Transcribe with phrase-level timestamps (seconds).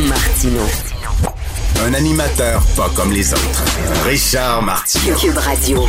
[0.00, 0.62] Martino.
[1.84, 3.62] Un animateur pas comme les autres.
[4.06, 5.14] Richard Martineau.
[5.16, 5.82] Cube Radio.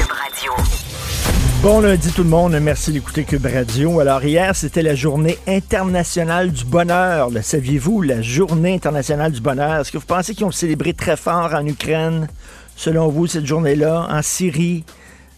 [1.62, 4.02] Bon lundi tout le monde, merci d'écouter Cube Radio.
[4.02, 7.30] Alors hier, c'était la journée internationale du bonheur.
[7.30, 9.80] Le saviez-vous, la journée internationale du bonheur?
[9.80, 12.28] Est-ce que vous pensez qu'ils ont célébré très fort en Ukraine,
[12.76, 14.84] selon vous, cette journée-là, en Syrie,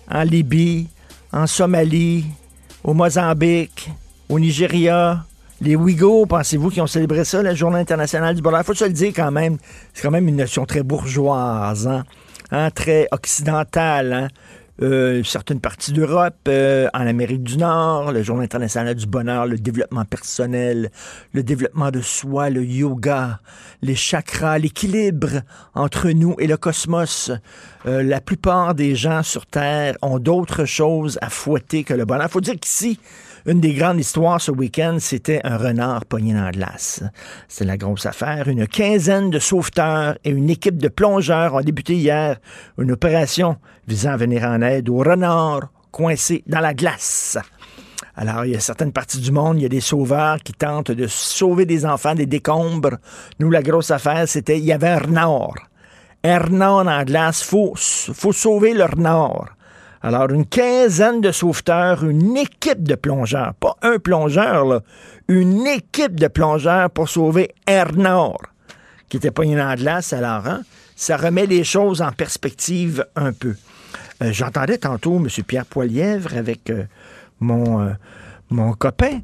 [0.09, 0.87] en Libye,
[1.31, 2.25] en Somalie,
[2.83, 3.91] au Mozambique,
[4.27, 5.23] au Nigeria?
[5.65, 8.61] Les Ouïghours, pensez-vous qu'ils ont célébré ça, la journée internationale du bonheur?
[8.61, 9.57] Il faut se le dire quand même,
[9.95, 12.03] c'est quand même une notion très bourgeoise, hein?
[12.51, 14.27] Hein, très occidentale, hein?
[14.83, 19.57] euh, certaines parties d'Europe, euh, en Amérique du Nord, le Journée internationale du bonheur, le
[19.57, 20.91] développement personnel,
[21.33, 23.39] le développement de soi, le yoga,
[23.81, 25.41] les chakras, l'équilibre
[25.73, 27.31] entre nous et le cosmos.
[27.87, 32.29] Euh, la plupart des gens sur Terre ont d'autres choses à fouetter que le bonheur.
[32.29, 32.99] faut dire qu'ici,
[33.45, 37.03] une des grandes histoires ce week-end, c'était un renard pogné dans la glace.
[37.47, 38.47] C'est la grosse affaire.
[38.47, 42.37] Une quinzaine de sauveteurs et une équipe de plongeurs ont débuté hier
[42.79, 43.57] une opération
[43.87, 47.37] visant à venir en aide aux renards coincés dans la glace.
[48.15, 50.91] Alors, il y a certaines parties du monde, il y a des sauveurs qui tentent
[50.91, 52.97] de sauver des enfants des décombres.
[53.39, 55.53] Nous, la grosse affaire, c'était, il y avait un renard.
[56.23, 59.54] Un renard dans la glace, faut, faut sauver le renard.
[60.05, 64.81] Alors, une quinzaine de sauveteurs, une équipe de plongeurs, pas un plongeur, là,
[65.27, 68.39] une équipe de plongeurs pour sauver Ernor,
[69.09, 70.13] qui était pogné dans la glace.
[70.13, 70.61] Alors, hein,
[70.95, 73.55] ça remet les choses en perspective un peu.
[74.21, 75.27] Euh, J'entendais tantôt M.
[75.43, 76.83] Pierre Poilièvre avec euh,
[77.39, 77.93] mon, euh,
[78.51, 79.21] mon copain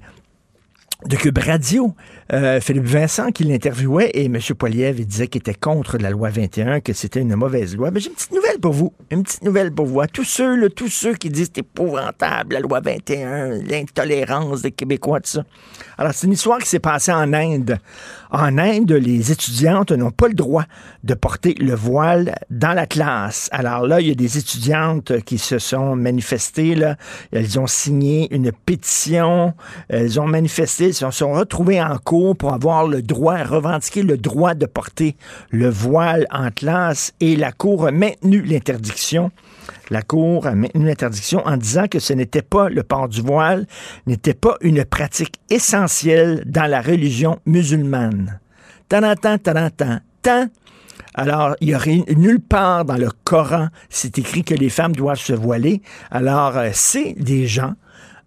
[1.05, 1.95] de Cube Radio,
[2.33, 4.37] euh, Philippe Vincent, qui l'interviewait, et M.
[4.57, 7.91] Poiliev, il disait qu'il était contre la loi 21, que c'était une mauvaise loi.
[7.91, 8.93] Mais j'ai une petite nouvelle pour vous.
[9.09, 10.01] Une petite nouvelle pour vous.
[10.13, 15.19] Tous ceux, là, tous ceux qui disent c'est épouvantable, la loi 21, l'intolérance des Québécois,
[15.19, 15.43] tout ça.
[15.97, 17.77] Alors, c'est une histoire qui s'est passée en Inde.
[18.33, 20.63] En Inde, les étudiantes n'ont pas le droit
[21.03, 23.49] de porter le voile dans la classe.
[23.51, 26.77] Alors là, il y a des étudiantes qui se sont manifestées.
[27.33, 29.53] Elles ont signé une pétition,
[29.89, 34.17] elles ont manifesté, elles se sont retrouvées en cours pour avoir le droit, revendiquer le
[34.17, 35.17] droit de porter
[35.49, 39.31] le voile en classe et la Cour a maintenu l'interdiction.
[39.89, 43.67] La Cour a maintenu l'interdiction en disant que ce n'était pas le port du voile,
[44.07, 48.39] n'était pas une pratique essentielle dans la religion musulmane.
[48.89, 50.47] Tanatan, tanatan, tan.
[51.13, 55.33] Alors, il n'y nulle part dans le Coran, c'est écrit que les femmes doivent se
[55.33, 55.81] voiler.
[56.09, 57.73] Alors, euh, c'est des gens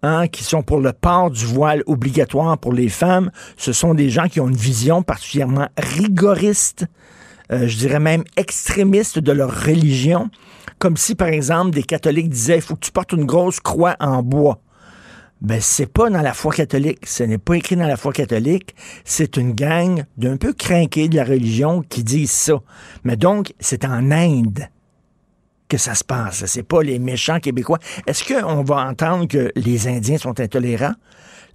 [0.03, 3.31] hein, qui sont pour le port du voile obligatoire pour les femmes.
[3.57, 6.85] Ce sont des gens qui ont une vision particulièrement rigoriste,
[7.51, 10.29] euh, je dirais même extrémiste de leur religion.
[10.79, 13.95] Comme si, par exemple, des catholiques disaient, il faut que tu portes une grosse croix
[13.99, 14.59] en bois.
[15.41, 17.05] Ben, c'est pas dans la foi catholique.
[17.05, 18.75] Ce n'est pas écrit dans la foi catholique.
[19.03, 22.61] C'est une gang d'un peu crinqués de la religion qui disent ça.
[23.03, 24.67] Mais donc, c'est en Inde
[25.67, 26.45] que ça se passe.
[26.45, 27.79] C'est pas les méchants Québécois.
[28.07, 30.95] Est-ce qu'on va entendre que les Indiens sont intolérants?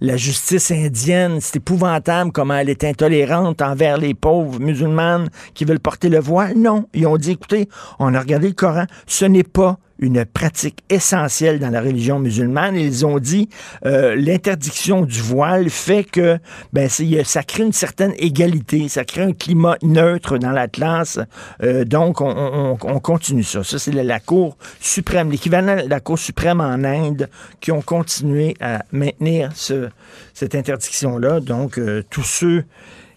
[0.03, 5.79] La justice indienne, c'est épouvantable comment elle est intolérante envers les pauvres musulmanes qui veulent
[5.79, 6.57] porter le voile.
[6.57, 7.69] Non, ils ont dit, écoutez,
[7.99, 12.75] on a regardé le Coran, ce n'est pas une pratique essentielle dans la religion musulmane.
[12.75, 13.47] Ils ont dit
[13.85, 16.39] euh, l'interdiction du voile fait que
[16.73, 21.19] ben ça crée une certaine égalité, ça crée un climat neutre dans la classe.
[21.63, 23.63] Euh, donc on, on, on, continue ça.
[23.63, 27.29] Ça c'est la, la Cour suprême, l'équivalent de la Cour suprême en Inde,
[27.59, 29.89] qui ont continué à maintenir ce,
[30.33, 31.39] cette interdiction là.
[31.39, 32.63] Donc euh, tous ceux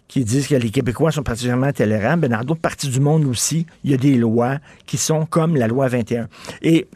[0.09, 3.67] qui disent que les Québécois sont particulièrement tolérables, mais dans d'autres parties du monde aussi,
[3.83, 6.29] il y a des lois qui sont comme la loi 21.
[6.63, 6.87] Et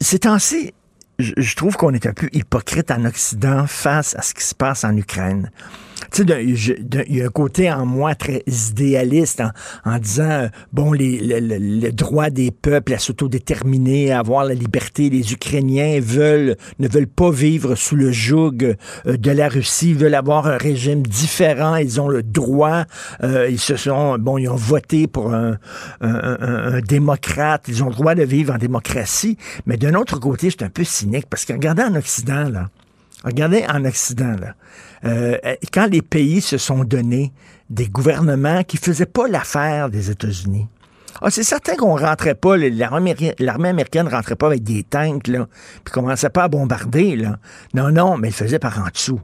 [0.00, 0.74] ces temps-ci,
[1.18, 4.84] je trouve qu'on est un peu hypocrite en Occident face à ce qui se passe
[4.84, 5.50] en Ukraine.
[6.12, 6.44] Tu sais,
[7.08, 9.42] il y a un côté en moi très idéaliste
[9.86, 15.08] en, disant, euh, bon, les, le, droit des peuples à s'autodéterminer, à avoir la liberté.
[15.08, 18.76] Les Ukrainiens veulent, ne veulent pas vivre sous le joug
[19.06, 21.76] euh, de la Russie, veulent avoir un régime différent.
[21.76, 22.84] Ils ont le droit.
[23.22, 25.56] Euh, ils se sont, bon, ils ont voté pour un,
[26.02, 27.64] un, démocrate.
[27.68, 29.38] Ils ont le droit de vivre en démocratie.
[29.64, 32.68] Mais d'un autre côté, c'est un peu cynique parce que regardez en Occident, là.
[33.24, 34.54] Regardez en Occident, là.
[35.04, 35.36] Euh,
[35.72, 37.32] quand les pays se sont donnés
[37.70, 40.68] des gouvernements qui faisaient pas l'affaire des États-Unis.
[41.20, 43.14] Ah, c'est certain qu'on rentrait pas, l'armée
[43.68, 45.46] américaine rentrait pas avec des tanks, là,
[45.84, 47.38] puis commençait pas à bombarder, là.
[47.74, 49.20] Non, non, mais il faisait par en dessous.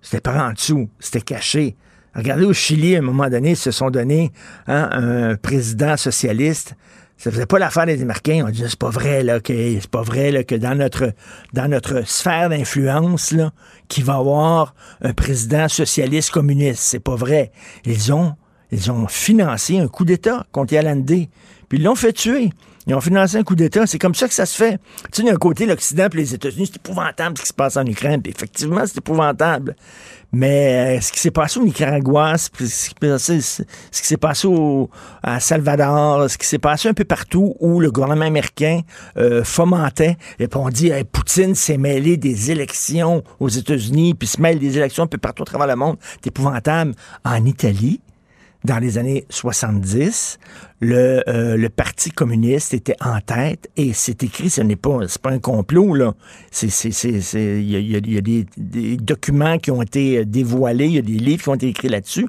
[0.00, 1.76] C'était par en dessous, c'était caché.
[2.14, 4.32] Regardez au Chili, à un moment donné, ils se sont donné
[4.66, 6.74] hein, un président socialiste.
[7.16, 8.44] Ça faisait pas l'affaire des Américains.
[8.46, 11.12] On disait c'est pas vrai là que c'est pas vrai là, que dans notre
[11.52, 13.52] dans notre sphère d'influence là,
[13.88, 16.82] qu'il va y avoir un président socialiste communiste.
[16.82, 17.52] C'est pas vrai.
[17.84, 18.34] Ils ont
[18.72, 21.06] ils ont financé un coup d'État contre Allende.
[21.68, 22.50] Puis ils l'ont fait tuer.
[22.86, 23.86] Ils ont financé un coup d'État.
[23.86, 24.78] C'est comme ça que ça se fait.
[25.12, 27.86] Tu sais, d'un côté, l'Occident et les États-Unis, c'est épouvantable ce qui se passe en
[27.86, 28.20] Ukraine.
[28.20, 29.76] Puis effectivement, c'est épouvantable.
[30.32, 34.88] Mais euh, ce qui s'est passé au Nicaragua, ce qui s'est passé au,
[35.38, 38.80] Salvador, ce qui s'est passé un peu partout où le gouvernement américain
[39.18, 44.40] euh, fomentait, et puis on dit Poutine s'est mêlé des élections aux États-Unis, puis se
[44.40, 45.96] mêle des élections un peu partout à travers le monde.
[46.14, 46.94] C'est épouvantable.
[47.24, 48.00] En Italie,
[48.64, 50.38] dans les années 70,
[50.82, 55.30] le, euh, le Parti communiste était en tête et c'est écrit, ce n'est pas, pas
[55.30, 56.14] un complot, là.
[56.60, 60.98] Il y a, y y a des, des, documents qui ont été dévoilés, il y
[60.98, 62.26] a des livres qui ont été écrits là-dessus.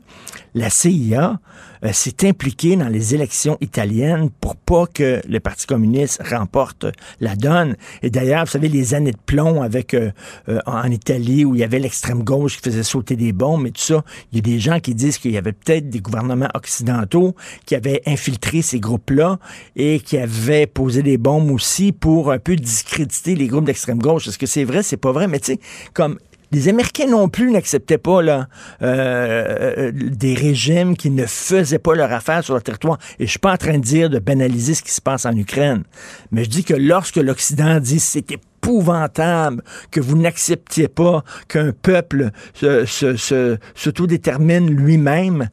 [0.54, 1.40] La CIA
[1.84, 6.86] euh, s'est impliqué dans les élections italiennes pour pas que le Parti communiste remporte
[7.20, 7.76] la donne.
[8.04, 10.12] Et d'ailleurs, vous savez, les années de plomb avec euh,
[10.48, 13.72] euh, en Italie où il y avait l'extrême gauche qui faisait sauter des bombes et
[13.72, 16.50] tout ça, il y a des gens qui disent qu'il y avait peut-être des gouvernements
[16.54, 17.36] occidentaux
[17.66, 19.40] qui avaient infiltré ces groupes-là
[19.76, 24.28] et qui avaient posé des bombes aussi pour un peu discréditer les groupes d'extrême gauche.
[24.28, 24.84] Est-ce que c'est vrai?
[24.84, 25.28] C'est pas vrai.
[25.28, 25.60] Mais tu sais,
[25.94, 26.18] comme
[26.54, 28.48] les Américains non plus n'acceptaient pas là,
[28.84, 33.00] euh, euh, des régimes qui ne faisaient pas leur affaire sur le territoire.
[33.20, 35.36] Et je suis pas en train de dire de banaliser ce qui se passe en
[35.36, 35.84] Ukraine,
[36.32, 42.30] mais je dis que lorsque l'Occident dit c'est épouvantable que vous n'acceptiez pas qu'un peuple
[42.54, 45.50] se, se, se, s'autodétermine lui-même,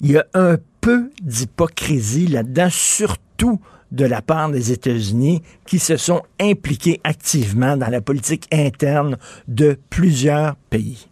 [0.00, 3.60] il y a un peu d'hypocrisie là-dedans, surtout
[3.92, 9.16] de la part des États-Unis qui se sont impliqués activement dans la politique interne
[9.48, 11.08] de plusieurs pays.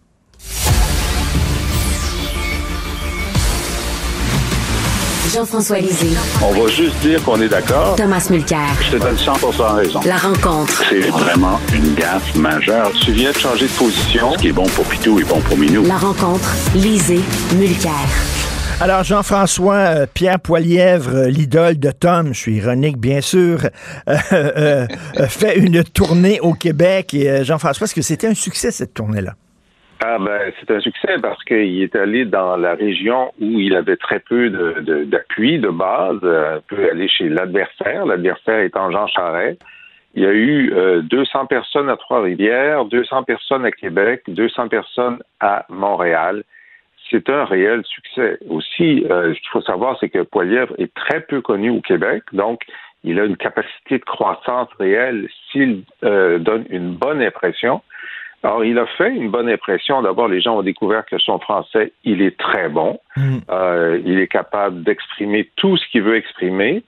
[5.32, 6.16] Jean-François Lisée.
[6.42, 7.94] On va juste dire qu'on est d'accord.
[7.94, 8.74] Thomas Mulcair.
[8.82, 9.32] Je te donne 100
[9.74, 10.00] raison.
[10.04, 10.82] La rencontre.
[10.88, 12.90] C'est vraiment une gaffe majeure.
[13.04, 14.32] Tu viens de changer de position.
[14.32, 15.84] Ce qui est bon pour Pitou est bon pour Minou.
[15.84, 16.52] La rencontre.
[16.74, 17.20] Lisée.
[17.54, 18.49] Mulcair.
[18.82, 23.58] Alors, Jean-François euh, Pierre Poilièvre, euh, l'idole de Tom, je suis ironique bien sûr,
[24.08, 24.86] euh,
[25.28, 27.14] fait une tournée au Québec.
[27.42, 29.32] Jean-François, est-ce que c'était un succès cette tournée-là?
[30.02, 33.98] Ah ben, c'est un succès parce qu'il est allé dans la région où il avait
[33.98, 39.60] très peu d'appui de, de, base, Il peut aller chez l'adversaire, l'adversaire étant Jean Charest.
[40.14, 40.72] Il y a eu
[41.02, 46.44] 200 personnes à Trois-Rivières, 200 personnes à Québec, 200 personnes à Montréal
[47.10, 48.38] c'est un réel succès.
[48.48, 52.22] Aussi, euh, ce qu'il faut savoir, c'est que Poilièvre est très peu connu au Québec,
[52.32, 52.62] donc
[53.04, 57.82] il a une capacité de croissance réelle s'il euh, donne une bonne impression.
[58.42, 60.00] Alors, il a fait une bonne impression.
[60.00, 62.98] D'abord, les gens ont découvert que son français, il est très bon.
[63.16, 63.38] Mm.
[63.50, 66.82] Euh, il est capable d'exprimer tout ce qu'il veut exprimer.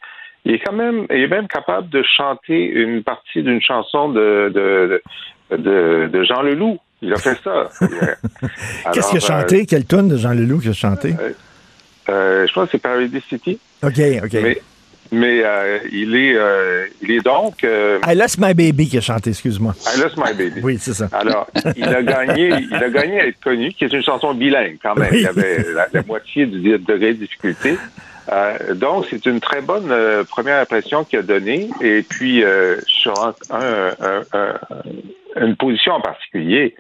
[0.45, 4.51] Il est quand même, il est même capable de chanter une partie d'une chanson de,
[4.55, 5.03] de,
[5.51, 6.79] de, de Jean Leloup.
[7.03, 7.69] Il a fait ça.
[8.93, 9.63] Qu'est-ce qu'il a chanté?
[9.63, 11.15] Euh, Quelle tonne de Jean Leloup qu'il a chanté?
[11.21, 11.33] Euh,
[12.09, 13.59] euh, je pense que c'est Paradise City.
[13.83, 14.37] OK, OK.
[15.15, 15.45] Mais,
[15.93, 16.37] il, est,
[17.03, 17.65] il est donc.
[17.65, 19.75] I Lost My Baby qui a chanté, excuse-moi.
[19.95, 20.61] I Lost My Baby.
[20.63, 21.09] oui, c'est ça.
[21.13, 24.79] Alors, il a gagné il a gagné à être connu, qui est une chanson bilingue
[24.83, 25.13] quand même.
[25.13, 27.77] Il y avait la, moitié du degré de difficulté.
[28.77, 29.93] donc, c'est une très bonne
[30.31, 31.69] première impression qu'il a donnée.
[31.83, 32.43] Et puis,
[32.87, 33.35] sur
[35.37, 36.75] une position en particulier,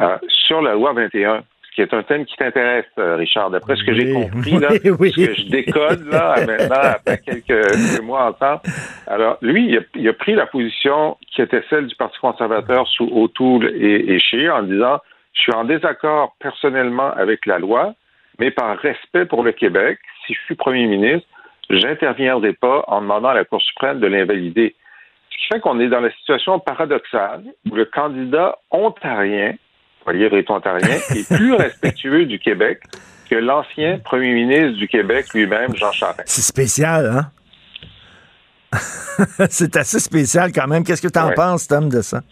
[0.00, 3.76] euh, sur la loi 21, ce qui est un thème qui t'intéresse, euh, Richard, d'après
[3.76, 8.32] ce que j'ai compris, là, oui, ce que je décode là, maintenant, après quelques, mois
[8.32, 8.60] ensemble.
[9.06, 12.86] Alors, lui, il a, il a, pris la position qui était celle du Parti conservateur
[12.88, 14.98] sous O'Toole et, et Scheer en disant
[15.34, 17.94] je suis en désaccord personnellement avec la loi,
[18.38, 21.28] mais par respect pour le Québec, si je suis premier ministre,
[21.70, 24.74] j'interviendrai pas en demandant à la Cour suprême de l'invalider.
[25.30, 29.54] Ce qui fait qu'on est dans la situation paradoxale où le candidat ontarien
[30.04, 32.80] Poilievre est ontarien, est plus respectueux du Québec
[33.28, 36.22] que l'ancien premier ministre du Québec lui-même, Jean Charest.
[36.26, 37.30] C'est spécial, hein?
[39.50, 40.84] c'est assez spécial quand même.
[40.84, 42.22] Qu'est-ce que tu en penses, Tom, de ça?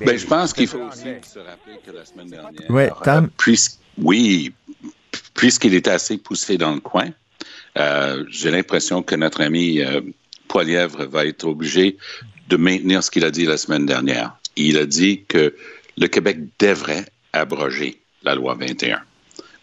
[0.00, 2.70] Ben, je pense qu'il faut aussi se rappeler que la semaine dernière.
[2.70, 3.30] Oui, Tom?
[3.98, 4.52] oui,
[5.34, 7.10] puisqu'il était assez poussé dans le coin,
[7.78, 10.00] euh, j'ai l'impression que notre ami euh,
[10.48, 11.96] Poilièvre va être obligé
[12.48, 14.36] de maintenir ce qu'il a dit la semaine dernière.
[14.56, 15.54] Il a dit que
[15.96, 19.00] le Québec devrait abroger la loi 21.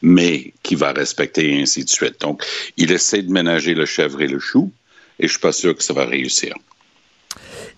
[0.01, 2.19] mais qui va respecter ainsi de suite.
[2.21, 2.43] Donc,
[2.77, 4.71] il essaie de ménager le chèvre et le chou,
[5.19, 6.55] et je suis pas sûr que ça va réussir.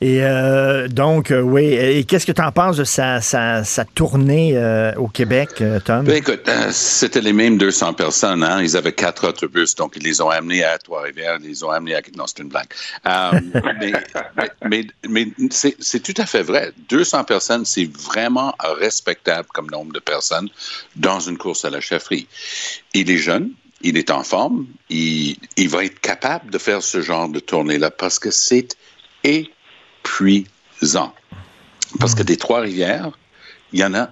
[0.03, 1.63] Et euh, donc, euh, oui.
[1.63, 6.03] Et qu'est-ce que tu en penses de sa, sa, sa tournée euh, au Québec, Tom?
[6.03, 8.43] Ben, écoute, euh, c'était les mêmes 200 personnes.
[8.43, 8.61] Hein?
[8.61, 11.95] Ils avaient quatre autobus, donc ils les ont amenés à Trois-Rivières, ils les ont amenés
[11.95, 12.01] à...
[12.17, 12.67] Non, c'est une blague.
[13.79, 13.93] Mais
[14.65, 16.73] mais, mais, mais c'est tout à fait vrai.
[16.89, 20.49] 200 personnes, c'est vraiment respectable comme nombre de personnes
[20.97, 22.27] dans une course à la chefferie.
[22.93, 27.01] Il est jeune, il est en forme, il, il va être capable de faire ce
[27.01, 28.75] genre de tournée-là parce que c'est
[30.03, 31.13] épuisant.
[31.99, 33.11] Parce que des Trois-Rivières,
[33.71, 34.09] il y en a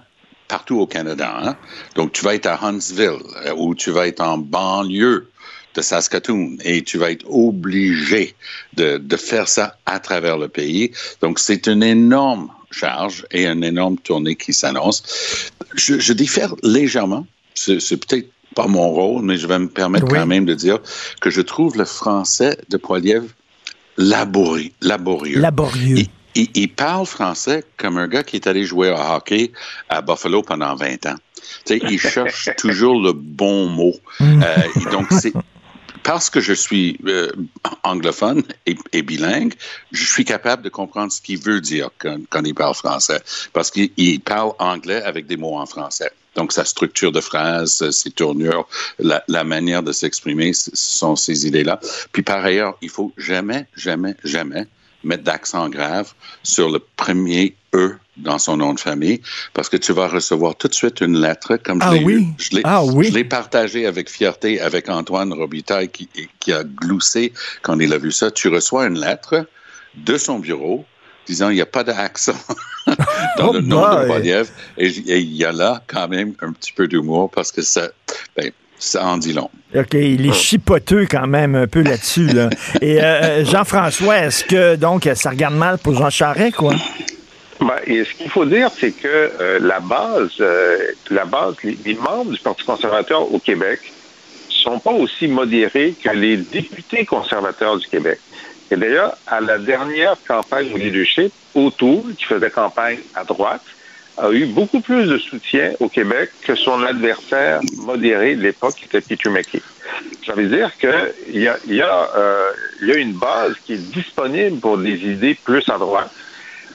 [0.48, 1.34] partout au Canada.
[1.42, 1.56] Hein?
[1.94, 5.28] Donc, tu vas être à Huntsville euh, ou tu vas être en banlieue
[5.74, 8.34] de Saskatoon et tu vas être obligé
[8.74, 10.92] de, de faire ça à travers le pays.
[11.22, 15.50] Donc, c'est une énorme charge et une énorme tournée qui s'annonce.
[15.74, 17.26] Je, je diffère légèrement.
[17.54, 20.18] C'est c'est peut-être pas mon rôle, mais je vais me permettre Oui.
[20.18, 20.78] quand même de dire
[21.22, 23.24] que je trouve le français de Poiliev
[23.96, 24.70] laborieux.
[24.80, 25.38] laborieux.
[25.38, 25.98] Laborieux.
[25.98, 29.52] Il, il- il parle français comme un gars qui est allé jouer au hockey
[29.88, 31.16] à Buffalo pendant 20 ans.
[31.68, 33.94] Il cherche toujours le bon mot.
[34.20, 34.42] Mm.
[34.42, 35.32] Euh, donc, c'est
[36.02, 37.30] parce que je suis euh,
[37.82, 39.54] anglophone et, bilingue,
[39.92, 43.20] je suis capable de comprendre ce qu'il veut dire quand, il parle français.
[43.52, 46.10] Parce qu'il il parle anglais avec des mots en français.
[46.34, 48.66] Donc, sa structure de phrase, ses tournures,
[48.98, 51.78] la, la manière de s'exprimer, ce sont ces idées-là.
[52.12, 54.66] Puis, par ailleurs, il faut jamais, jamais, jamais
[55.04, 59.22] mettre d'accent grave sur le premier E dans son nom de famille,
[59.54, 62.12] parce que tu vas recevoir tout de suite une lettre, comme je Ah l'ai oui?
[62.14, 62.26] eu.
[62.38, 63.06] Je l'ai Ah oui?
[63.08, 67.32] je l'ai partagé avec fierté avec Antoine Robitaille qui, qui a gloussé
[67.62, 68.30] quand il a vu ça.
[68.30, 69.46] Tu reçois une lettre
[69.94, 70.84] de son bureau
[71.26, 72.34] disant il n'y a pas d'accent
[73.38, 74.02] dans Oh le nom boy!
[74.02, 74.50] de Poliev.
[74.76, 77.88] Et il y a là quand même un petit peu d'humour parce que ça,
[78.36, 78.50] ben,
[78.82, 79.50] ça en dit long.
[79.74, 82.26] OK, il est chipoteux quand même un peu là-dessus.
[82.26, 82.50] Là.
[82.80, 86.74] Et euh, Jean-François, est-ce que donc ça regarde mal pour Jean Charest, quoi?
[87.60, 90.78] Ben, et ce qu'il faut dire, c'est que euh, la base, euh,
[91.10, 93.78] la base, les, les membres du Parti conservateur au Québec
[94.48, 98.18] sont pas aussi modérés que les députés conservateurs du Québec.
[98.70, 103.62] Et d'ailleurs, à la dernière campagne au leadership, O'Toole, qui faisait campagne à droite,
[104.18, 108.84] a eu beaucoup plus de soutien au Québec que son adversaire modéré de l'époque, qui
[108.84, 109.00] était
[109.30, 109.60] McKay.
[110.26, 112.50] Ça veut dire qu'il y a, y, a, euh,
[112.82, 116.10] y a une base qui est disponible pour des idées plus à droite.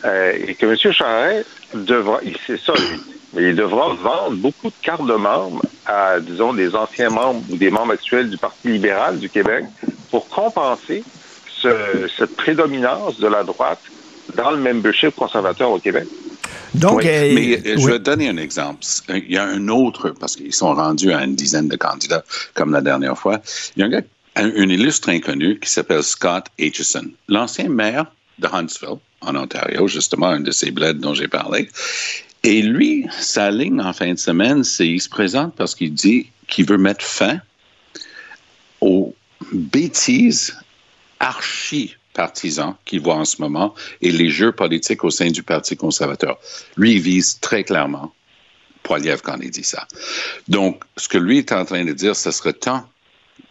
[0.05, 0.75] Euh, et que M.
[0.93, 2.99] Charest devra, sait ça, lui,
[3.33, 7.55] mais il devra vendre beaucoup de cartes de membres à, disons, des anciens membres ou
[7.55, 9.65] des membres actuels du Parti libéral du Québec
[10.11, 11.03] pour compenser
[11.49, 13.81] ce- cette prédominance de la droite
[14.35, 16.07] dans le membership conservateur au Québec.
[16.73, 18.81] Donc, Oui, euh, mais euh, je vais te donner un exemple.
[19.09, 22.71] Il y a un autre, parce qu'ils sont rendus à une dizaine de candidats, comme
[22.71, 23.41] la dernière fois.
[23.75, 24.01] Il y a un gars,
[24.35, 28.05] un, un illustre inconnu qui s'appelle Scott Aitchison, l'ancien maire
[28.39, 31.69] de Huntsville, en Ontario, justement, un de ces bleds dont j'ai parlé.
[32.43, 36.29] Et lui, sa ligne en fin de semaine, c'est il se présente parce qu'il dit
[36.47, 37.41] qu'il veut mettre fin
[38.79, 39.15] aux
[39.51, 40.55] bêtises
[41.19, 45.77] archi partisans qu'il voit en ce moment et les jeux politiques au sein du Parti
[45.77, 46.39] conservateur.
[46.75, 48.11] Lui, il vise très clairement
[48.81, 49.87] Poiliev quand il dit ça.
[50.47, 52.83] Donc, ce que lui est en train de dire, ce serait temps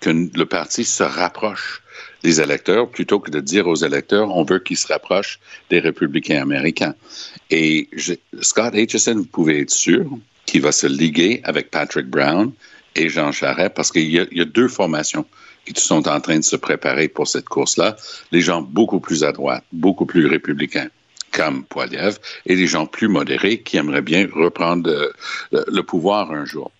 [0.00, 1.82] que le parti se rapproche
[2.22, 5.38] des électeurs plutôt que de dire aux électeurs on veut qu'ils se rapprochent
[5.70, 6.94] des républicains américains.
[7.50, 7.88] Et
[8.40, 10.04] Scott Aitchison, vous pouvez être sûr
[10.44, 12.52] qu'il va se liguer avec Patrick Brown
[12.96, 15.26] et Jean Charest parce qu'il y a deux formations
[15.72, 17.96] qui sont en train de se préparer pour cette course-là.
[18.32, 20.88] Les gens beaucoup plus à droite, beaucoup plus républicains
[21.32, 26.44] comme Poiliev et les gens plus modérés qui aimeraient bien reprendre euh, le, pouvoir un
[26.46, 26.70] jour.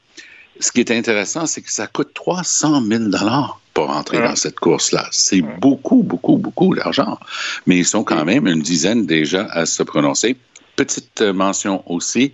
[0.60, 4.58] Ce qui est intéressant, c'est que ça coûte 300 000 dollars pour entrer dans cette
[4.58, 5.06] course-là.
[5.10, 7.18] C'est beaucoup, beaucoup, beaucoup d'argent.
[7.66, 10.36] Mais ils sont quand même une dizaine déjà à se prononcer.
[10.76, 12.32] Petite euh, mention aussi,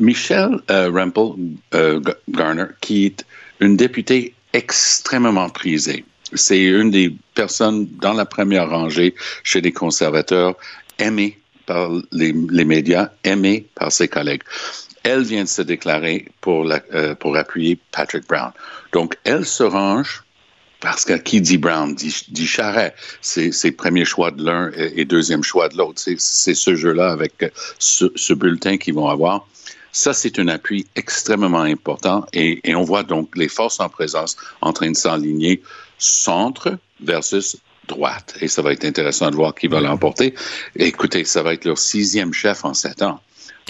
[0.00, 1.32] Michelle euh, Rempel
[1.74, 2.00] euh,
[2.30, 3.26] Garner, qui est
[3.60, 6.04] une députée extrêmement prisée.
[6.34, 9.14] C'est une des personnes dans la première rangée
[9.44, 10.56] chez les conservateurs,
[10.98, 14.42] aimée par les, les médias, aimée par ses collègues.
[15.04, 18.50] Elle vient de se déclarer pour, euh, pour appuyer Patrick Brown.
[18.92, 20.22] Donc, elle se range
[20.80, 22.94] parce que qui dit Brown dit, dit Charret.
[23.20, 26.00] C'est premier choix de l'un et, deuxième choix de l'autre.
[26.00, 26.18] C'est-
[26.54, 29.46] ce jeu-là avec ce, ce bulletin qu'ils vont avoir.
[29.92, 34.36] Ça, c'est un appui extrêmement important et, et on voit donc les forces en présence
[34.60, 35.62] en train de s'enligner
[35.98, 38.36] centre versus droite.
[38.40, 40.34] Et ça va être intéressant de voir qui va l'emporter.
[40.76, 43.20] Écoutez, ça va être leur sixième chef en sept ans.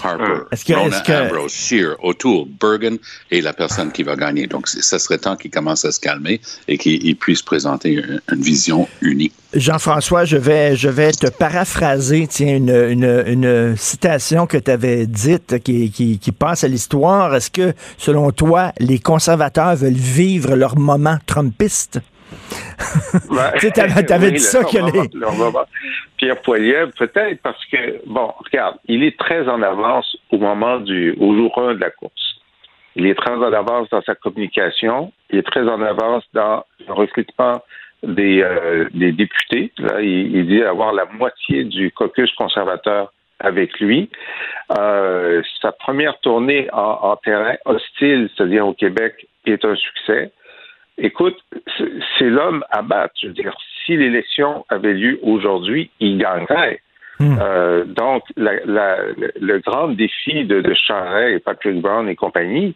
[0.03, 1.13] Harper, est-ce que, Rona que...
[1.13, 2.99] Ambrose, Shear, O'Toole, Bergen
[3.31, 4.47] est la personne qui va gagner.
[4.47, 8.43] Donc, ça serait temps qu'il commence à se calmer et qu'il puisse présenter une, une,
[8.43, 9.33] vision unie.
[9.55, 15.07] Jean-François, je vais, je vais te paraphraser, tiens, une, une, une citation que tu avais
[15.07, 17.35] dite qui, qui, qui passe à l'histoire.
[17.35, 22.01] Est-ce que, selon toi, les conservateurs veulent vivre leur moment trumpiste?
[23.31, 23.81] Ben, tu
[24.13, 25.09] avais oui, dit ça que les...
[26.17, 31.17] Pierre Poilievre, peut-être parce que, bon, regarde, il est très en avance au moment du,
[31.21, 32.13] au jour 1 de la course.
[32.97, 35.13] Il est très en avance dans sa communication.
[35.31, 37.63] Il est très en avance dans le recrutement
[38.03, 39.73] des, euh, des députés.
[39.79, 44.11] Là, il, il, dit avoir la moitié du caucus conservateur avec lui.
[44.79, 50.33] Euh, sa première tournée en, en terrain hostile, c'est-à-dire au Québec, est un succès.
[50.99, 51.37] Écoute,
[52.19, 53.15] c'est l'homme à battre.
[53.23, 56.81] Je veux dire, si l'élection avait lieu aujourd'hui, il gagnerait.
[57.21, 57.37] Mmh.
[57.41, 58.99] Euh, donc, la, la,
[59.41, 62.75] le grand défi de, de Charest et Patrick Brown et compagnie,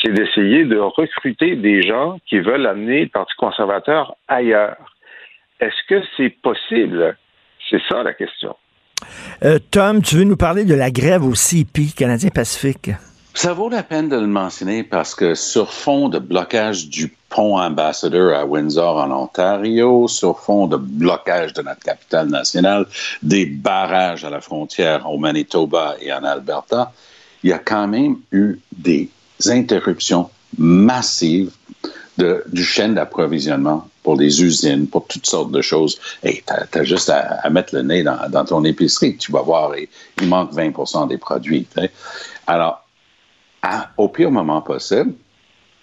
[0.00, 4.76] c'est d'essayer de recruter des gens qui veulent amener le Parti conservateur ailleurs.
[5.60, 7.16] Est-ce que c'est possible?
[7.68, 8.56] C'est ça la question.
[9.44, 12.90] Euh, Tom, tu veux nous parler de la grève au CP, Canadien Pacifique?
[13.34, 17.58] Ça vaut la peine de le mentionner parce que sur fond de blocage du pont
[17.58, 22.86] ambassadeur à Windsor en Ontario, sur fond de blocage de notre capitale nationale,
[23.22, 26.92] des barrages à la frontière au Manitoba et en Alberta,
[27.42, 29.08] il y a quand même eu des
[29.46, 31.50] interruptions massives
[32.18, 35.98] du chaîne d'approvisionnement pour les usines, pour toutes sortes de choses.
[36.22, 39.88] Et tu as, juste à, mettre le nez dans, ton épicerie, tu vas voir, et,
[40.20, 41.66] il manque 20% des produits.
[42.46, 42.79] Alors,
[43.62, 45.12] à, au pire moment possible,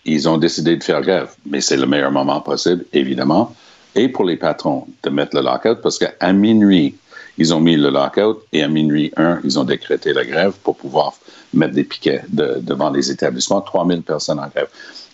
[0.06, 1.30] ils ont décidé de faire grève.
[1.46, 3.56] Mais c'est le meilleur moment possible, évidemment,
[3.96, 6.96] et pour les patrons de mettre le lockout, parce qu'à minuit,
[7.38, 10.76] ils ont mis le lockout et à minuit 1, ils ont décrété la grève pour
[10.76, 11.14] pouvoir
[11.54, 13.62] mettre des piquets de, devant les établissements.
[13.62, 14.68] 3000 personnes en grève.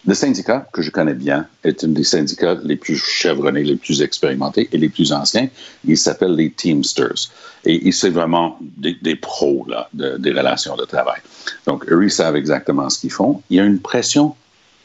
[0.05, 4.01] Le syndicat, que je connais bien, est un des syndicats les plus chevronnés, les plus
[4.01, 5.47] expérimentés et les plus anciens.
[5.85, 7.29] Il s'appelle les Teamsters.
[7.65, 11.21] Et c'est vraiment des, pros là, de, des relations de travail.
[11.65, 13.41] Donc, eux, ils savent exactement ce qu'ils font.
[13.49, 14.35] Il y a une pression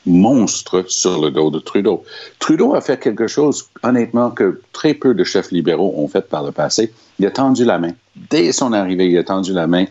[0.06, 2.04] monstre sur le dos de Trudeau.
[2.38, 6.44] Trudeau a fait quelque chose, honnêtement, que très peu de chefs libéraux ont fait par
[6.44, 6.92] le passé.
[7.18, 7.92] Il a tendu la main.
[8.30, 9.86] Dès son arrivée, il a tendu la main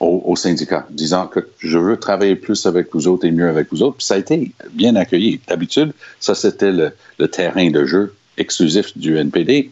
[0.00, 3.68] au, au, syndicat, disant que je veux travailler plus avec vous autres et mieux avec
[3.70, 3.96] vous autres.
[3.96, 5.40] Puis ça a été bien accueilli.
[5.48, 9.70] D'habitude, ça, c'était le, le, terrain de jeu exclusif du NPD.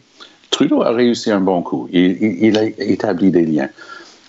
[0.49, 1.87] Trudeau a réussi un bon coup.
[1.91, 3.69] Il, il, il, a établi des liens.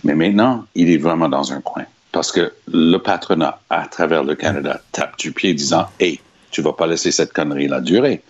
[0.04, 1.84] Mais maintenant, il est vraiment dans un coin.
[2.12, 6.72] Parce que le patronat, à travers le Canada, tape du pied disant Hey, tu vas
[6.72, 8.22] pas laisser cette connerie-là durer.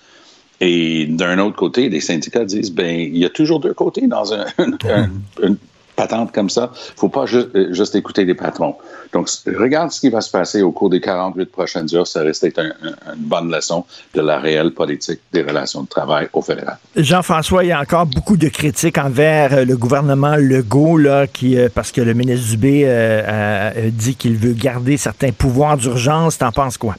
[0.61, 4.35] Et d'un autre côté, les syndicats disent ben il y a toujours deux côtés dans
[4.35, 5.54] un, un,
[5.98, 6.70] patente comme ça.
[6.74, 8.76] Il faut pas juste, juste, écouter les patrons.
[9.12, 12.06] Donc, regarde ce qui va se passer au cours des 48 prochaines heures.
[12.06, 13.84] Ça reste un, un, une bonne leçon
[14.14, 16.78] de la réelle politique des relations de travail au fédéral.
[16.96, 21.90] Jean-François, il y a encore beaucoup de critiques envers le gouvernement Legault, là, qui, parce
[21.90, 26.38] que le ministre Dubé euh, a dit qu'il veut garder certains pouvoirs d'urgence.
[26.38, 26.94] T'en penses quoi?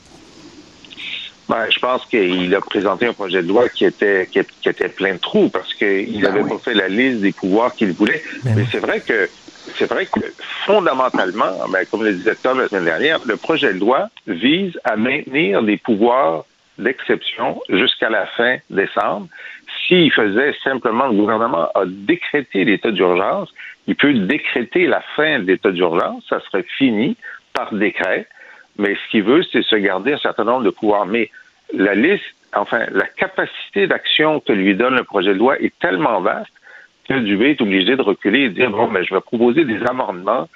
[1.49, 4.87] Ben, je pense qu'il a présenté un projet de loi qui était qui, qui était
[4.87, 6.49] plein de trous parce qu'il n'avait ben oui.
[6.51, 8.21] pas fait la liste des pouvoirs qu'il voulait.
[8.43, 8.67] Ben Mais oui.
[8.71, 9.27] c'est vrai que
[9.75, 10.19] c'est vrai que
[10.65, 14.95] fondamentalement, ben, comme le disait Tom la semaine dernière, le projet de loi vise à
[14.95, 16.45] maintenir des pouvoirs
[16.77, 19.27] d'exception jusqu'à la fin décembre.
[19.87, 23.49] S'il faisait simplement, le gouvernement a décrété l'état d'urgence,
[23.87, 27.17] il peut décréter la fin de l'état d'urgence, ça serait fini
[27.53, 28.27] par décret
[28.79, 31.05] mais ce qu'il veut, c'est se garder un certain nombre de pouvoirs.
[31.05, 31.29] Mais
[31.73, 32.23] la liste,
[32.55, 36.51] enfin, la capacité d'action que lui donne le projet de loi est tellement vaste
[37.07, 39.81] que Dubé est obligé de reculer et de dire, bon, mais je vais proposer des
[39.83, 40.47] amendements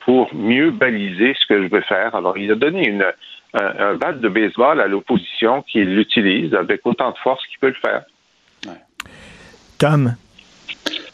[0.00, 2.14] pour mieux baliser ce que je veux faire.
[2.14, 3.06] Alors, il a donné une,
[3.54, 7.68] un, un bat de baseball à l'opposition qui l'utilise avec autant de force qu'il peut
[7.68, 8.02] le faire.
[8.66, 8.80] Ouais.
[9.78, 10.14] Tom?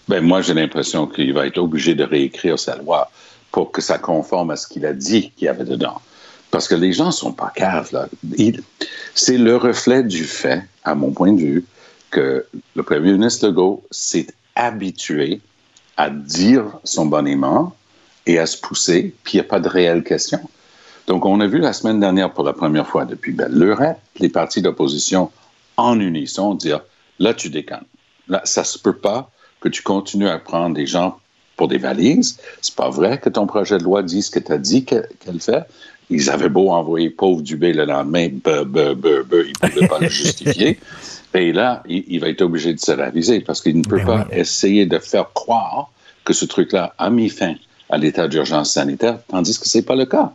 [0.08, 3.10] Ben, moi, j'ai l'impression qu'il va être obligé de réécrire sa loi
[3.52, 6.00] pour que ça conforme à ce qu'il a dit qu'il y avait dedans.
[6.50, 7.90] Parce que les gens ne sont pas caves.
[7.92, 8.08] Là.
[9.14, 11.64] C'est le reflet du fait, à mon point de vue,
[12.10, 15.40] que le premier ministre Legault s'est habitué
[15.96, 17.74] à dire son bonnement
[18.26, 20.40] et à se pousser, puis il n'y a pas de réelle question.
[21.06, 24.28] Donc, on a vu la semaine dernière, pour la première fois depuis belle lurette, les
[24.28, 25.30] partis d'opposition
[25.76, 26.80] en unisson dire
[27.18, 27.84] là, tu déconnes.
[28.28, 29.30] Là, ça se peut pas
[29.60, 31.18] que tu continues à prendre des gens
[31.56, 32.38] pour des valises.
[32.60, 35.08] C'est pas vrai que ton projet de loi dit ce que tu as dit qu'elle
[35.20, 35.64] qu fait.
[36.08, 39.98] Ils avaient beau envoyer pauvre Dubé le lendemain, be, be, be, ils ne pouvaient pas
[39.98, 40.78] le justifier.
[41.34, 44.24] Et là, il, il, va être obligé de se réaliser parce qu'il ne peut ben
[44.24, 45.90] pas essayer de faire croire
[46.24, 47.54] que ce truc-là a mis fin
[47.90, 50.32] à l'état d'urgence sanitaire, tandis que ce n'est pas le cas.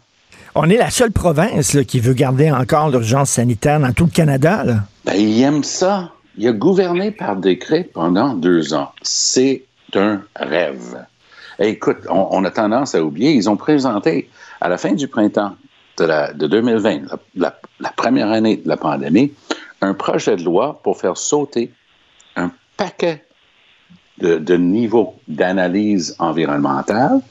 [0.53, 4.63] On est la seule province qui veut garder encore l'urgence sanitaire dans tout le Canada.
[4.63, 4.75] Là.
[5.05, 6.12] Ben, il aime ça.
[6.38, 8.91] Il a gouverné par décret pendant deux ans.
[9.01, 9.63] C'est
[9.95, 11.05] un rêve.
[11.67, 15.56] Écoute, on, a tendance à oublier, ils ont présenté à la fin du printemps
[15.97, 17.02] de, la, de 2020,
[17.36, 17.54] la,
[17.95, 19.34] première année de la pandémie,
[19.82, 21.71] un projet de loi pour faire sauter
[22.36, 23.26] un paquet
[24.19, 27.21] de, niveaux d'analyse environnementale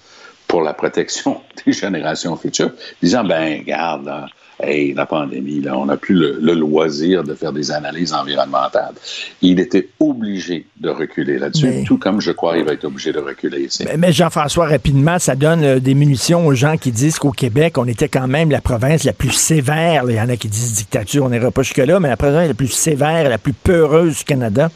[0.49, 4.27] pour la protection des générations futures, disant, ben, regarde,
[4.63, 8.95] hey, la pandémie, là, on n'a plus le, loisir de faire des analyses environnementales.
[9.43, 13.19] Il était obligé de reculer là-dessus, tout comme je crois qu'il va être obligé de
[13.19, 13.85] reculer ici.
[13.99, 17.87] Mais, Jean-François, rapidement, ça donne euh, des munitions aux gens qui disent qu'au Québec, on
[17.87, 20.05] était quand même la province la plus sévère.
[20.09, 22.55] Il y en a qui disent dictature, on n'ira pas jusque-là, mais la province la
[22.55, 24.71] plus sévère, la plus peureuse du Canada.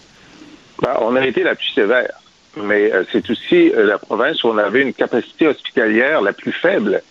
[0.82, 2.20] Ben, on a été la plus sévère
[2.56, 6.52] mais euh, c'est aussi euh, la province où on avait une capacité hospitalière la plus
[6.52, 7.02] faible.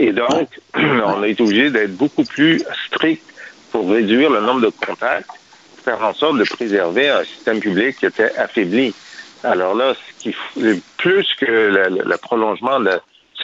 [0.00, 3.22] Et donc, on été obligé d'être beaucoup plus strict
[3.70, 5.28] pour réduire le nombre de contacts,
[5.84, 8.94] faire en sorte de préserver un système public qui était affaibli.
[9.44, 10.34] Alors là, ce qui,
[10.96, 12.92] plus que le, prolongement de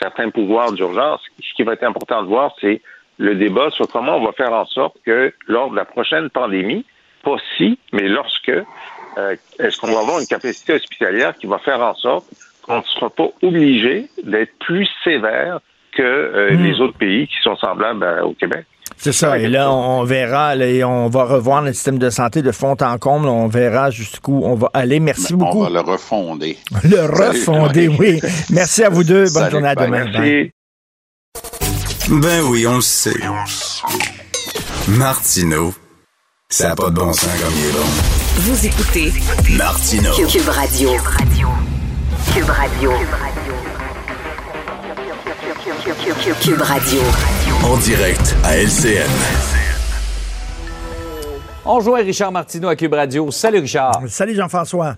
[0.00, 2.80] certains pouvoirs d'urgence, ce qui va être important de voir, c'est
[3.18, 6.86] le débat sur comment on va faire en sorte que lors de la prochaine pandémie,
[7.22, 11.82] pas si, mais lorsque euh, est-ce qu'on va avoir une capacité hospitalière qui va faire
[11.82, 12.26] en sorte
[12.62, 15.60] qu'on ne sera pas obligé d'être plus sévère
[15.96, 16.62] que euh, hmm.
[16.62, 18.64] les autres pays qui sont semblables euh, au Québec?
[18.96, 19.38] C'est ça.
[19.38, 22.98] Et là, on verra, et on va revoir le système de santé de fond en
[22.98, 23.28] comble.
[23.28, 25.00] On verra jusqu'où on va aller.
[25.00, 25.60] Merci beaucoup.
[25.60, 26.56] On va le refonder.
[26.84, 28.20] Le refonder, oui.
[28.50, 29.26] Merci à vous deux.
[29.34, 30.04] Bonne journée à demain.
[30.04, 30.50] Merci.
[32.08, 33.20] Ben oui, on le sait.
[34.88, 35.74] Martineau,
[36.48, 38.16] ça n'a pas de bon sens comme il est bon.
[38.38, 39.12] Vous écoutez
[39.56, 40.90] Martino Cube Radio.
[40.92, 41.48] Cube Radio.
[42.32, 43.65] Cube Radio.
[47.64, 49.08] En direct à LCN.
[51.64, 53.30] On joue Richard Martineau à Cube Radio.
[53.30, 54.02] Salut Richard.
[54.08, 54.96] Salut Jean-François.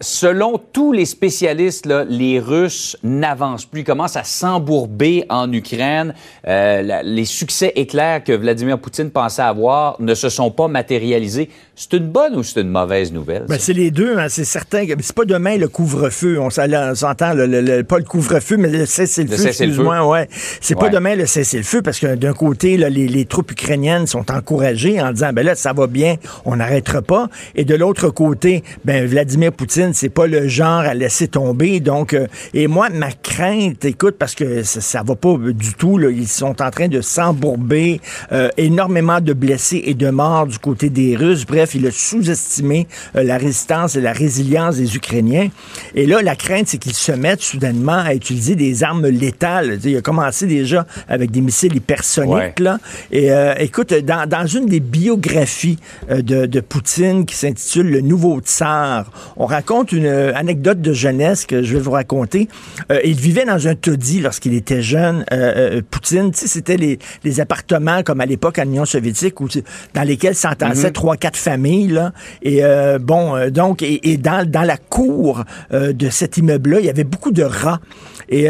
[0.00, 6.12] Selon tous les spécialistes, les Russes n'avancent plus, ils commencent à s'embourber en Ukraine.
[6.46, 11.48] Euh, les succès éclairs que Vladimir Poutine pensait avoir ne se sont pas matérialisés.
[11.74, 13.44] C'est une bonne ou c'est une mauvaise nouvelle?
[13.48, 14.84] Ben, c'est les deux, hein, c'est certain.
[15.00, 16.38] C'est pas demain le couvre-feu.
[16.40, 20.06] On s'entend, le, pas le couvre-feu, mais le cessez-le-feu, excuse-moi.
[20.06, 20.28] Ouais.
[20.60, 25.00] C'est pas demain le cessez-le-feu parce que d'un côté, les, les, troupes ukrainiennes sont encouragées
[25.00, 27.28] en disant, ben là, ça va bien, on n'arrêtera pas.
[27.54, 31.80] Et de l'autre côté, ben Vladimir Poutine c'est pas le genre à laisser tomber.
[31.80, 35.98] Donc, euh, et moi, ma crainte, écoute, parce que ça, ça va pas du tout,
[35.98, 38.00] là, ils sont en train de s'embourber,
[38.32, 41.46] euh, énormément de blessés et de morts du côté des Russes.
[41.46, 45.48] Bref, il a sous-estimé euh, la résistance et la résilience des Ukrainiens.
[45.94, 49.78] Et là, la crainte, c'est qu'ils se mettent soudainement à utiliser des armes létales.
[49.84, 52.60] Il a commencé déjà avec des missiles hypersoniques.
[52.60, 52.78] Là.
[53.10, 59.10] Et écoute, dans, dans, une des biographies de, de Poutine qui s'intitule Le Nouveau Tsar,
[59.36, 62.48] on raconte une euh, anecdote de jeunesse que je vais vous raconter.
[62.90, 65.24] Euh, il vivait dans un taudis lorsqu'il était jeune.
[65.32, 69.48] Euh, Poutine, tu sais, c'était les, les, appartements comme à l'époque en Union soviétique où,
[69.94, 70.92] dans lesquels s'entassaient mhm.
[70.92, 71.88] trois, quatre familles.
[71.88, 72.12] Là.
[72.42, 72.62] Et
[73.00, 77.32] bon, donc, et, et, dans, dans la cour de cet immeuble-là, il y avait beaucoup
[77.32, 77.80] de rats.
[78.28, 78.48] Et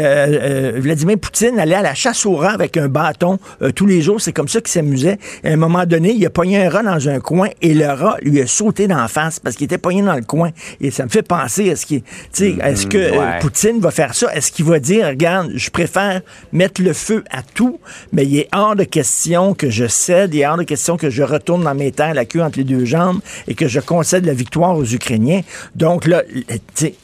[0.79, 3.39] Vladimir Poutine allait à la chasse aux rats avec un bâton
[3.75, 4.21] tous les jours.
[4.21, 5.17] C'est comme ça qu'il s'amusait.
[5.43, 8.17] À un moment donné, il a pogné un rat dans un coin et le rat
[8.21, 10.51] lui a sauté d'en face parce qu'il était pogné dans le coin.
[10.81, 12.01] Et ça me fait penser, est-ce qu'il,
[12.39, 14.33] est-ce que euh, Poutine va faire ça?
[14.33, 17.79] Est-ce qu'il va dire, regarde, je préfère mettre le feu à tout,
[18.11, 21.09] mais il est hors de question que je cède, il est hors de question que
[21.09, 24.25] je retourne dans mes terres, la queue entre les deux jambes, et que je concède
[24.25, 25.41] la victoire aux Ukrainiens.
[25.75, 26.23] Donc là,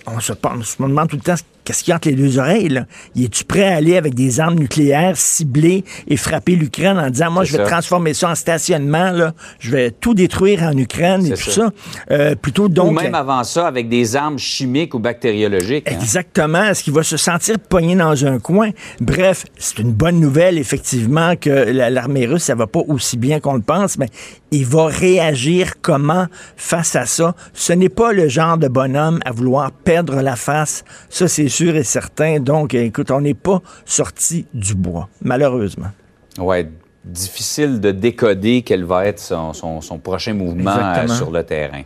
[0.07, 2.39] on se, on se demande tout le temps qu'est-ce qu'il y a entre les deux
[2.39, 2.69] oreilles?
[2.69, 2.86] Là?
[3.15, 7.43] Es-tu prêt à aller avec des armes nucléaires ciblées et frapper l'Ukraine en disant, moi,
[7.43, 11.52] je vais transformer ça en stationnement, là, je vais tout détruire en Ukraine et tout
[11.52, 11.71] ça?
[12.12, 12.91] Euh, plutôt donc...
[12.91, 15.89] Ou même avant ça, avec des armes chimiques ou bactériologiques.
[15.89, 15.95] Hein?
[15.99, 16.63] Exactement.
[16.63, 18.71] Est-ce qu'il va se sentir pogné dans un coin?
[18.99, 23.56] Bref, c'est une bonne nouvelle, effectivement, que l'armée russe, ça va pas aussi bien qu'on
[23.56, 24.08] le pense, mais
[24.52, 27.36] il va réagir comment face à ça?
[27.54, 30.84] Ce n'est pas le genre de bonhomme à vouloir perdre la face.
[31.10, 32.39] Ça, c'est sûr et certain.
[32.39, 35.91] Donc, écoute, on n'est pas sorti du bois, malheureusement.
[36.39, 36.67] Ouais,
[37.05, 41.83] difficile de décoder quel va être son, prochain mouvement euh, sur le terrain.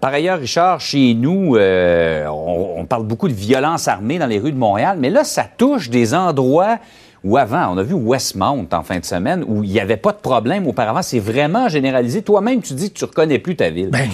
[0.00, 4.52] Par ailleurs, Richard, chez nous, euh, on, parle beaucoup de violence armée dans les rues
[4.52, 6.78] de Montréal, mais là, ça touche des endroits
[7.24, 7.74] ou avant.
[7.74, 10.66] On a vu Westmount en fin de semaine où il n'y avait pas de problème
[10.66, 11.02] auparavant.
[11.02, 12.22] C'est vraiment généralisé.
[12.22, 13.90] Toi-même, tu dis que tu reconnais plus ta ville.
[13.90, 14.08] Ben,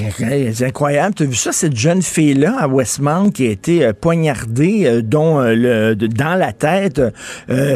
[0.53, 1.15] c'est incroyable.
[1.15, 5.03] Tu as vu ça, cette jeune fille-là à Westmount qui a été euh, poignardée euh,
[5.15, 7.01] euh, dans la tête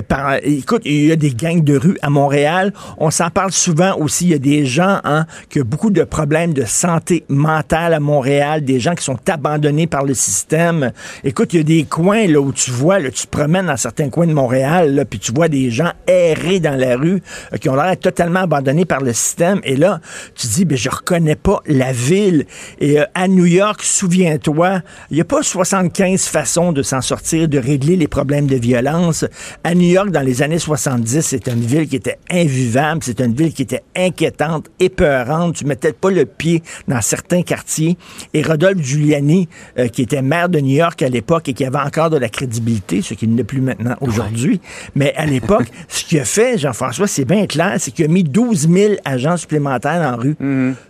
[0.08, 0.36] par...
[0.42, 2.72] Écoute, il y a des gangs de rue à Montréal.
[2.98, 4.26] On s'en parle souvent aussi.
[4.26, 8.00] Il y a des gens hein, qui ont beaucoup de problèmes de santé mentale à
[8.00, 10.92] Montréal, des gens qui sont abandonnés par le système.
[11.24, 13.76] Écoute, il y a des coins là, où tu vois, là, tu te promènes dans
[13.76, 17.56] certains coins de Montréal, là, puis tu vois des gens errer dans la rue, euh,
[17.56, 19.60] qui ont l'air totalement abandonnés par le système.
[19.64, 20.00] Et là,
[20.34, 22.46] tu dis, ben, je reconnais pas la ville.
[22.80, 27.48] Et euh, à New York, souviens-toi, il n'y a pas 75 façons de s'en sortir,
[27.48, 29.24] de régler les problèmes de violence.
[29.64, 33.34] À New York, dans les années 70, c'est une ville qui était invivable, c'est une
[33.34, 35.56] ville qui était inquiétante, épeurante.
[35.56, 37.96] Tu mettais pas le pied dans certains quartiers.
[38.34, 41.78] Et Rodolphe Giuliani, euh, qui était maire de New York à l'époque et qui avait
[41.78, 44.60] encore de la crédibilité, ce qu'il n'est plus maintenant aujourd'hui,
[44.94, 48.24] mais à l'époque, ce qu'il a fait, Jean-François, c'est bien clair, c'est qu'il a mis
[48.24, 50.36] 12 000 agents supplémentaires en rue.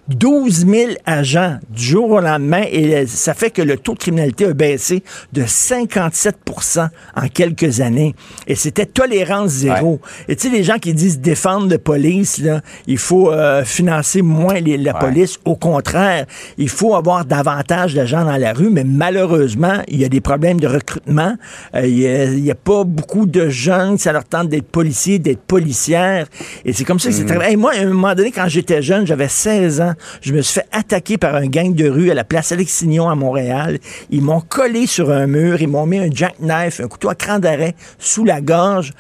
[0.08, 0.74] 12 mhm.
[0.74, 4.52] 000 agents du jour au lendemain, et ça fait que le taux de criminalité a
[4.52, 5.02] baissé
[5.32, 8.14] de 57% en quelques années.
[8.46, 10.00] Et c'était tolérance zéro.
[10.28, 14.22] Et tu sais, les gens qui disent défendre la police, là, il faut euh, financer
[14.22, 15.38] moins la police.
[15.44, 16.26] Au contraire,
[16.56, 20.60] il faut avoir davantage d'agents dans la rue, mais malheureusement, il y a des problèmes
[20.60, 21.34] de recrutement.
[21.74, 26.28] Euh, il n'y a, pas beaucoup de jeunes, ça leur tente d'être policiers, d'être policières.
[26.64, 27.56] Et c'est comme ça que c'est très...
[27.56, 29.92] moi, à un moment donné, quand j'étais jeune, j'avais 16 ans,
[30.22, 33.14] je me suis fait attaquer par un gang de rue à la place Alexignon à
[33.14, 33.78] Montréal.
[34.08, 37.38] Ils m'ont collé sur un mur, ils m'ont mis un jackknife, un couteau à cran
[37.38, 38.94] d'arrêt sous la gorge.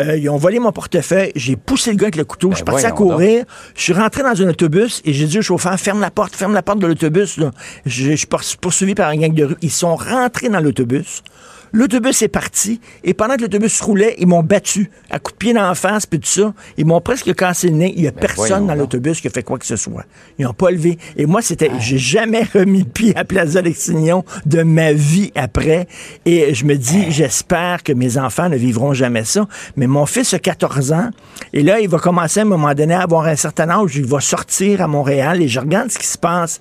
[0.00, 1.30] Euh, ils ont volé mon portefeuille.
[1.36, 2.50] J'ai poussé le gars avec le couteau.
[2.50, 3.44] je suis ben parti à courir.
[3.76, 6.54] Je suis rentré dans un autobus et j'ai dit au chauffeur, ferme la porte, ferme
[6.54, 7.38] la porte de l'autobus.
[7.38, 7.46] Je,
[7.86, 8.26] je suis
[8.60, 9.56] poursuivi par un gang de rue.
[9.62, 11.22] Ils sont rentrés dans l'autobus.
[11.72, 15.52] L'autobus est parti et pendant que l'autobus roulait, ils m'ont battu à coups de pied
[15.52, 16.54] dans la face puis tout ça.
[16.76, 17.92] Ils m'ont presque cassé le nez.
[17.96, 20.04] Il y a ben, personne dans l'autobus qui a fait quoi que ce soit.
[20.38, 20.98] Ils n'ont pas levé.
[21.16, 21.78] Et moi, c'était, ah.
[21.78, 25.86] j'ai jamais remis le pied à Plaza Lexignon de ma vie après.
[26.24, 27.10] Et je me dis, ah.
[27.10, 29.46] j'espère que mes enfants ne vivront jamais ça.
[29.76, 31.10] Mais mon fils a 14 ans
[31.52, 33.96] et là, il va commencer à un moment donné à avoir un certain âge.
[33.96, 36.60] Il va sortir à Montréal et je regarde ce qui se passe.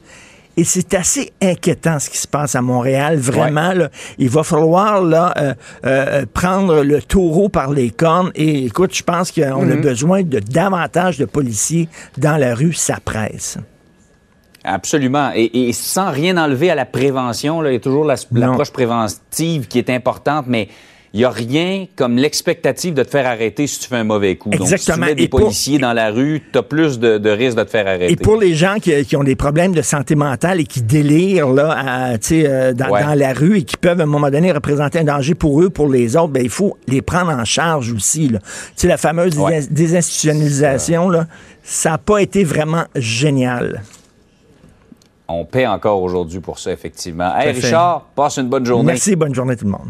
[0.57, 3.17] Et c'est assez inquiétant ce qui se passe à Montréal.
[3.17, 5.53] Vraiment, là, il va falloir là, euh,
[5.85, 8.31] euh, prendre le taureau par les cornes.
[8.33, 9.81] Et écoute, je pense qu'on a mhm.
[9.81, 12.73] besoin de davantage de policiers dans la rue.
[12.73, 13.59] Ça presse.
[14.63, 15.31] Absolument.
[15.35, 19.77] Et, sans rien enlever à la prévention, là, il y a toujours l'approche préventive qui
[19.77, 20.69] est importante, mais
[21.17, 24.35] il n'y a rien comme l'expectative de te faire arrêter si tu fais un mauvais
[24.35, 24.51] coup.
[24.51, 24.69] Exactement.
[24.69, 27.57] Donc, si tu mets des policiers dans la rue, tu as plus de, de risques
[27.57, 28.13] de te faire arrêter.
[28.13, 32.13] Et pour les gens qui, ont des problèmes de santé mentale et qui délirent là,
[32.31, 35.59] euh, dans, la rue et qui peuvent à un moment donné représenter un danger pour
[35.59, 38.29] eux, pour les autres, ben, il faut les prendre en charge aussi.
[38.29, 38.37] Là.
[38.83, 39.35] la fameuse
[39.71, 41.25] désinstitutionnalisation, là,
[41.63, 43.81] ça n'a pas été vraiment génial.
[45.27, 47.35] On paie encore aujourd'hui pour ça, effectivement.
[47.35, 48.85] Hey, Richard, passe une bonne journée.
[48.85, 49.89] Merci, bonne journée tout le monde.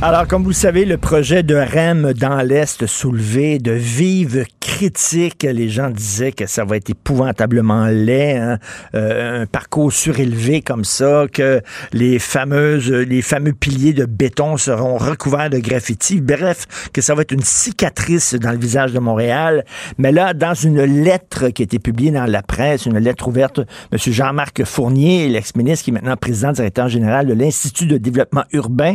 [0.00, 5.42] Alors, comme vous savez, le projet de REM dans l'Est soulevé de vives critiques.
[5.42, 8.58] Les gens disaient que ça va être épouvantablement laid, hein.
[8.94, 11.60] euh, un parcours surélevé comme ça, que
[11.92, 16.20] les fameuses, les fameux piliers de béton seront recouverts de graffiti.
[16.20, 19.64] Bref, que ça va être une cicatrice dans le visage de Montréal.
[19.98, 23.58] Mais là, dans une lettre qui a été publiée dans la presse, une lettre ouverte,
[23.90, 23.98] M.
[23.98, 28.94] Jean-Marc Fournier, l'ex-ministre qui est maintenant président directeur général de l'Institut de développement urbain,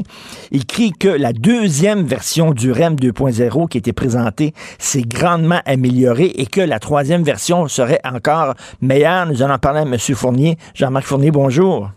[0.53, 6.31] écrit que la deuxième version du REM 2.0 qui a été présentée s'est grandement améliorée
[6.35, 9.25] et que la troisième version serait encore meilleure.
[9.25, 9.97] Nous allons parler à M.
[9.97, 10.57] Fournier.
[10.73, 11.89] Jean-Marc Fournier, bonjour.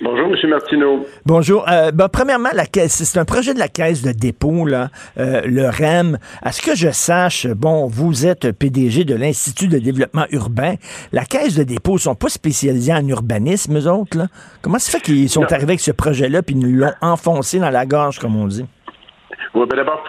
[0.00, 0.50] Bonjour, M.
[0.50, 1.06] Martineau.
[1.26, 1.68] Bonjour.
[1.68, 5.40] Euh, ben, premièrement, la caisse, c'est un projet de la caisse de dépôt, là, euh,
[5.44, 6.18] le REM.
[6.40, 10.74] À ce que je sache, bon, vous êtes PDG de l'Institut de développement urbain.
[11.12, 14.18] La caisse de dépôt ne sont pas spécialisés en urbanisme, eux autres.
[14.18, 14.26] Là.
[14.62, 17.70] Comment ça fait qu'ils sont arrivés avec ce projet-là puis ils nous l'ont enfoncé dans
[17.70, 18.66] la gorge, comme on dit?
[19.54, 20.04] Oui, ben d'abord,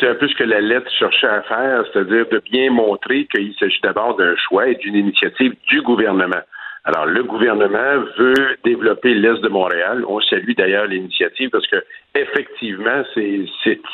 [0.00, 3.54] c'est un peu ce que la lettre cherchait à faire, c'est-à-dire de bien montrer qu'il
[3.60, 6.42] s'agit d'abord d'un choix et d'une initiative du gouvernement.
[6.88, 10.06] Alors, le gouvernement veut développer l'Est de Montréal.
[10.08, 13.44] On salue d'ailleurs l'initiative parce que effectivement, c'est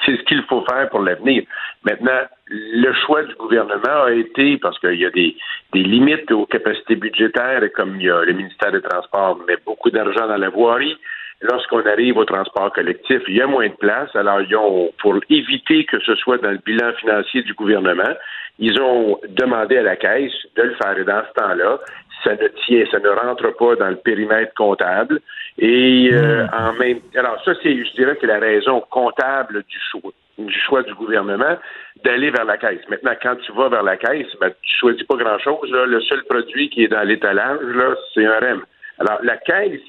[0.06, 1.42] ce qu'il faut faire pour l'avenir.
[1.82, 5.34] Maintenant, le choix du gouvernement a été, parce qu'il y a des,
[5.72, 9.90] des limites aux capacités budgétaires, comme il y a le ministère des Transports met beaucoup
[9.90, 10.96] d'argent dans la voirie,
[11.40, 14.14] lorsqu'on arrive au transport collectif, il y a moins de place.
[14.14, 18.14] Alors, ils ont, pour éviter que ce soit dans le bilan financier du gouvernement,
[18.58, 20.96] ils ont demandé à la Caisse de le faire.
[20.96, 21.80] Et dans ce temps-là,
[22.24, 25.20] ça ne tient, ça ne rentre pas dans le périmètre comptable.
[25.58, 30.12] Et euh, en même alors ça, c'est, je dirais que la raison comptable du choix
[30.38, 31.56] du choix du gouvernement
[32.04, 32.80] d'aller vers la caisse.
[32.88, 35.70] Maintenant, quand tu vas vers la caisse, ben, tu choisis pas grand-chose.
[35.70, 38.62] Le seul produit qui est dans l'étalage, là, c'est un REM.
[38.98, 39.80] Alors, la caisse,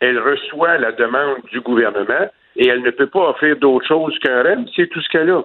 [0.00, 4.42] elle reçoit la demande du gouvernement et elle ne peut pas offrir d'autre chose qu'un
[4.42, 5.42] REM, c'est tout ce qu'elle a.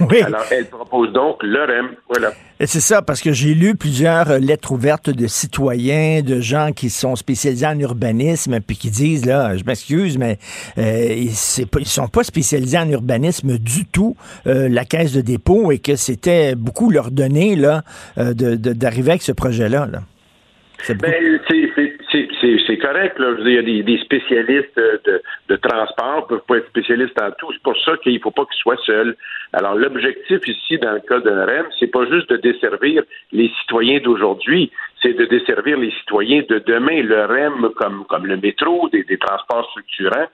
[0.00, 0.22] Oui.
[0.22, 1.90] Alors, elle propose donc le REM.
[2.08, 2.32] Voilà.
[2.60, 6.70] Et c'est ça, parce que j'ai lu plusieurs euh, lettres ouvertes de citoyens, de gens
[6.72, 10.38] qui sont spécialisés en urbanisme, puis qui disent, là, je m'excuse, mais
[10.78, 15.72] euh, ils, ne sont pas spécialisés en urbanisme du tout, euh, la caisse de dépôt,
[15.72, 17.82] et que c'était beaucoup leur donner, là,
[18.16, 19.88] d'arriver avec ce projet-là.
[19.90, 20.02] Là.
[20.88, 21.14] Ben,
[22.12, 23.18] c'est correct.
[23.18, 23.34] Là.
[23.38, 27.52] Il y a des, spécialistes de, de transport, peuvent pas être spécialistes en tout.
[27.52, 29.16] C'est pour ça qu'il ne faut pas qu'ils soient seuls.
[29.52, 34.00] Alors, l'objectif ici, dans le cas d'un REM, c'est pas juste de desservir les citoyens
[34.00, 34.70] d'aujourd'hui,
[35.00, 37.02] c'est de desservir les citoyens de demain.
[37.02, 40.28] Le REM, comme, comme le métro, des, des transports structurants,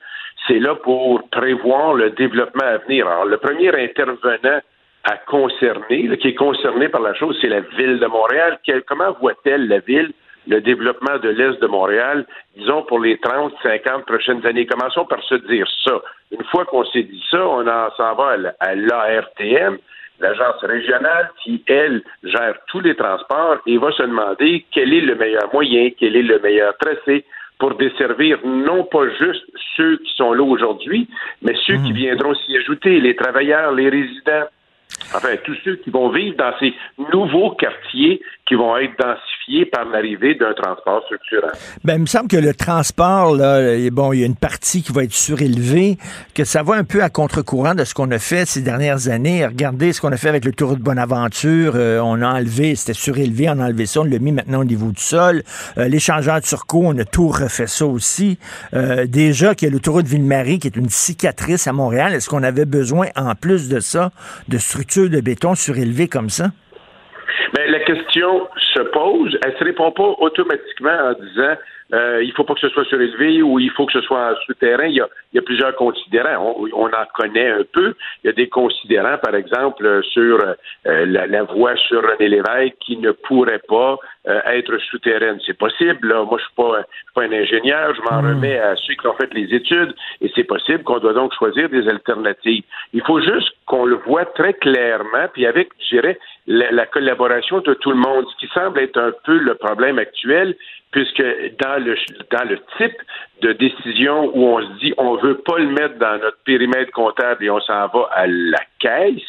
[0.46, 3.06] c'est là pour prévoir le développement à venir.
[3.06, 4.60] Alors, le premier intervenant
[5.04, 8.58] à concerner, qui est concerné par la chose, c'est la ville de Montréal.
[8.86, 10.12] comment voit-elle la ville
[10.48, 14.66] le développement de l'Est de Montréal, disons pour les 30, 50 prochaines années.
[14.66, 16.00] Commençons par se dire ça.
[16.32, 19.78] Une fois qu'on s'est dit ça, on s'en va à l'ARTM,
[20.20, 25.14] l'agence régionale qui, elle, gère tous les transports et va se demander quel est le
[25.14, 27.24] meilleur moyen, quel est le meilleur tracé
[27.58, 29.44] pour desservir non pas juste
[29.76, 31.08] ceux qui sont là aujourd'hui,
[31.42, 31.96] mais ceux qui mmh.
[31.96, 34.46] viendront s'y ajouter, les travailleurs, les résidents,
[35.14, 36.72] enfin tous ceux qui vont vivre dans ces
[37.12, 39.37] nouveaux quartiers qui vont être densifiés
[41.84, 44.92] Ben, il me semble que le transport, là, bon, il y a une partie qui
[44.92, 45.96] va être surélevée,
[46.34, 49.46] que ça va un peu à contre-courant de ce qu'on a fait ces dernières années.
[49.46, 51.72] Regardez ce qu'on a fait avec le Tour de Bonaventure.
[51.76, 54.64] Euh, on a enlevé, c'était surélevé, on a enlevé ça, on l'a mis maintenant au
[54.64, 55.42] niveau du sol.
[55.78, 58.38] Euh, L'échangeur turco, on a tout refait ça aussi.
[58.74, 62.42] Euh, déjà qu'il y a l'autoroute Ville-Marie qui est une cicatrice à Montréal, est-ce qu'on
[62.42, 64.10] avait besoin, en plus de ça,
[64.48, 66.50] de structures de béton surélevées comme ça?
[67.56, 71.54] Mais la question se pose, elle se répond pas automatiquement en disant
[71.92, 74.86] euh, il faut pas que ce soit surélevé ou il faut que ce soit souterrain.
[74.86, 76.54] Il y a, il y a plusieurs considérants.
[76.58, 77.94] On, on, en connaît un peu.
[78.22, 82.76] Il y a des considérants, par exemple, sur euh, la, la, voie sur René Lévesque
[82.80, 83.96] qui ne pourrait pas
[84.26, 85.38] euh, être souterraine.
[85.46, 86.08] C'est possible.
[86.08, 86.24] Là.
[86.24, 87.94] Moi, je suis pas, suis pas un ingénieur.
[87.94, 88.34] Je m'en hmm.
[88.34, 91.70] remets à ceux qui ont fait les études et c'est possible qu'on doit donc choisir
[91.70, 92.64] des alternatives.
[92.92, 97.60] Il faut juste qu'on le voit très clairement, puis avec, je dirais, la, la collaboration
[97.60, 100.54] de tout le monde, ce qui semble être un peu le problème actuel,
[100.90, 101.22] puisque
[101.60, 101.96] dans le,
[102.30, 102.96] dans le type
[103.42, 107.44] de décision où on se dit on veut pas le mettre dans notre périmètre comptable
[107.44, 109.22] et on s'en va à la caisse,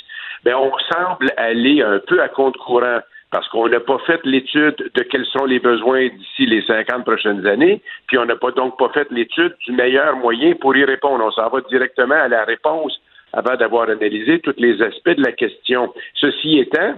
[0.43, 2.99] ben on semble aller un peu à compte courant
[3.31, 7.45] parce qu'on n'a pas fait l'étude de quels sont les besoins d'ici les 50 prochaines
[7.45, 11.23] années, puis on n'a pas donc pas fait l'étude du meilleur moyen pour y répondre.
[11.23, 12.99] On s'en va directement à la réponse
[13.33, 15.93] avant d'avoir analysé tous les aspects de la question.
[16.15, 16.95] Ceci étant,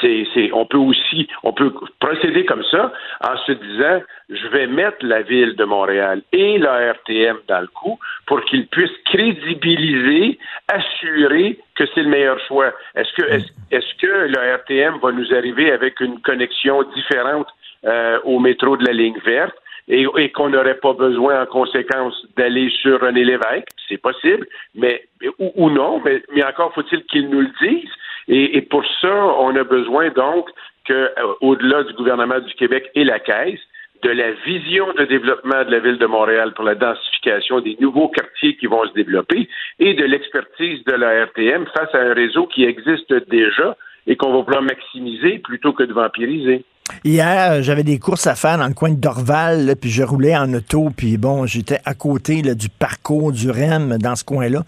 [0.00, 4.98] c'est, on peut aussi, on peut procéder comme ça en se disant, je vais mettre
[5.02, 11.58] la ville de Montréal et la RTM dans le coup pour qu'ils puissent crédibiliser, assurer
[11.74, 12.72] que c'est le meilleur choix.
[12.94, 13.22] Est-ce que,
[13.70, 17.48] est-ce, que la RTM va nous arriver avec une connexion différente
[17.84, 19.56] euh, au métro de la ligne verte?
[19.90, 25.02] Et, qu'on n'aurait pas besoin en conséquence d'aller sur René Lévesque, c'est possible, mais
[25.38, 27.88] ou, non, mais, mais encore faut-il qu'ils nous le disent.
[28.28, 30.48] Et, pour ça, on a besoin donc
[30.84, 33.60] que, euh, au-delà du gouvernement du Québec et la Caisse,
[34.02, 38.08] de la vision de développement de la ville de Montréal pour la densification des nouveaux
[38.08, 39.48] quartiers qui vont se développer
[39.80, 44.32] et de l'expertise de la RTM face à un réseau qui existe déjà et qu'on
[44.32, 46.64] va vouloir maximiser plutôt que de vampiriser.
[47.04, 50.52] Hier, j'avais des courses à faire dans le coin de Dorval, puis je roulais en
[50.54, 54.62] auto, puis bon, j'étais à côté du parcours du REM dans ce coin-là.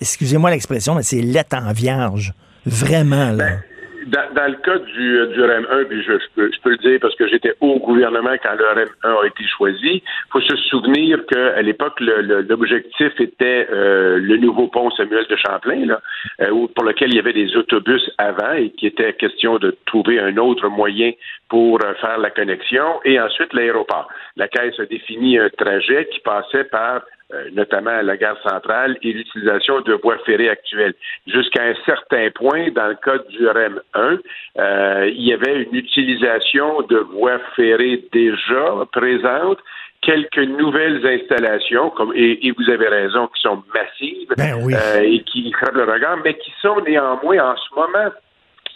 [0.00, 2.34] Excusez-moi l'expression, mais c'est lettre en vierge.
[2.66, 3.58] Vraiment, là.
[4.06, 6.98] Ben, dans, le cas du, du REM 1, puis je, peux, je peux le dire
[7.00, 11.24] parce que j'étais au gouvernement quand le REM 1 a été choisi, faut se souvenir
[11.26, 16.00] qu'à l'époque, l'objectif était euh, le nouveau pont Samuel de Champlain, là,
[16.40, 20.18] euh, pour lequel il y avait des autobus avant et qui était question de trouver
[20.18, 21.12] un autre moyen
[21.48, 24.08] pour euh, faire la connexion, et ensuite l'aéroport.
[24.36, 27.02] La Caisse a défini un trajet qui passait par
[27.32, 30.94] euh, notamment la gare centrale et l'utilisation de voies ferrées actuelles.
[31.26, 34.18] Jusqu'à un certain point, dans le cas du REM 1,
[34.58, 39.58] euh, il y avait une utilisation de voies ferrées déjà présentes
[40.02, 45.74] quelques nouvelles installations, comme et, vous avez raison, qui sont massives ben et qui frappent
[45.74, 48.10] le regard, mais qui sont néanmoins en ce moment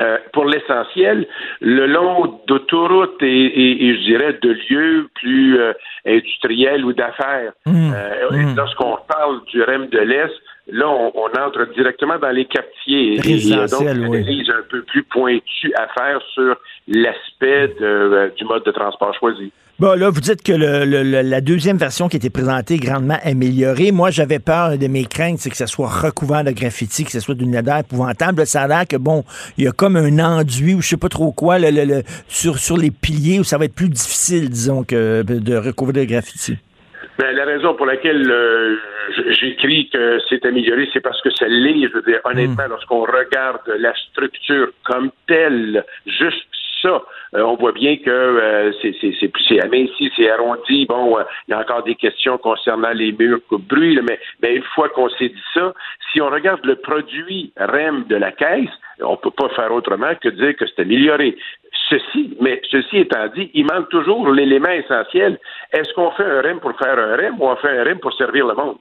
[0.03, 1.27] euh, pour l'essentiel,
[1.61, 5.73] le long d'autoroutes et, je dirais de lieux plus euh,
[6.07, 7.53] industriels ou d'affaires.
[7.65, 7.93] Mmh.
[7.95, 8.57] Euh, mmh.
[8.57, 10.35] Lorsqu'on parle du REM de l'Est,
[10.71, 13.15] là, on, entre directement dans les quartiers.
[13.15, 16.57] Et il y a donc une analyse un peu plus pointue à faire sur
[16.89, 17.69] l'aspect
[18.37, 19.51] du mode de transport choisi.
[19.79, 23.93] Bon, là, vous dites que la deuxième version qui a été présentée est grandement améliorée.
[23.93, 27.20] Moi, j'avais peur de mes craintes, c'est que ça soit recouvert de graffiti, que ce
[27.20, 28.47] soit d'une odeur épouvantable.
[28.47, 29.22] Ça a l'air que, bon,
[29.59, 32.79] il y a comme un enduit ou je sais pas trop quoi le, sur, sur
[32.79, 36.57] les piliers où ça va être plus difficile, disons, que de recouvrir de graffiti.
[37.18, 38.77] Ben, la raison pour laquelle euh,
[39.41, 41.87] j'écris que c'est amélioré, c'est parce que ça l'est.
[41.87, 42.70] Je veux dire, honnêtement, hmm.
[42.70, 46.47] lorsqu'on regarde la structure comme telle, juste
[46.89, 50.87] euh, on voit bien que euh, c'est plus aminci, c'est arrondi.
[50.87, 54.62] Bon, euh, il y a encore des questions concernant les murs coupe-bruit, mais, mais une
[54.74, 55.72] fois qu'on s'est dit ça,
[56.12, 58.70] si on regarde le produit REM de la caisse,
[59.01, 61.37] on peut pas faire autrement que dire que c'est amélioré.
[61.91, 65.39] Ceci, mais ceci étant dit, il manque toujours l'élément essentiel.
[65.72, 68.12] Est-ce qu'on fait un REM pour faire un REM ou on fait un REM pour
[68.14, 68.76] servir le monde?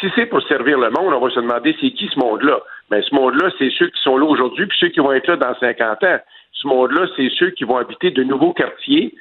[0.00, 2.60] Si c'est pour servir le monde, on va se demander c'est qui ce monde-là?
[2.90, 5.26] Mais ben, ce monde-là, c'est ceux qui sont là aujourd'hui puis ceux qui vont être
[5.26, 6.18] là dans 50 ans
[6.64, 9.14] ce monde-là, c'est ceux qui vont habiter de nouveaux quartiers.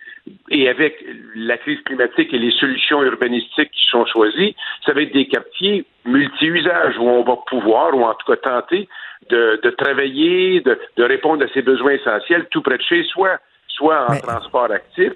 [0.50, 1.04] Et avec
[1.36, 4.56] la crise climatique et les solutions urbanistiques qui sont choisies,
[4.86, 8.88] ça va être des quartiers multi-usages où on va pouvoir, ou en tout cas tenter,
[9.30, 13.38] de, travailler, de, répondre à ses besoins essentiels tout près de chez soi,
[13.68, 15.12] soit en transport actif,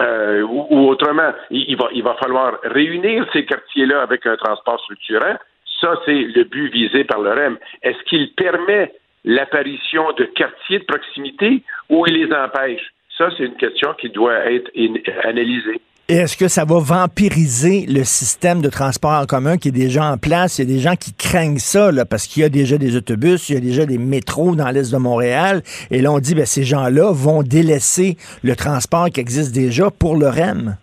[0.00, 5.36] euh, ou, autrement, il, va, il va falloir réunir ces quartiers-là avec un transport structurant.
[5.80, 7.58] Ça, c'est le but visé par le REM.
[7.82, 8.92] Est-ce qu'il permet
[9.24, 12.82] l'apparition de quartiers de proximité ou il les empêche?
[13.16, 14.70] Ça, c'est une question qui doit être
[15.24, 15.80] analysée.
[16.08, 20.18] Est-ce que ça va vampiriser le système de transport en commun qui est déjà en
[20.18, 20.58] place?
[20.58, 22.96] Il y a des gens qui craignent ça, là, parce qu'il y a déjà des
[22.96, 25.62] autobus, il y a déjà des métros dans l'est de Montréal.
[25.92, 30.16] Et là, on dit, ben, ces gens-là vont délaisser le transport qui existe déjà pour
[30.16, 30.76] le REM.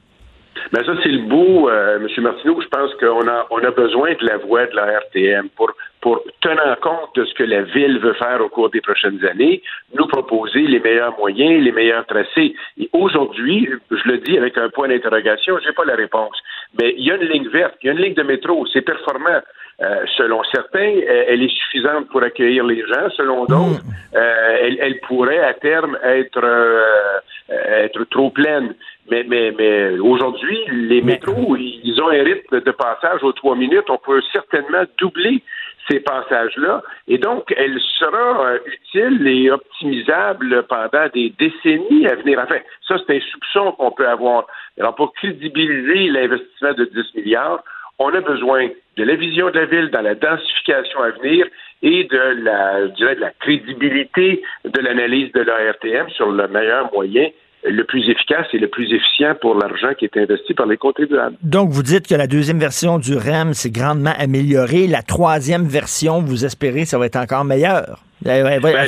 [0.72, 2.24] Ben ça, c'est le beau, euh, M.
[2.24, 2.59] Martineau.
[2.61, 6.22] Je pense qu'on a, on a besoin de la voix de la RTM pour, pour
[6.41, 9.61] tenir compte de ce que la ville veut faire au cours des prochaines années,
[9.93, 12.53] nous proposer les meilleurs moyens, les meilleurs tracés.
[12.78, 16.38] Et aujourd'hui, je le dis avec un point d'interrogation, j'ai pas la réponse.
[16.80, 18.82] Mais il y a une ligne verte, il y a une ligne de métro, c'est
[18.82, 19.41] performant.
[19.80, 20.96] Euh, selon certains,
[21.28, 23.10] elle est suffisante pour accueillir les gens.
[23.16, 24.16] Selon d'autres, mm.
[24.16, 28.74] euh, elle, elle, pourrait à terme être euh, être trop pleine.
[29.10, 33.90] Mais, mais, mais aujourd'hui, les métros, ils ont un rythme de passage aux trois minutes.
[33.90, 35.44] On peut certainement doubler
[35.90, 36.84] ces passages-là.
[37.08, 42.40] Et donc, elle sera euh, utile et optimisable pendant des décennies à venir.
[42.44, 44.48] Enfin, ça, c'est un soupçon qu'on peut avoir.
[44.78, 47.64] Alors, pour crédibiliser l'investissement de 10 milliards,
[48.00, 51.45] on a besoin de la vision de la ville dans la densification à venir
[51.82, 56.91] et de la, je dirais, de la crédibilité de l'analyse de l'ARTM sur le meilleur
[56.93, 57.30] moyen
[57.64, 61.36] le plus efficace et le plus efficient pour l'argent qui est investi par les contribuables.
[61.41, 64.88] Donc, vous dites que la deuxième version du REM s'est grandement améliorée.
[64.88, 68.04] La troisième version, vous espérez, ça va être encore meilleur.
[68.26, 68.88] Elle, ben,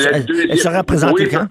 [0.55, 1.47] sera présentée quand?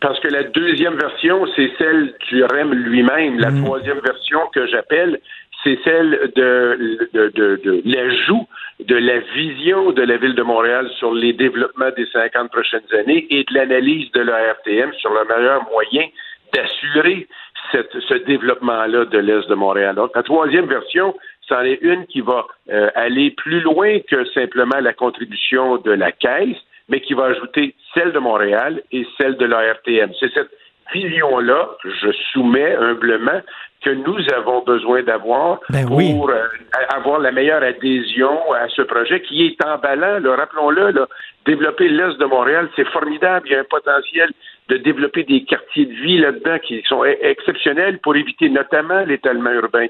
[0.00, 3.38] Parce que la deuxième version, c'est celle du REM lui-même.
[3.38, 3.64] La hmm.
[3.64, 5.18] troisième version que j'appelle,
[5.66, 8.46] c'est celle de, l'ajout
[8.78, 13.26] de la vision de la Ville de Montréal sur les développements des 50 prochaines années
[13.30, 16.06] et de l'analyse de la RTM sur le meilleur moyen
[16.52, 17.26] d'assurer
[17.72, 19.96] ce développement-là de l'Est de Montréal.
[19.96, 21.16] Donc, la troisième version,
[21.48, 26.12] c'en est une qui va euh, aller plus loin que simplement la contribution de la
[26.12, 26.58] Caisse,
[26.88, 30.12] mais qui va ajouter celle de Montréal et celle de la RTM.
[30.20, 30.50] C'est cette
[30.94, 33.40] vision-là, je soumets humblement,
[33.82, 36.46] que nous avons besoin d'avoir ben pour euh,
[36.94, 40.20] avoir la meilleure adhésion à ce projet qui est emballant.
[40.24, 41.06] Rappelons-le,
[41.44, 43.46] développer l'Est de Montréal, c'est formidable.
[43.48, 44.30] Il y a un potentiel
[44.68, 49.52] de développer des quartiers de vie là-dedans qui sont e-, exceptionnels pour éviter notamment l'étalement
[49.52, 49.86] urbain.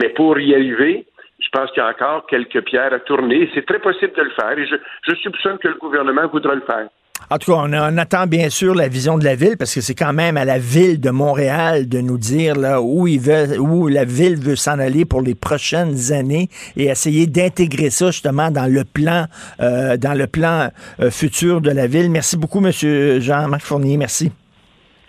[0.00, 1.06] Mais pour y arriver,
[1.40, 3.50] je pense qu'il y a encore quelques pierres à tourner.
[3.54, 4.76] C'est très possible de le faire et je,
[5.08, 6.88] je soupçonne que le gouvernement voudra le faire.
[7.30, 9.94] En tout cas, on, attend bien sûr la vision de la ville parce que c'est
[9.94, 13.88] quand même à la ville de Montréal de nous dire là, où, il veut, où
[13.88, 18.70] la ville veut s'en aller pour les prochaines années et essayer d'intégrer ça justement dans
[18.70, 19.26] le plan,
[19.60, 20.70] euh, dans le plan
[21.00, 22.10] euh, futur de la ville.
[22.10, 23.20] Merci beaucoup, M.
[23.20, 23.96] Jean-Marc Fournier.
[23.96, 24.30] Merci.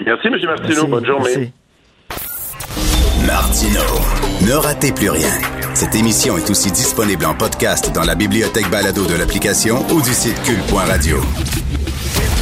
[0.05, 0.37] Merci, M.
[0.45, 0.87] Martineau.
[0.87, 1.53] Bonne journée.
[3.25, 3.79] Martino.
[4.45, 5.29] Ne ratez plus rien.
[5.73, 10.13] Cette émission est aussi disponible en podcast dans la bibliothèque balado de l'application ou du
[10.13, 11.17] site cul.radio.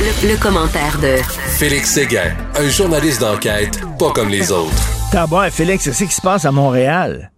[0.02, 1.22] Le, commentaire de
[1.60, 4.74] Félix Séguin, un journaliste d'enquête pas comme les autres.
[5.12, 7.30] T'as bon, Félix, c'est ce qui se passe à Montréal?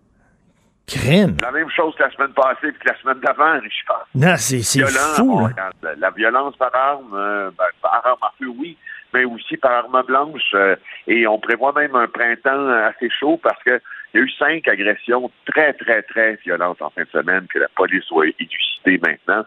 [0.87, 1.35] Crime.
[1.41, 4.07] La même chose que la semaine passée et que la semaine d'avant, Richard.
[4.15, 5.45] Non, c'est fou.
[5.45, 5.71] Là.
[5.97, 8.77] La, violence par arme, euh, ben, par arme à feu, oui,
[9.13, 10.51] mais aussi par arme blanche.
[10.53, 13.81] Euh, et on prévoit même un printemps assez chaud parce que
[14.13, 17.59] il y a eu cinq agressions très, très, très violentes en fin de semaine que
[17.59, 19.43] la police doit élucider maintenant.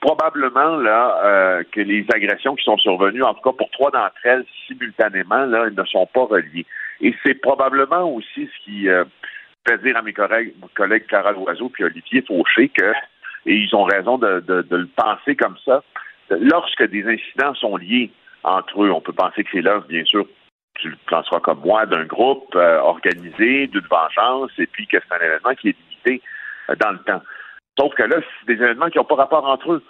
[0.00, 4.14] Probablement là euh, que les agressions qui sont survenues, en tout cas pour trois d'entre
[4.24, 6.66] elles simultanément, là, elles ne sont pas reliées.
[7.00, 9.04] Et c'est probablement aussi ce qui euh,
[9.68, 12.92] fait dire à mes collègues, collègues Carole Oiseau puis Olivier Fauché que,
[13.46, 15.82] et ils ont raison de, de, de le penser comme ça,
[16.30, 18.10] lorsque des incidents sont liés
[18.42, 20.26] entre eux, on peut penser que c'est l'œuvre, bien sûr,
[20.80, 25.14] tu le penseras comme moi, d'un groupe euh, organisé, d'une vengeance, et puis que c'est
[25.14, 26.22] un événement qui est limité
[26.70, 27.22] euh, dans le temps.
[27.80, 29.82] Sauf que là, c'est des événements qui n'ont pas rapport entre eux.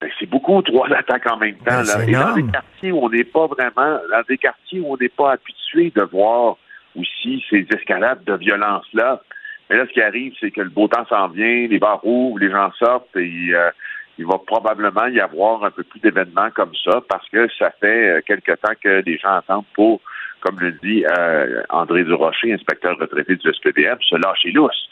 [0.00, 1.82] Ben, c'est beaucoup trois attaques en même temps.
[1.82, 2.04] Ben, là.
[2.06, 5.08] Et dans des quartiers où on n'est pas vraiment, dans des quartiers où on n'est
[5.08, 6.56] pas habitué de voir
[6.96, 9.20] aussi ces escalades de violence-là.
[9.68, 12.38] Mais là, ce qui arrive, c'est que le beau temps s'en vient, les bars ouvrent,
[12.38, 13.70] les gens sortent et euh,
[14.18, 18.22] il va probablement y avoir un peu plus d'événements comme ça parce que ça fait
[18.26, 20.00] quelque temps que les gens attendent pour
[20.44, 24.88] comme le dit euh, André Durocher, inspecteur retraité du SPDM, se lâcher lousse.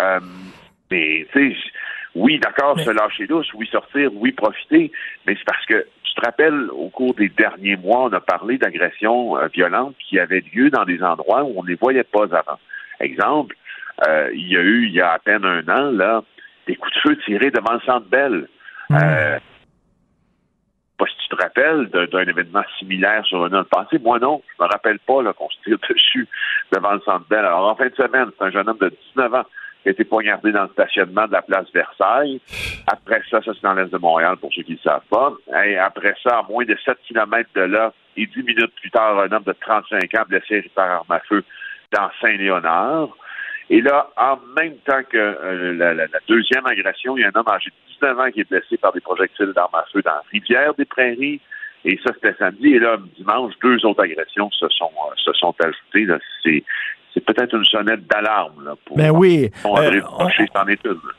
[0.00, 0.18] Euh,
[0.90, 1.56] mais, tu sais,
[2.14, 4.92] oui, d'accord, se lâcher lousse, oui, sortir, oui, profiter,
[5.26, 8.56] mais c'est parce que tu te rappelles, au cours des derniers mois, on a parlé
[8.58, 12.24] d'agressions euh, violentes qui avaient lieu dans des endroits où on ne les voyait pas
[12.24, 12.58] avant.
[13.00, 13.56] Exemple,
[14.32, 16.22] il y a eu, il y a à peine un an, là,
[16.66, 18.48] des coups de feu tirés devant le centre Bell.
[18.90, 18.96] Mmh
[20.96, 23.98] pas si tu te rappelles d'un événement similaire sur un an passé.
[23.98, 26.28] Moi, non, je me rappelle pas qu'on se tire dessus
[26.72, 27.44] devant le Centre Bell.
[27.44, 29.44] Alors, en fin de semaine, c'est un jeune homme de 19 ans
[29.84, 32.40] qui a été poignardé dans le stationnement de la place Versailles.
[32.86, 35.32] Après ça, ça c'est dans l'est de Montréal, pour ceux qui ne savent pas.
[35.62, 39.18] Et après ça, à moins de 7 km de là, et 10 minutes plus tard,
[39.18, 41.44] un homme de 35 ans blessé par arme à feu
[41.92, 43.10] dans Saint-Léonard.
[43.68, 47.48] Et là, en même temps que euh, la, deuxième agression, il y a un homme
[47.48, 50.22] âgé de 19 ans qui est blessé par des projectiles d'armes à feu dans la
[50.30, 51.40] rivière des Prairies.
[51.84, 52.74] Et ça, c'était samedi.
[52.74, 56.06] Et là, dimanche, deux autres agressions se sont, euh, se sont ajoutées.
[56.42, 56.64] C'est
[57.14, 59.50] c'est peut-être une sonnette d'alarme là, pour ben oui.
[59.64, 60.00] Euh,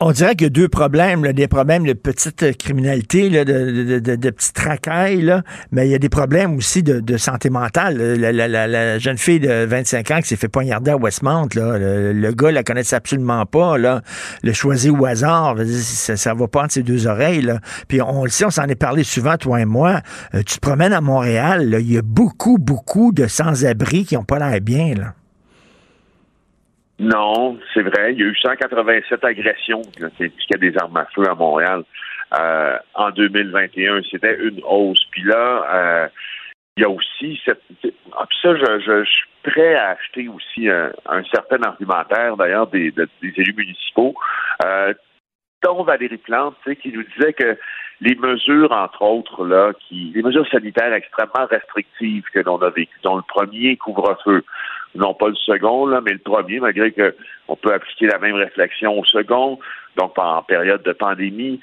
[0.02, 4.00] on, dirait qu'il y a deux problèmes, là, des problèmes de petite criminalité, là, de,
[4.00, 5.42] de, de, petites racailles, là,
[5.72, 7.98] mais il y a des problèmes aussi de, santé mentale.
[7.98, 11.78] La, la, la, jeune fille de 25 ans qui s'est fait poignarder à Westmount, là,
[11.80, 14.02] le, gars la connaissait absolument pas, là,
[14.44, 17.42] le choisi au hasard, ça, ça va pas entre ses deux oreilles.
[17.42, 17.60] Là.
[17.88, 20.02] Puis on le sait, on s'en est parlé souvent, toi et moi.
[20.34, 24.24] Euh, tu te promènes à Montréal, il y a beaucoup, beaucoup de sans-abri qui n'ont
[24.24, 24.94] pas l'air bien.
[24.96, 25.14] Là.
[27.00, 28.14] Non, c'est vrai.
[28.14, 31.84] Il y a eu 187 agressions qui des armes à feu à Montréal
[32.40, 34.02] euh, en 2021.
[34.10, 35.04] C'était une hausse.
[35.12, 36.08] Puis là, euh,
[36.78, 37.62] il y a aussi cette.
[38.18, 43.34] Ah, ça, je, je, suis prêt à acheter aussi un, certain argumentaire, d'ailleurs, des, des,
[43.38, 44.16] élus municipaux.
[44.66, 44.94] Euh,
[45.64, 47.58] dont Valérie Plante, qui nous disait que
[48.02, 53.00] les mesures, entre autres, là, qui, les mesures sanitaires extrêmement restrictives que l'on a vécues,
[53.04, 54.44] dont le premier couvre-feu,
[54.96, 58.98] non pas le second, là, mais le premier, malgré qu'on peut appliquer la même réflexion
[59.00, 59.60] au second,
[59.98, 61.60] donc en période de pandémie,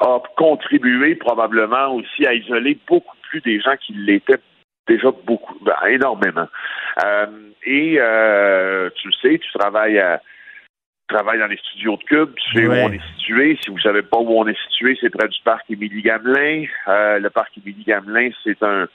[0.00, 4.40] a contribué probablement aussi à isoler beaucoup plus des gens qui l'étaient
[4.86, 6.48] déjà beaucoup, ben, énormément.
[7.04, 7.26] Euh,
[7.64, 10.20] et euh, tu le sais, tu travailles à
[11.08, 13.56] travaille dans les studios de Cube, tu sais où on est situé.
[13.62, 16.64] Si vous savez pas où on est situé, c'est près du parc Émilie-Gamelin.
[16.88, 18.88] Euh, le parc Émilie-Gamelin, c'est un,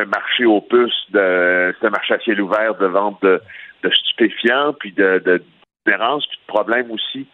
[0.00, 3.40] un marché aux puces, de, c'est un marché à ciel ouvert de vente de,
[3.82, 5.42] de stupéfiants, puis de, de
[5.84, 7.26] puis de problèmes aussi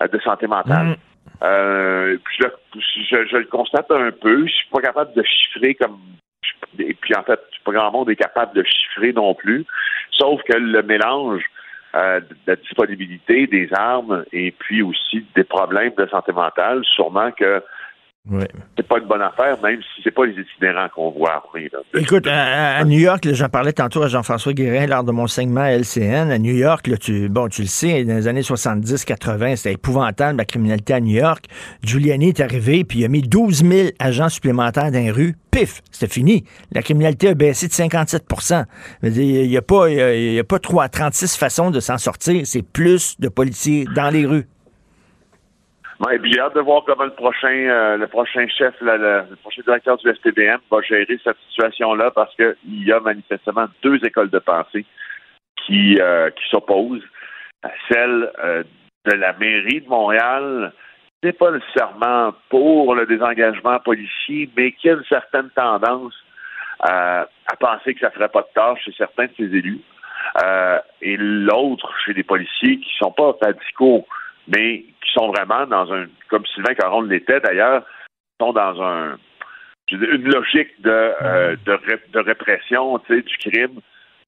[0.00, 0.86] euh, de santé mentale.
[0.86, 0.96] Mm.
[1.42, 4.46] Euh, puis je, je, le constate un peu.
[4.46, 5.98] Je suis pas capable de chiffrer comme
[6.78, 9.66] et puis en fait, pas grand monde est capable de chiffrer non plus.
[10.12, 11.42] Sauf que le mélange
[11.94, 17.32] euh, de la disponibilité des armes et puis aussi des problèmes de santé mentale, sûrement
[17.32, 17.62] que
[18.28, 18.48] Ouais.
[18.76, 21.70] C'est pas une bonne affaire, même si c'est pas les itinérants qu'on voit armés.
[21.94, 26.30] Écoute, à, New York, j'en parlais tantôt à Jean-François Guérin lors de mon segment LCN.
[26.30, 30.38] À New York, là, tu, bon, tu le sais, dans les années 70-80, c'était épouvantable
[30.38, 31.44] la criminalité à New York.
[31.84, 35.36] Giuliani est arrivé, puis il a mis 12 000 agents supplémentaires dans les rues.
[35.52, 36.44] Pif, c'était fini.
[36.72, 38.24] La criminalité a baissé de 57
[39.04, 42.44] Il n'y a pas, il y a pas 3, 36 façons de s'en sortir.
[42.44, 44.48] C'est plus de policiers dans les rues.
[45.98, 49.96] Ouais, j'ai hâte de voir comment le prochain, euh, le prochain chef, le, prochain directeur
[49.96, 54.84] du STBM va gérer cette situation-là parce qu'il y a manifestement deux écoles de pensée
[55.64, 57.02] qui, euh, s'opposent.
[57.90, 58.62] Celle euh,
[59.06, 60.72] de la mairie de Montréal,
[61.22, 66.14] n'est pas nécessairement pour le désengagement policier, mais qui a une certaine tendance
[66.80, 67.26] à
[67.58, 69.80] penser que ça ferait pas de tâche chez certains de ses élus.
[71.00, 74.06] Et l'autre chez des policiers qui sont pas radicaux,
[74.48, 77.82] mais qui sont vraiment dans un, comme Sylvain Caron l'était d'ailleurs,
[78.40, 79.16] sont dans un,
[79.90, 81.78] une logique de, euh, de,
[82.12, 83.80] de, répression du crime,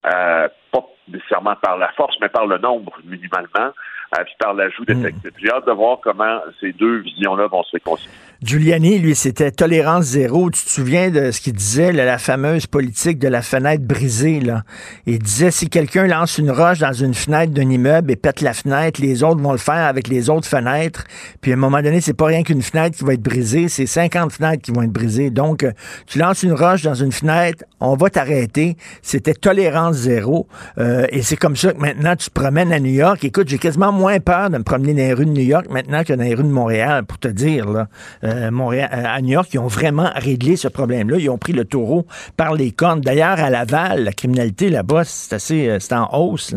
[0.07, 3.73] euh, pas nécessairement par la force, mais par le nombre, minimalement,
[4.17, 5.33] euh, puis par l'ajout d'effectifs.
[5.39, 8.15] J'ai hâte de voir comment ces deux visions-là vont se réconcilier.
[8.41, 10.49] Giuliani, lui, c'était tolérance zéro.
[10.49, 14.63] Tu te souviens de ce qu'il disait, la fameuse politique de la fenêtre brisée, là?
[15.07, 18.53] Il disait, si quelqu'un lance une roche dans une fenêtre d'un immeuble et pète la
[18.53, 21.03] fenêtre, les autres vont le faire avec les autres fenêtres.
[21.41, 23.87] Puis à un moment donné, c'est pas rien qu'une fenêtre qui va être brisée, c'est
[23.87, 25.31] 50 fenêtres qui vont être brisées.
[25.31, 25.73] Donc, euh,
[26.07, 28.77] tu lances une roche dans une fenêtre, on va t'arrêter.
[29.03, 30.47] C'était tolérance zéro.
[30.79, 33.25] Euh, et c'est comme ça que maintenant, tu te promènes à New York.
[33.25, 36.05] Écoute, j'ai quasiment moins peur de me promener dans les rues de New York maintenant
[36.05, 37.89] que dans les rues de Montréal, pour te dire, là.
[38.28, 41.17] Euh, Montréal, euh, à New York, ils ont vraiment réglé ce problème-là.
[41.19, 42.05] Ils ont pris le taureau
[42.37, 43.01] par les cornes.
[43.01, 46.55] D'ailleurs, à Laval, la criminalité là-bas, c'est assez, euh, c'est en hausse.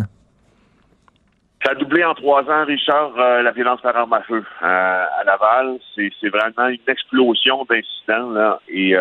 [1.64, 4.44] Ça a doublé en trois ans, Richard, la violence par arme à feu.
[4.62, 8.58] à Laval, c'est vraiment une explosion d'incidents.
[8.68, 8.96] Et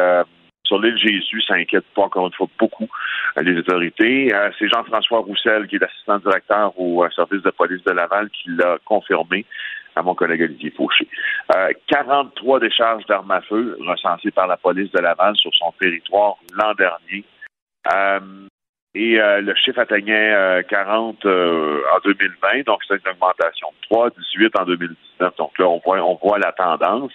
[0.64, 2.86] sur l'île Jésus, ça inquiète pas encore une fois beaucoup
[3.40, 4.30] les autorités.
[4.58, 8.76] c'est Jean-François Roussel, qui est l'assistant directeur au service de police de Laval, qui l'a
[8.84, 9.46] confirmé
[9.96, 11.08] à mon collègue Olivier Fauché.
[11.54, 16.36] Euh, 43 décharges d'armes à feu recensées par la police de Laval sur son territoire
[16.54, 17.24] l'an dernier.
[17.92, 18.20] Euh,
[18.94, 24.10] et euh, le chiffre atteignait 40 euh, en 2020, donc c'est une augmentation de 3,
[24.10, 25.36] 18 en 2019.
[25.36, 27.12] Donc là, on voit, on voit la tendance.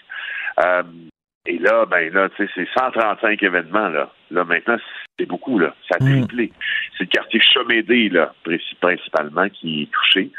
[1.48, 4.10] Et là, ben là, c'est 135 événements, là.
[4.32, 4.78] Là, maintenant,
[5.18, 5.74] c'est beaucoup, là.
[5.90, 6.26] Ça a mm.
[6.26, 6.52] triplé.
[6.98, 8.34] C'est le quartier Chomédé, là,
[8.80, 10.32] principalement, qui est touché.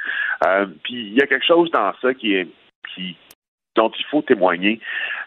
[0.46, 2.48] Euh, puis, il y a quelque chose dans ça qui est,
[2.94, 3.16] qui,
[3.74, 4.80] dont il faut témoigner.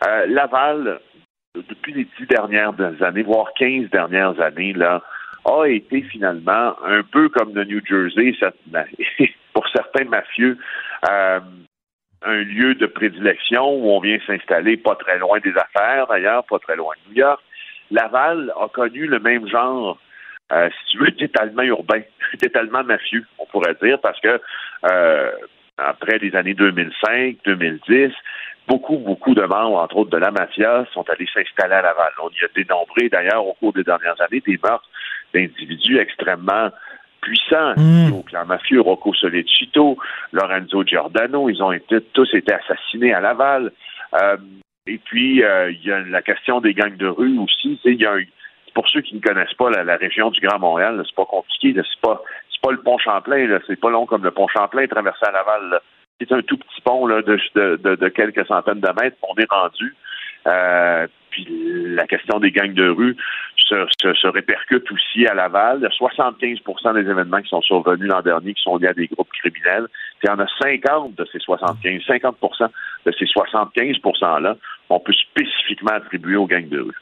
[0.07, 0.99] Euh, Laval,
[1.55, 5.03] depuis les dix dernières années, voire quinze dernières années, là,
[5.45, 8.35] a été finalement un peu comme le New Jersey,
[9.53, 10.57] pour certains mafieux,
[11.09, 11.39] euh,
[12.21, 16.59] un lieu de prédilection où on vient s'installer pas très loin des affaires, d'ailleurs, pas
[16.59, 17.41] très loin de New York.
[17.91, 19.97] Laval a connu le même genre,
[20.51, 22.01] euh, si tu veux, d'étalement urbain,
[22.39, 24.39] d'étalement mafieux, on pourrait dire, parce que
[24.85, 25.31] euh,
[25.77, 28.11] après les années 2005, 2010,
[28.67, 32.11] beaucoup, beaucoup de membres, entre autres de la mafia, sont allés s'installer à Laval.
[32.23, 34.89] On y a dénombré, d'ailleurs, au cours des dernières années, des meurtres
[35.33, 36.69] d'individus extrêmement
[37.21, 38.13] puissants mm.
[38.13, 39.97] au clan mafieux, Rocco Solecito,
[40.31, 43.71] Lorenzo Giordano, ils ont été tous été assassinés à Laval.
[44.13, 44.37] Euh,
[44.89, 47.79] et puis, euh, il y a la question des gangs de rue aussi.
[48.73, 51.73] Pour ceux qui ne connaissent pas la, région du Grand Montréal, c'est pas compliqué.
[51.75, 52.21] C'est pas
[52.61, 53.59] pas le pont Champlain.
[53.67, 55.79] C'est pas long comme le pont Champlain traversé à Laval.
[56.19, 59.17] C'est un tout petit pont de, quelques centaines de mètres.
[59.23, 59.95] On est rendu.
[60.47, 61.47] Euh, puis
[61.95, 63.15] la question des gangs de rue
[63.57, 65.77] se, se, répercute aussi à Laval.
[65.79, 68.93] Il y a 75% des événements qui sont survenus l'an dernier qui sont liés à
[68.93, 69.87] des groupes criminels.
[70.23, 72.37] Il y en a 50 de ces 75, 50
[73.05, 74.55] de ces 75 %-là,
[74.89, 76.95] on peut spécifiquement attribuer aux gangs de rue.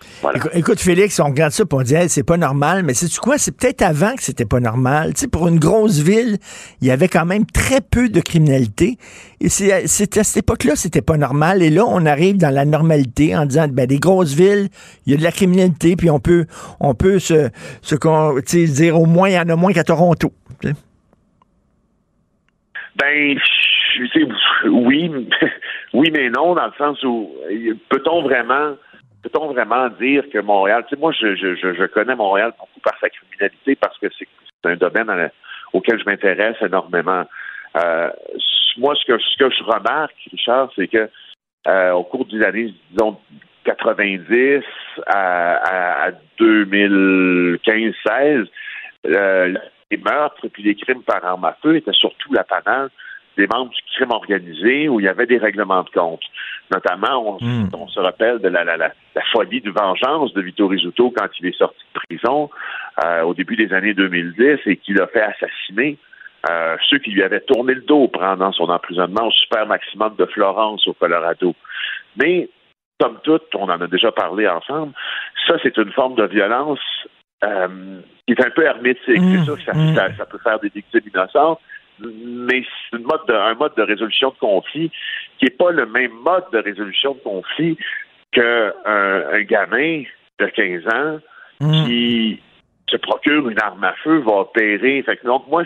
[0.53, 3.37] Écoute, Félix, on regarde ça et on dit c'est pas normal, mais c'est quoi?
[3.37, 5.13] C'est peut-être avant que c'était pas normal.
[5.13, 6.37] Tu sais, pour une grosse ville,
[6.81, 8.97] il y avait quand même très peu de criminalité.
[9.39, 11.61] Et c'est à cette époque-là, c'était pas normal.
[11.63, 14.67] Et là, on arrive dans la normalité en disant ben des grosses villes,
[15.05, 16.45] il y a de la criminalité, puis on peut
[16.81, 17.49] on peut se,
[17.81, 20.33] se dire au moins il y en a moins qu'à Toronto.
[22.97, 23.37] Ben,
[24.65, 25.11] oui,
[25.93, 27.31] oui, mais non, dans le sens où
[27.89, 28.75] peut-on vraiment
[29.23, 32.93] peut-on vraiment dire que Montréal, tu sais, moi je, je, je connais Montréal beaucoup par
[32.99, 34.27] sa criminalité parce que c'est
[34.65, 35.31] un domaine
[35.73, 37.25] auquel je m'intéresse énormément.
[37.77, 38.09] Euh,
[38.77, 41.09] moi, ce que, ce que je remarque, Richard, c'est que
[41.67, 43.19] euh, au cours des années, disons,
[43.65, 44.63] 90
[45.07, 48.47] à, à, 2015-16,
[49.05, 49.53] euh,
[49.91, 52.89] les meurtres et puis les crimes par arme à feu étaient surtout l'apanage
[53.37, 56.23] des membres du crime organisé où il y avait des règlements de compte.
[56.71, 57.69] Notamment, on, hmm.
[57.87, 58.91] se rappelle de la, la, la,
[59.31, 62.49] folie de vengeance de Vito Rizzuto quand il est sorti de prison
[63.05, 65.97] euh, au début des années 2010 et qu'il a fait assassiner
[66.49, 70.25] euh, ceux qui lui avaient tourné le dos pendant son emprisonnement au super maximum de
[70.25, 71.55] Florence au Colorado.
[72.21, 72.49] Mais,
[72.99, 74.93] comme tout, on en a déjà parlé ensemble,
[75.47, 76.79] ça, c'est une forme de violence
[77.43, 79.03] euh, qui est un peu hermétique.
[79.05, 79.43] c'est hmm.
[79.43, 79.95] sûr que ça, hmm.
[79.95, 81.59] ça, ça, peut faire des victimes innocentes,
[81.99, 84.91] mais c'est mode un mode de résolution de conflit
[85.39, 87.77] qui n'est pas le même mode de résolution de conflit
[88.31, 90.03] qu'un un gamin
[90.39, 91.19] de 15 ans
[91.59, 91.85] mm.
[91.85, 92.41] qui
[92.89, 95.03] se procure une arme à feu, va opérer.
[95.03, 95.63] Fait donc, moi,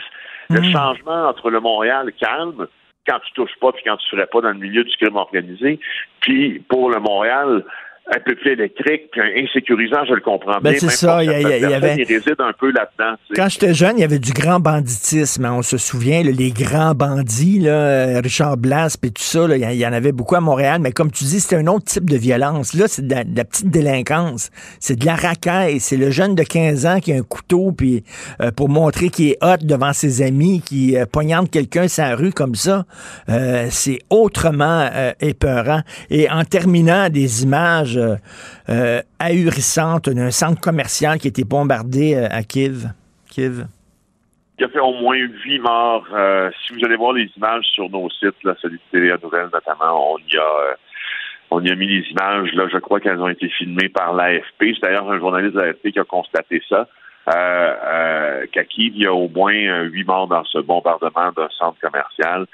[0.50, 0.72] le mm.
[0.72, 2.68] changement entre le Montréal calme,
[3.08, 5.80] quand tu touches pas puis quand tu ferais pas dans le milieu du crime organisé,
[6.22, 7.64] puis pour le Montréal
[8.14, 10.80] un peu plus électrique, puis insécurisant, je le comprends Ben, bien.
[10.80, 13.16] c'est ça, il y y avait- personnes, il réside un peu là-dedans.
[13.28, 13.42] tu sais.
[13.42, 15.46] Quand j'étais jeune, il y avait du grand banditisme.
[15.46, 15.54] hein.
[15.58, 19.62] On se souvient, là, les grands bandits, là, euh, Richard Blas, et tout ça, il
[19.62, 20.80] y- y en avait beaucoup à Montréal.
[20.82, 22.74] Mais comme tu dis, c'était un autre type de violence.
[22.74, 24.50] Là, c'est de la, de la petite délinquance.
[24.80, 25.80] C'est de la racaille.
[25.80, 28.04] C'est le jeune de 15 ans qui a un couteau puis
[28.42, 32.16] euh, pour montrer qu'il est hot devant ses amis, qui euh, poignarde quelqu'un sur la
[32.16, 32.86] rue comme ça.
[33.30, 35.82] Euh, c'est autrement euh, épeurant.
[36.10, 38.16] Et en terminant, des images euh,
[38.70, 42.90] euh, ahurissantes d'un centre commercial qui a été bombardé euh, à Kiev.
[43.30, 43.66] Kiev.
[44.58, 46.06] Il y a fait au moins huit morts.
[46.14, 49.50] Euh, si vous allez voir les images sur nos sites, là, celui de TVA Nouvelle
[49.52, 50.76] notamment, on y a
[51.54, 52.54] on y a mis les images.
[52.54, 54.74] Là, je crois qu'elles ont été filmées par l'AFP.
[54.76, 56.88] C'est d'ailleurs un journaliste de l'AFP qui a constaté ça.
[57.26, 62.46] Qu'à Kiev, il y a au moins huit morts dans ce bombardement d'un centre commercial,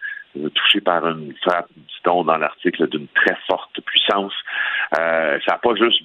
[0.54, 4.34] touché par une frappe, dit-on dans l'article, d'une très forte puissance.
[5.00, 6.04] Euh, ça n'a pas juste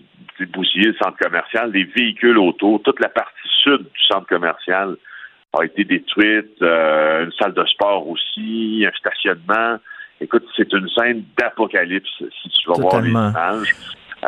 [0.52, 4.96] bousillé le centre commercial, les véhicules autour, toute la partie sud du centre commercial
[5.52, 9.76] a été détruite, euh, une salle de sport aussi, un stationnement.
[10.20, 13.30] Écoute, c'est une scène d'apocalypse si tu vas Totalement.
[13.30, 13.74] voir les images.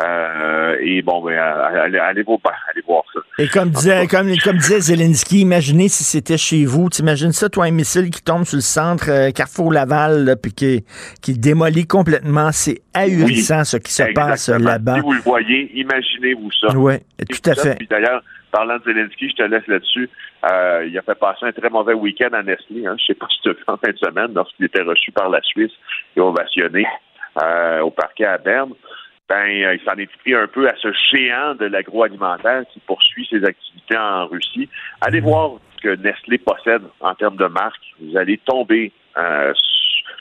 [0.03, 3.21] Euh, et bon, ben, allez, allez, voir, ben, allez voir ça.
[3.39, 6.89] Et comme disait, comme, comme disait Zelensky, imaginez si c'était chez vous.
[6.89, 10.51] T'imagines ça, toi, un missile qui tombe sur le centre euh, Carrefour Laval, là, puis
[10.51, 10.85] qui,
[11.21, 12.51] qui démolit complètement.
[12.51, 14.95] C'est ahurissant ce qui se passe là-bas.
[14.95, 16.75] Si vous le voyez, imaginez-vous ça.
[16.75, 16.95] Oui,
[17.29, 17.75] tout à Ça, fait.
[17.75, 18.21] Puis d'ailleurs,
[18.51, 20.09] parlant de Zelensky, je te laisse là-dessus.
[20.49, 22.85] Euh, il a fait passer un très mauvais week-end à Nestlé.
[22.85, 22.95] Hein.
[22.99, 25.29] Je sais pas si tu as vu en fin de semaine, lorsqu'il était reçu par
[25.29, 25.71] la Suisse
[26.15, 26.85] et ovationné
[27.41, 28.73] euh, au parquet à Berne.
[29.27, 33.27] Ben, euh, il s'en est pris un peu à ce géant de l'agroalimentaire qui poursuit
[33.27, 34.69] ses activités en Russie.
[35.01, 37.81] Allez voir ce que Nestlé possède en termes de marque.
[37.99, 39.51] Vous allez tomber, euh,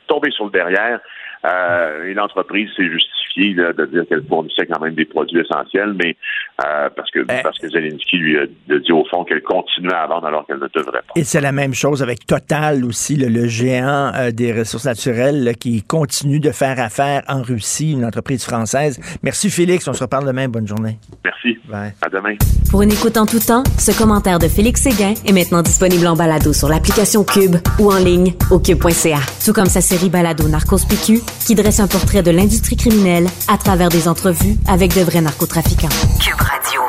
[0.07, 1.01] tomber sur le derrière.
[1.45, 3.24] Euh, et l'entreprise s'est justifiée
[3.55, 6.17] là, de dire qu'elle fournissait quand même des produits essentiels, mais
[6.65, 7.43] euh, parce que Eh.
[7.43, 10.59] parce que Zelensky lui a, a dit au fond qu'elle continuait à vendre alors qu'elle
[10.59, 11.13] ne devrait pas.
[11.17, 15.43] Et c'est la même chose avec Total aussi, le, le géant euh, des ressources naturelles
[15.45, 19.01] là, qui continue de faire affaire en Russie, une entreprise française.
[19.23, 20.49] Merci Félix, on se reparle demain.
[20.49, 20.99] Bonne journée.
[21.25, 21.59] Merci.
[21.69, 21.93] Bye.
[22.03, 22.35] À demain.
[22.71, 26.15] Pour une écoute en tout temps, ce commentaire de Félix Séguin est maintenant disponible en
[26.17, 29.19] balado sur l'application Cube ou en ligne au cube.ca.
[29.45, 33.59] Tout comme sa série balado Narcos PQ, qui dresse un portrait de l'industrie criminelle à
[33.59, 35.89] travers des entrevues avec de vrais narcotrafiquants.
[36.21, 36.81] Cube Radio.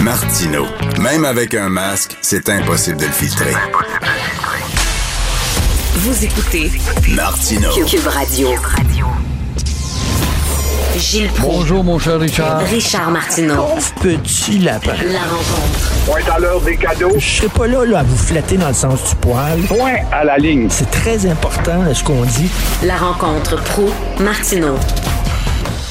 [0.00, 0.66] Martino.
[1.00, 3.52] Même avec un masque, c'est impossible de le filtrer.
[5.96, 6.70] Vous écoutez
[7.08, 7.70] Martino.
[7.86, 8.50] Cube Radio.
[10.98, 12.60] Gilles Proulx, Bonjour, mon cher Richard.
[12.60, 13.54] Richard Martineau.
[13.54, 14.94] Pauvre petit lapin.
[15.12, 15.92] La rencontre.
[16.06, 17.12] Point à l'heure des cadeaux.
[17.18, 19.60] Je serai pas là, là à vous flatter dans le sens du poil.
[19.68, 20.68] Point à la ligne.
[20.70, 22.50] C'est très important là, ce qu'on dit.
[22.82, 23.90] La rencontre pro
[24.20, 24.76] martineau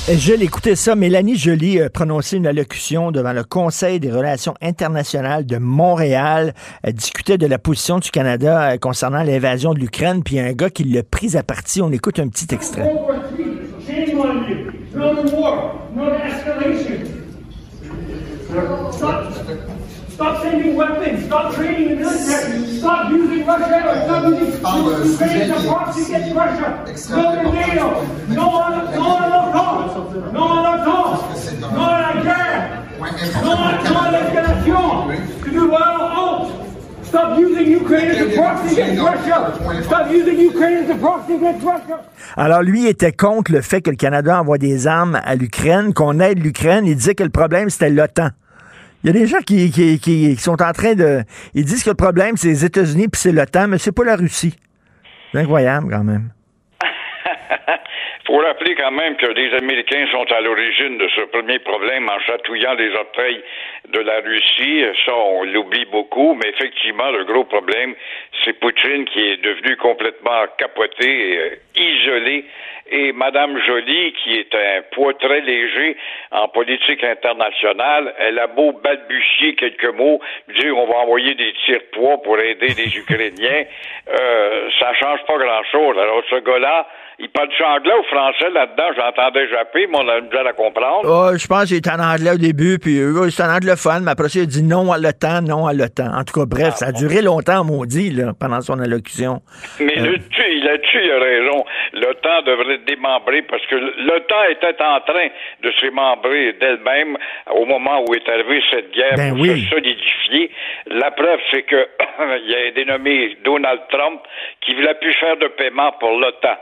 [0.08, 0.95] Je l'écoutais ça.
[0.95, 6.56] Mélanie Joly a prononcé une allocution devant le Conseil des relations internationales de Montréal.
[6.82, 10.41] Elle discutait de la position du Canada euh, concernant l'invasion de l'Ukraine, puis il y
[10.41, 11.84] a un gars qui l'a pris à partie.
[11.84, 12.91] On écoute un petit extrait.
[14.95, 15.23] Shame on you.
[15.23, 15.89] No war.
[15.93, 17.11] No escalation.
[18.93, 19.33] Stop,
[20.09, 21.25] stop sending weapons.
[21.25, 22.77] Stop training the military.
[22.77, 26.67] Stop using Russia or stop using Ukraine as a proxy against Russia.
[27.09, 28.05] No to NATO.
[28.27, 30.33] No on, no on l'OTAN.
[30.33, 31.61] No on l'OTAN.
[31.61, 32.87] No la guerre.
[33.43, 34.85] No à no à l'escalation.
[35.43, 36.45] To do well honte.
[36.45, 36.64] Stop using
[42.38, 46.20] Alors, lui était contre le fait que le Canada envoie des armes à l'Ukraine, qu'on
[46.20, 46.86] aide l'Ukraine.
[46.86, 48.30] Il disait que le problème, c'était l'OTAN.
[49.03, 51.24] Il y a des gens qui, qui, qui- qui sont en train de...
[51.53, 54.16] Ils disent que le problème, c'est les États-Unis puis c'est l'OTAN, mais c'est pas la
[54.16, 54.55] Russie.
[55.32, 56.30] C'est incroyable, quand même.
[58.26, 62.19] faut rappeler quand même que les Américains sont à l'origine de ce premier problème en
[62.19, 63.41] chatouillant les orteils
[63.89, 64.84] de la Russie.
[65.05, 67.93] Ça, on l'oublie beaucoup, mais effectivement, le gros problème,
[68.43, 72.45] c'est Poutine qui est devenu complètement capoté, et, euh, isolé.
[72.88, 75.97] Et Madame Joly, qui est un poids très léger
[76.32, 80.19] en politique internationale, elle a beau balbutier quelques mots,
[80.49, 83.63] dire on va envoyer des tirs-poids pour aider les Ukrainiens,
[84.07, 85.97] euh, ça change pas grand-chose.
[85.97, 86.88] Alors ce gars-là,
[87.20, 91.01] il parle du anglais ou français là-dedans, j'entendais japper, mais on a misère à comprendre.
[91.05, 94.11] Oh, je pense qu'il était en anglais au début, puis euh, c'était en anglophone, mais
[94.11, 96.11] après ça, il a dit non à l'OTAN, non à l'OTAN.
[96.13, 99.41] En tout cas, bref, ça a duré longtemps, maudit, là, pendant son allocution.
[99.80, 100.11] Mais Euh.
[100.66, 101.63] là-dessus, il a raison.
[101.93, 105.28] L'OTAN devrait être démembré parce que l'OTAN était en train
[105.63, 107.18] de se démembrer d'elle-même
[107.53, 109.61] au moment où est arrivée cette guerre Ben pour oui.
[109.63, 110.51] se solidifier.
[110.88, 111.76] La preuve, c'est que
[112.43, 114.22] il y a un dénommé Donald Trump
[114.61, 116.57] qui voulait plus faire de paiement pour l'OTAN.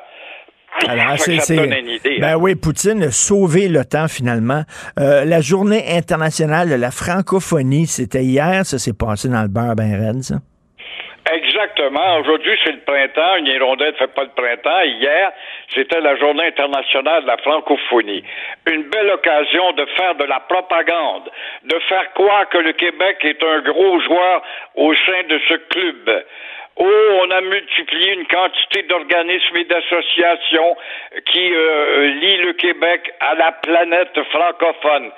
[0.88, 2.20] Alors, Fait que ça te donne une idée.
[2.20, 2.38] Ben hein.
[2.40, 4.64] oui, Poutine a sauvé le temps finalement.
[5.00, 9.76] Euh, la journée internationale de la francophonie, c'était hier, ça s'est passé dans le beurre
[9.76, 10.36] ben raide, ça.
[11.32, 12.18] Exactement.
[12.18, 13.38] Aujourd'hui, c'est le printemps.
[13.38, 14.82] Une hirondelle ne fait pas le printemps.
[14.82, 15.32] Hier,
[15.74, 18.24] c'était la journée internationale de la francophonie.
[18.68, 21.32] Une belle occasion de faire de la propagande,
[21.64, 24.44] de faire croire que le Québec est un gros joueur
[24.76, 26.26] au sein de ce club.
[26.76, 30.76] Oh, on a multiplié une quantité d'organismes et d'associations
[31.26, 35.12] qui euh, lient le Québec à la planète francophone.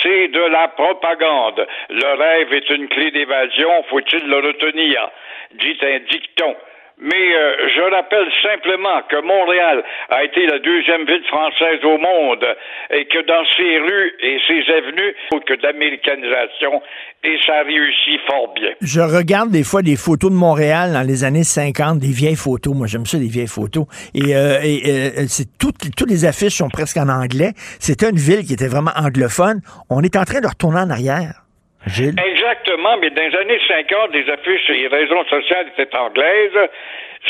[0.00, 1.66] C'est de la propagande.
[1.90, 5.10] Le rêve est une clé d'évasion, faut-il le retenir?
[5.54, 6.56] Dit un dicton.
[7.00, 12.46] Mais euh, je rappelle simplement que Montréal a été la deuxième ville française au monde
[12.90, 15.14] et que dans ses rues et ses avenues,
[15.44, 16.80] que de l'américanisation
[17.24, 18.70] et ça réussit fort bien.
[18.80, 22.74] Je regarde des fois des photos de Montréal dans les années 50, des vieilles photos.
[22.74, 23.86] Moi, j'aime ça, les vieilles photos.
[24.14, 27.52] Et, euh, euh, c'est toutes, toutes les affiches sont presque en anglais.
[27.80, 29.60] C'était une ville qui était vraiment anglophone.
[29.90, 31.43] On est en train de retourner en arrière.
[31.86, 32.14] Gilles?
[32.18, 36.68] Exactement, mais dans les années 50, les affiches et les raisons sociales étaient anglaises,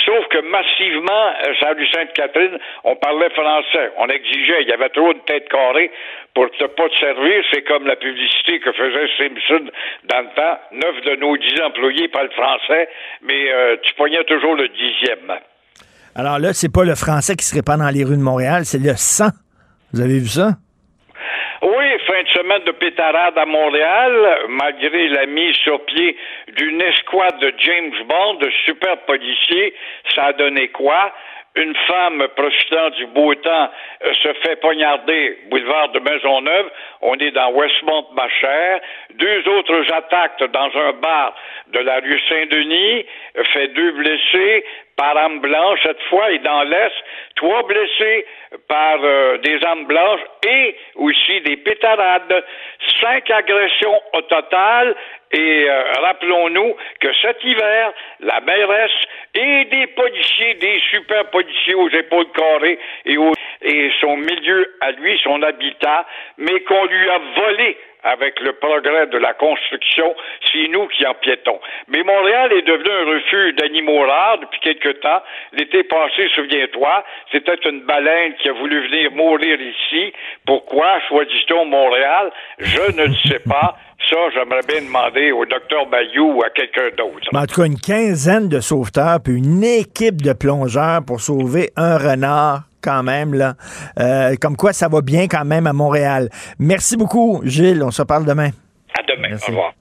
[0.05, 3.91] sauf que massivement, euh, la rue Sainte-Catherine, on parlait français.
[3.99, 5.91] On exigeait, il y avait trop de têtes carrées
[6.35, 7.45] pour ne pas te servir.
[7.53, 9.71] C'est comme la publicité que faisait Simpson
[10.09, 10.59] dans le temps.
[10.73, 12.89] Neuf de nos dix employés parlent français,
[13.23, 15.33] mais euh, tu poignais toujours le dixième.
[16.15, 18.79] Alors là, c'est pas le français qui se répand dans les rues de Montréal, c'est
[18.79, 19.31] le sang.
[19.93, 20.51] Vous avez vu ça?
[21.99, 26.17] Fin de semaine de pétarade à Montréal, malgré la mise sur pied
[26.57, 29.73] d'une escouade de James Bond, de super policiers,
[30.15, 31.13] ça a donné quoi?
[31.55, 33.71] Une femme profitant du beau temps
[34.07, 36.69] euh, se fait poignarder boulevard de Maisonneuve.
[37.01, 38.81] On est dans Westmont, ma chère.
[39.15, 41.37] Deux autres attaques dans un bar
[41.69, 43.07] de la rue Saint-Denis
[43.39, 44.65] euh, fait deux blessés
[44.97, 46.95] par arme blanche cette fois et dans l'Est,
[47.37, 48.27] trois blessés
[48.69, 52.45] par euh, des armes blanches et aussi des pétarades.
[53.01, 54.95] Cinq agressions au total
[55.33, 58.93] et euh, rappelons-nous que cet hiver, la mairesse
[59.35, 63.17] et des policiers, des super policiers aux épaules carrées et,
[63.63, 66.07] et son milieu à lui, son habitat,
[66.39, 70.15] mais qu'on lui a volé avec le progrès de la construction,
[70.53, 71.59] c'est nous qui en piétons.
[71.89, 75.23] Mais Montréal est devenu un refuge d'animaux rares depuis quelque temps.
[75.53, 80.13] L'été passé, souviens-toi, c'était une baleine qui a voulu venir mourir ici.
[80.47, 82.31] Pourquoi choisit-on Montréal?
[82.59, 83.77] Je ne sais pas.
[84.11, 87.29] Ça, j'aimerais bien demander au docteur Bayou ou à quelqu'un d'autre.
[87.35, 91.97] En tout cas, une quinzaine de sauveteurs, puis une équipe de plongeurs pour sauver un
[91.97, 93.55] renard quand même, là.
[93.99, 96.29] Euh, comme quoi, ça va bien quand même à Montréal.
[96.59, 97.83] Merci beaucoup, Gilles.
[97.83, 98.51] On se parle demain.
[98.97, 99.29] À demain.
[99.31, 99.51] Merci.
[99.51, 99.73] Au revoir.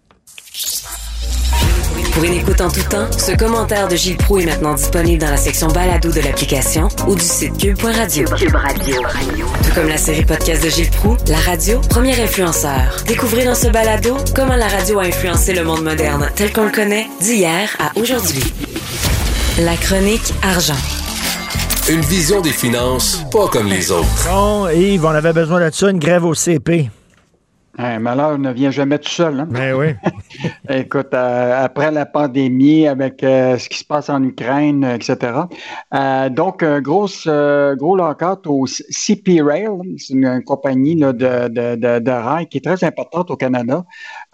[2.13, 5.31] Pour une écoute en tout temps, ce commentaire de Gilles Proux est maintenant disponible dans
[5.31, 8.25] la section balado de l'application ou du site cube.radio.
[8.37, 9.01] Cube Radio.
[9.01, 13.03] Tout comme la série podcast de Gilles Proux, la radio, premier influenceur.
[13.07, 16.71] Découvrez dans ce balado comment la radio a influencé le monde moderne tel qu'on le
[16.71, 18.43] connaît d'hier à aujourd'hui.
[19.59, 21.02] La chronique argent.
[21.91, 24.07] Une vision des finances pas comme les autres.
[24.31, 26.89] Bon, Yves, on avait besoin de ça, une grève au CP.
[27.77, 29.41] Un malheur ne vient jamais tout seul.
[29.41, 29.47] Hein?
[29.49, 29.87] Ben oui.
[30.69, 35.17] Écoute, euh, après la pandémie, avec euh, ce qui se passe en Ukraine, etc.
[35.93, 39.67] Euh, donc, un gros, euh, gros lockout au CP Rail.
[39.97, 43.35] C'est une, une compagnie là, de, de, de, de rail qui est très importante au
[43.35, 43.83] Canada.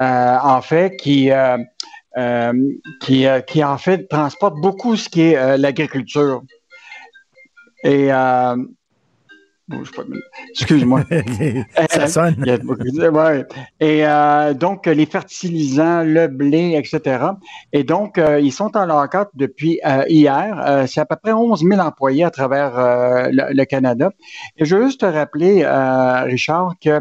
[0.03, 1.57] Euh, en fait, qui, euh,
[2.17, 2.53] euh,
[3.01, 6.43] qui, euh, qui en fait transporte beaucoup ce qui est euh, l'agriculture.
[7.83, 8.55] Et euh,
[9.69, 10.03] pas,
[10.49, 11.03] excuse-moi.
[11.89, 12.35] ça sonne.
[12.63, 13.45] Beaucoup de- ouais.
[13.79, 17.23] Et euh, donc, les fertilisants, le blé, etc.
[17.71, 20.59] Et donc, euh, ils sont en lockout depuis euh, hier.
[20.65, 24.11] Euh, c'est à peu près 11 000 employés à travers euh, le, le Canada.
[24.57, 26.99] Et je veux juste te rappeler, euh, Richard, que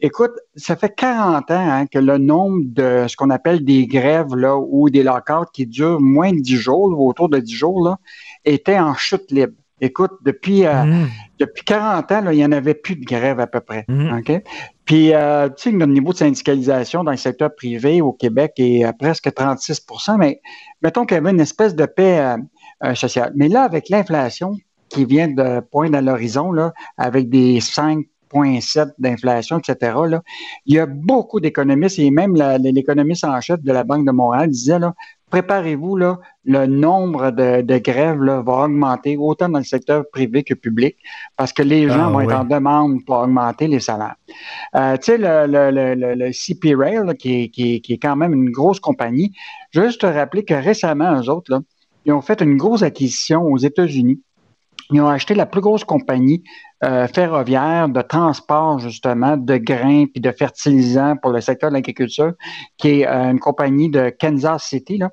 [0.00, 4.32] Écoute, ça fait 40 ans hein, que le nombre de ce qu'on appelle des grèves
[4.36, 7.82] là, ou des lockouts qui durent moins de 10 jours, là, autour de 10 jours,
[7.84, 7.98] là,
[8.44, 9.54] était en chute libre.
[9.80, 11.06] Écoute, depuis, euh, Mm.
[11.38, 13.84] depuis 40 ans, là, il n'y en avait plus de grève à peu près.
[13.88, 14.42] OK?
[14.84, 18.84] Puis, euh, tu sais, notre niveau de syndicalisation dans le secteur privé au Québec est
[18.84, 20.40] à presque 36% mais
[20.82, 22.36] mettons qu'il y avait une espèce de paix
[22.84, 23.32] euh, sociale.
[23.36, 24.56] Mais là, avec l'inflation
[24.88, 30.22] qui vient de poindre à l'horizon, là, avec des 5,7 d'inflation, etc., là,
[30.64, 34.48] il y a beaucoup d'économistes et même l'économiste en chef de la Banque de Montréal
[34.48, 34.94] disait, là,
[35.30, 40.42] préparez-vous, là, le nombre de, de grèves là, va augmenter autant dans le secteur privé
[40.42, 40.96] que public
[41.36, 42.24] parce que les gens Ah, vont oui.
[42.24, 44.16] être en demande pour augmenter les salaires.
[44.74, 47.80] Euh, tu sais, le, le, le, le, le CP Rail, là, qui, est, qui, est,
[47.80, 49.32] qui est quand même une grosse compagnie,
[49.72, 51.60] juste te rappeler que récemment, eux autres, là,
[52.04, 54.20] ils ont fait une grosse acquisition aux États-Unis
[54.90, 56.42] ils ont acheté la plus grosse compagnie
[56.84, 62.32] euh, ferroviaire de transport, justement, de grains puis de fertilisants pour le secteur de l'agriculture,
[62.76, 65.10] qui est euh, une compagnie de Kansas City, là,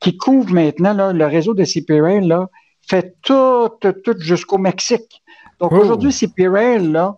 [0.00, 2.48] qui couvre maintenant là, le réseau de CP Rail, là,
[2.86, 5.22] fait tout, tout, tout jusqu'au Mexique.
[5.58, 5.78] Donc Oh.
[5.78, 7.16] aujourd'hui, CP Rail, là,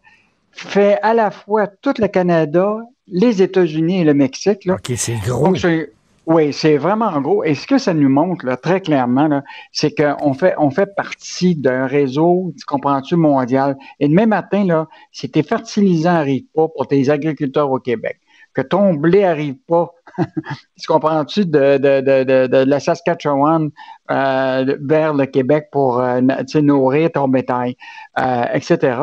[0.52, 4.64] fait à la fois tout le Canada, les États-Unis et le Mexique.
[4.64, 4.74] Là.
[4.74, 5.44] OK, c'est gros.
[5.44, 5.56] Donc,
[6.28, 7.42] oui, c'est vraiment gros.
[7.42, 12.66] Et ce que ça nous montre très clairement, c'est qu'on fait, partie d'un réseau, tu
[12.66, 13.78] comprends-tu, mondial.
[13.98, 18.20] Et demain matin, là, si tes fertilisants n'arrivent pas pour tes agriculteurs au Québec,
[18.52, 23.70] que ton blé arrive pas, tu comprends-tu, de, la Saskatchewan
[24.10, 26.20] euh, vers le Québec pour euh,
[26.56, 27.74] nourrir ton bétail,
[28.18, 29.00] euh, etc.,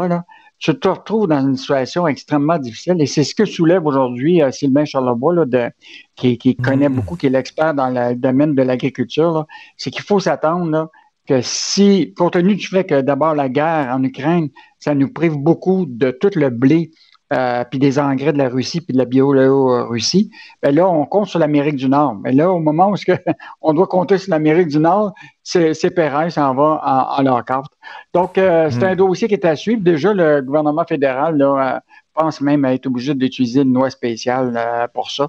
[0.74, 2.96] tu te retrouves dans une situation extrêmement difficile.
[3.00, 5.70] Et c'est ce que soulève aujourd'hui euh, Sylvain Charlebois, là, de,
[6.16, 9.46] qui, qui connaît beaucoup, qui est l'expert dans le domaine de l'agriculture,
[9.78, 10.90] c'est qu'il faut s'attendre
[11.28, 14.50] que si, compte tenu du fait que d'abord la guerre en Ukraine,
[14.80, 16.92] ça nous prive beaucoup de tout le blé,
[17.36, 20.32] euh, puis des engrais de la Russie, puis de la Biélorussie,
[20.64, 22.16] ben là, on compte sur l'Amérique du Nord.
[22.24, 22.96] Mais là, au moment où
[23.62, 25.14] on doit compter sur l'Amérique du Nord,
[25.44, 27.74] c'est c'est pareil, ça en va en, en leur carte.
[28.14, 28.84] Donc, euh, c'est Mm.
[28.84, 29.82] un dossier qui est à suivre.
[29.84, 31.80] Déjà, le gouvernement fédéral là, euh,
[32.16, 35.28] pense même à être obligé d'utiliser une loi spéciale euh, pour ça.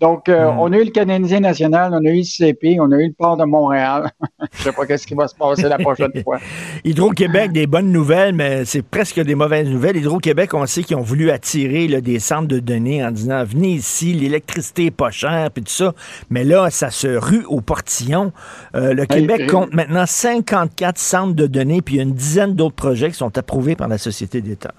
[0.00, 0.58] Donc, euh, Mm.
[0.58, 3.12] on a eu le Canadien national, on a eu le CP, on a eu le
[3.12, 4.10] port de Montréal.
[4.54, 6.38] Je sais pas qu'est-ce qui va se passer la prochaine fois.
[6.84, 9.96] Hydro-Québec, des bonnes nouvelles, mais c'est presque des mauvaises nouvelles.
[9.96, 13.72] Hydro-Québec, on sait qu'ils ont voulu attirer là, des centres de données en disant venez
[13.72, 15.94] ici, l'électricité est pas chère, puis tout ça.
[16.30, 18.32] Mais là, ça se rue au portillon.
[18.74, 23.16] Euh, le Québec compte maintenant 54 centres de données, puis une dizaine d'autres projets qui
[23.16, 24.72] sont approuvés par la Société d'État.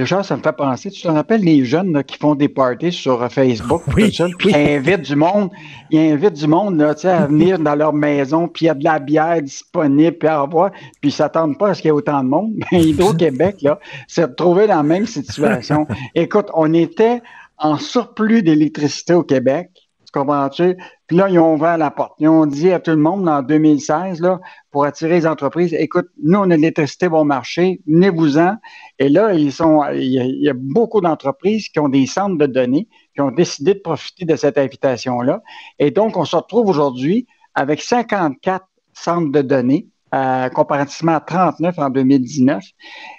[0.00, 2.92] Richard, ça me fait penser, tu te rappelles les jeunes là, qui font des parties
[2.92, 5.50] sur euh, Facebook, Oui, tout ça, puis ils invitent du monde,
[5.90, 8.70] ils invitent du monde là, tu sais, à venir dans leur maison, puis il y
[8.70, 10.70] a de la bière disponible, puis à revoir,
[11.00, 12.52] puis ils s'attendent pas à ce qu'il y ait autant de monde.
[12.72, 15.86] Mais Hydro-Québec, là, s'est retrouvé dans la même situation.
[16.14, 17.22] Écoute, on était
[17.58, 19.70] en surplus d'électricité au Québec,
[20.12, 20.76] comprends-tu?
[21.06, 22.14] Puis là, ils ont ouvert la porte.
[22.18, 24.40] Ils ont dit à tout le monde en 2016, là,
[24.70, 28.56] pour attirer les entreprises, écoute, nous, on a l'électricité bon marché, venez-vous-en.
[28.98, 32.06] Et là, ils sont, il y a, il y a beaucoup d'entreprises qui ont des
[32.06, 35.42] centres de données, qui ont décidé de profiter de cette invitation-là.
[35.78, 41.78] Et donc, on se retrouve aujourd'hui avec 54 centres de données, euh, comparativement à 39
[41.78, 42.62] en 2019.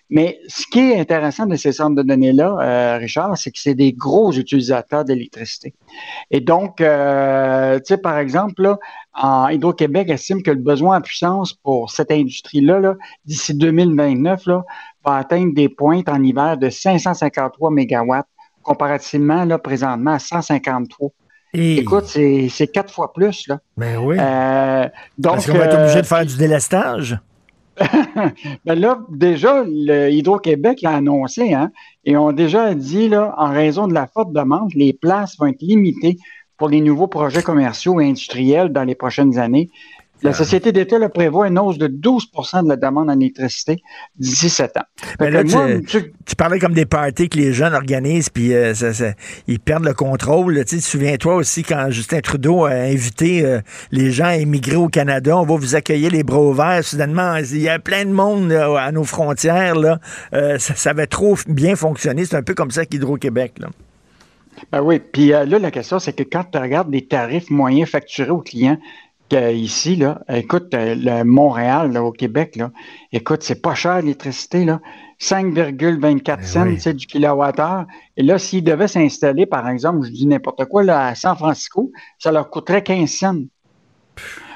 [0.09, 3.75] Mais ce qui est intéressant de ces centres de données-là, euh, Richard, c'est que c'est
[3.75, 5.73] des gros utilisateurs d'électricité.
[6.31, 8.79] Et donc, euh, tu sais, par exemple, là,
[9.13, 14.63] en Hydro-Québec estime que le besoin en puissance pour cette industrie-là, là, d'ici 2029, là,
[15.05, 18.29] va atteindre des pointes en hiver de 553 mégawatts,
[18.63, 21.11] comparativement, là, présentement, à 153.
[21.57, 23.59] Et, Écoute, c'est quatre fois plus, là.
[23.77, 24.15] ben oui.
[24.19, 24.87] Euh,
[25.17, 27.19] donc, Parce qu'on va être euh, obligé de faire du délestage?
[28.65, 31.71] ben là, déjà, le Hydro-Québec l'a annoncé, hein,
[32.05, 35.61] et ont déjà dit, là, en raison de la forte demande, les places vont être
[35.61, 36.17] limitées
[36.57, 39.69] pour les nouveaux projets commerciaux et industriels dans les prochaines années.
[40.23, 43.77] La Société d'État le prévoit une hausse de 12% de la demande en électricité
[44.17, 44.81] d'ici sept ans.
[44.97, 47.75] Fait Mais là, que moi, tu, tu- tu parlais comme des parties que les jeunes
[47.75, 49.13] organisent, puis euh, ça- ça-
[49.47, 50.55] ils perdent le contrôle.
[50.65, 53.61] Tu sais, souviens-toi aussi quand Justin Trudeau a invité euh,
[53.91, 56.83] les gens à émigrer au Canada, on va vous accueillir les bras ouverts.
[56.83, 59.75] Soudainement, il y a plein de monde là, à nos frontières.
[59.75, 59.99] Là.
[60.33, 62.25] Euh, ça, ça avait trop bien fonctionné.
[62.25, 63.53] C'est un peu comme ça qu'Hydro-Québec.
[63.59, 63.67] là.
[64.71, 67.87] Ben oui, puis euh, là, la question, c'est que quand tu regardes les tarifs moyens
[67.89, 68.79] facturés aux clients
[69.31, 72.71] ici, là, écoute, euh, le Montréal, là, au Québec, là,
[73.11, 74.79] écoute, c'est pas cher l'électricité, là.
[75.19, 76.93] 5,24 cents, oui.
[76.93, 77.85] du kilowattheure.
[78.17, 81.91] Et là, s'ils devaient s'installer, par exemple, je dis n'importe quoi, là, à San Francisco,
[82.19, 83.35] ça leur coûterait 15 cents.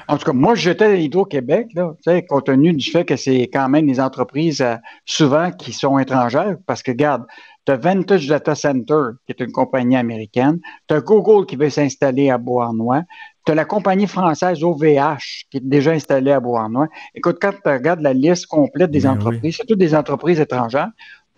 [0.08, 1.94] En tout cas, moi, j'étais à Hydro-Québec, là,
[2.28, 6.56] compte tenu du fait que c'est quand même des entreprises euh, souvent qui sont étrangères,
[6.66, 7.24] parce que, regarde,
[7.64, 10.58] tu as Vantage Data Center, qui est une compagnie américaine,
[10.88, 13.02] tu as Google qui veut s'installer à Beauharnois,
[13.44, 16.88] tu as la compagnie française OVH qui est déjà installée à Beauharnois.
[17.14, 20.90] Écoute, quand tu regardes la liste complète des Ben entreprises, c'est toutes des entreprises étrangères.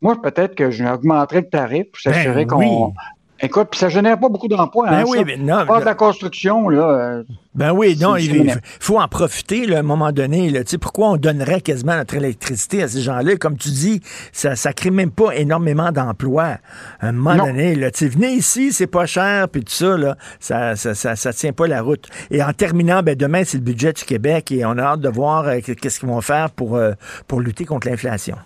[0.02, 2.86] Moi, peut-être que j'augmenterais le tarif pour s'assurer Ben qu'on...
[2.86, 2.92] oui.
[3.40, 4.88] Écoute, puis ça génère pas beaucoup d'emplois.
[4.88, 5.24] Ben hein, oui, ça.
[5.24, 6.88] mais non, Pas de la construction, là.
[6.88, 7.22] euh,
[7.56, 10.50] Ben oui, non, il faut en profiter là, à un moment donné.
[10.50, 10.62] Là.
[10.62, 13.34] Tu sais, Pourquoi on donnerait quasiment notre électricité à ces gens-là?
[13.36, 14.00] Comme tu dis,
[14.32, 16.58] ça ne crée même pas énormément d'emplois.
[17.00, 17.46] À un moment Non.
[17.46, 20.94] donné, là, tu sais, venez ici, c'est pas cher, puis tout ça, là, ça, ça,
[20.94, 22.08] ça, ça tient pas la route.
[22.30, 25.08] Et en terminant, ben, demain, c'est le budget du Québec et on a hâte de
[25.08, 26.92] voir euh, qu'est-ce qu'ils vont faire pour, euh,
[27.26, 28.36] pour lutter contre l'inflation.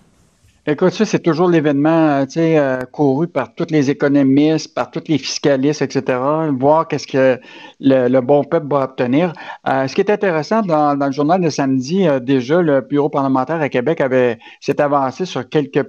[0.70, 5.04] Écoute, ça, c'est toujours l'événement tu sais, euh, couru par tous les économistes, par tous
[5.08, 6.20] les fiscalistes, etc.,
[6.58, 7.40] voir qu'est-ce que
[7.80, 9.32] le, bon peuple va obtenir.
[9.66, 13.62] Euh, ce qui est intéressant dans, le journal de samedi, euh, déjà, le bureau parlementaire
[13.62, 15.88] à Québec avait s'est avancé sur quelques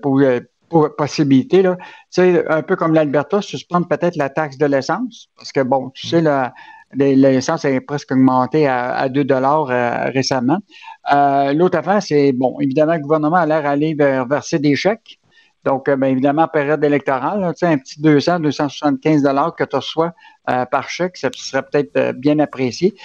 [0.98, 1.62] possibilités.
[1.62, 1.76] Là.
[1.76, 5.90] Tu sais, un peu comme l'Alberta, suspendre peut-être la taxe de l'essence, parce que, bon,
[5.90, 6.24] tu sais,
[6.94, 9.68] l'essence est presque augmenté à, à 2 dollars
[10.14, 10.60] récemment.
[11.12, 15.20] Euh, l'autre affaire, c'est, bon, évidemment, le gouvernement a l'air d'aller vers verser des chèques.
[15.66, 19.76] Donc, euh, bien évidemment, période électorale, tu sais, un petit 200, 275 dollars que tu
[19.76, 20.14] reçois
[20.50, 22.96] euh, par chèque, ça serait peut-être bien apprécié.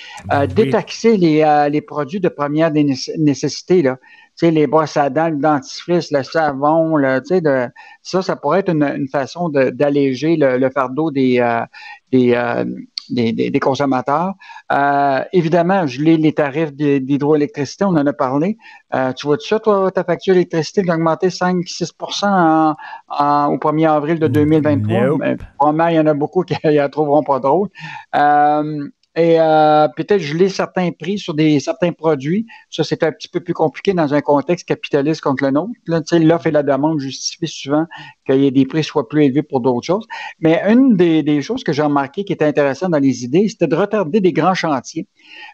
[0.55, 3.99] Détaxer les, les, produits de première nécessité, là.
[4.37, 7.69] Tu sais, les brosses à dents, le dentifrice, le savon, là, tu sais, de,
[8.03, 11.41] ça, ça pourrait être une, façon d'alléger le, fardeau des,
[12.11, 12.35] des,
[13.11, 14.35] des, consommateurs.
[14.73, 18.57] Euh, évidemment, je lis les tarifs d'hydroélectricité, on en a parlé.
[18.95, 22.75] Euh, tu vois tout ça, toi, ta facture d'électricité d'augmenter 5-6%
[23.51, 25.19] au 1er avril de 2023?
[25.19, 27.69] Mais, probablement, il y en a beaucoup qui ne trouveront pas drôle.
[28.15, 32.47] Euh, et euh, peut-être geler certains prix sur des certains produits.
[32.69, 35.73] Ça, c'est un petit peu plus compliqué dans un contexte capitaliste contre le nôtre.
[35.87, 37.87] L'offre et la demande justifient souvent
[38.27, 40.07] qu'il y ait des prix soient plus élevés pour d'autres choses.
[40.41, 43.77] Mais une des, choses que j'ai remarqué qui était intéressante dans les idées, c'était de
[43.77, 45.07] retarder des grands chantiers.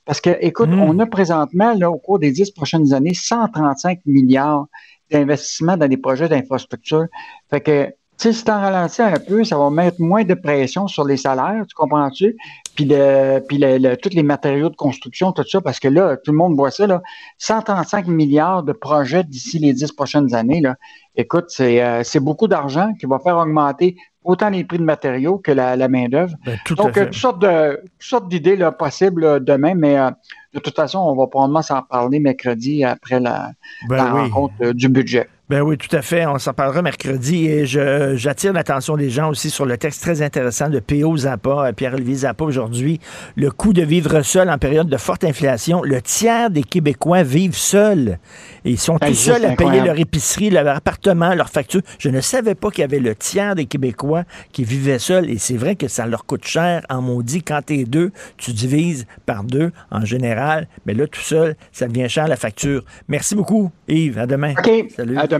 [0.06, 0.80] Parce que, écoute, mmh.
[0.80, 4.66] on a présentement, là, au cours des dix prochaines années, 135 milliards
[5.10, 7.06] d'investissements dans des projets d'infrastructure.
[7.50, 10.88] Fait que sais, si tu en ralentis un peu, ça va mettre moins de pression
[10.88, 12.36] sur les salaires, tu comprends-tu?
[12.74, 16.32] Puis, le, puis le, tous les matériaux de construction, tout ça, parce que là, tout
[16.32, 17.02] le monde voit ça, là,
[17.38, 20.60] 135 milliards de projets d'ici les 10 prochaines années.
[20.60, 20.76] Là.
[21.16, 25.38] Écoute, c'est, euh, c'est beaucoup d'argent qui va faire augmenter autant les prix de matériaux
[25.38, 26.34] que la, la main-d'œuvre.
[26.44, 30.10] Ben, Donc, euh, toutes sortes, de, toutes sortes d'idées là, possibles demain, mais euh,
[30.54, 33.52] de toute façon, on va probablement s'en parler mercredi après la,
[33.88, 35.28] ben rencontre du budget.
[35.50, 36.26] Ben oui, tout à fait.
[36.26, 40.68] On s'en parlera mercredi et j'attire l'attention des gens aussi sur le texte très intéressant
[40.68, 41.16] de P.O.
[41.16, 43.00] Zappa, euh, Pierre-Olivier Zappa aujourd'hui.
[43.34, 45.82] Le coût de vivre seul en période de forte inflation.
[45.82, 48.20] Le tiers des Québécois vivent seuls.
[48.64, 51.80] Et ils sont ben, tout seuls à payer leur épicerie, leur appartement, leur facture.
[51.98, 54.22] Je ne savais pas qu'il y avait le tiers des Québécois
[54.52, 55.28] qui vivaient seuls.
[55.28, 57.42] Et c'est vrai que ça leur coûte cher en maudit.
[57.42, 60.68] Quand t'es deux, tu divises par deux en général.
[60.86, 62.84] Mais là, tout seul, ça devient cher la facture.
[63.08, 64.16] Merci beaucoup, Yves.
[64.16, 64.54] À demain.
[64.56, 64.70] OK.
[64.94, 65.18] Salut.
[65.18, 65.39] À demain.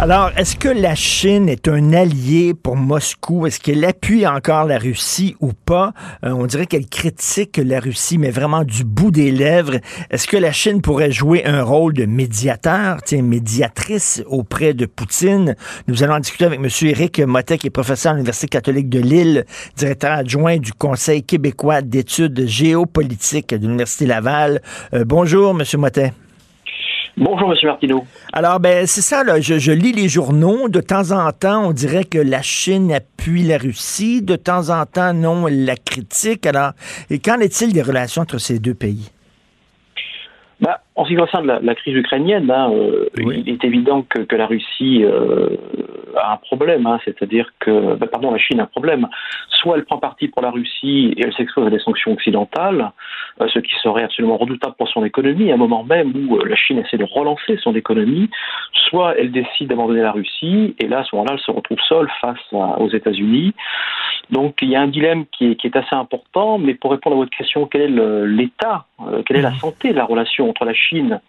[0.00, 3.48] Alors, est-ce que la Chine est un allié pour Moscou?
[3.48, 5.92] Est-ce qu'elle appuie encore la Russie ou pas?
[6.24, 9.78] Euh, on dirait qu'elle critique la Russie, mais vraiment du bout des lèvres.
[10.10, 15.56] Est-ce que la Chine pourrait jouer un rôle de médiateur, tiens, médiatrice auprès de Poutine?
[15.88, 16.68] Nous allons en discuter avec M.
[16.82, 19.46] Éric Motet, qui est professeur à l'Université catholique de Lille,
[19.76, 24.62] directeur adjoint du Conseil québécois d'études géopolitiques de l'Université Laval.
[24.94, 25.64] Euh, bonjour, M.
[25.80, 26.12] Motet.
[27.20, 27.58] Bonjour, M.
[27.64, 28.04] Martineau.
[28.32, 30.68] Alors, ben, c'est ça, là, je, lis les journaux.
[30.68, 34.22] De temps en temps, on dirait que la Chine appuie la Russie.
[34.22, 36.46] De temps en temps, non, la critique.
[36.46, 36.72] Alors,
[37.10, 39.10] et qu'en est-il des relations entre ces deux pays?
[40.60, 44.46] Bah, en ce qui concerne la, crise ukrainienne, hein, euh, il est évident que, la
[44.46, 45.56] Russie euh,
[46.16, 49.08] a un problème, hein, c'est-à-dire que, bah, pardon, la Chine a un problème.
[49.50, 52.92] Soit elle prend parti pour la Russie et elle s'expose à des sanctions occidentales,
[53.46, 56.78] ce qui serait absolument redoutable pour son économie, à un moment même où la Chine
[56.78, 58.28] essaie de relancer son économie,
[58.72, 62.10] soit elle décide d'abandonner la Russie, et là, à ce moment-là, elle se retrouve seule
[62.20, 63.54] face aux États-Unis.
[64.30, 67.16] Donc il y a un dilemme qui est, qui est, assez important, mais pour répondre
[67.16, 68.84] à votre question, quel est l'état,
[69.24, 69.60] quelle est la mmh.
[69.60, 71.20] santé de la relation entre la Chine Chine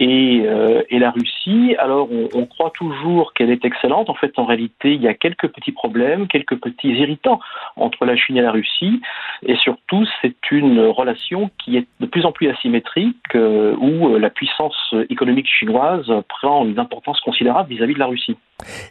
[0.00, 1.74] et, euh, et, la Russie.
[1.78, 4.08] Alors, on, croit toujours qu'elle est excellente.
[4.08, 7.40] En fait, en réalité, il y a quelques petits problèmes, quelques petits irritants
[7.76, 9.00] entre la Chine et la Russie.
[9.44, 14.18] Et surtout, c'est une relation qui est de plus en plus asymétrique, euh, où euh,
[14.18, 18.36] la puissance économique chinoise prend une importance considérable vis-à-vis de la Russie.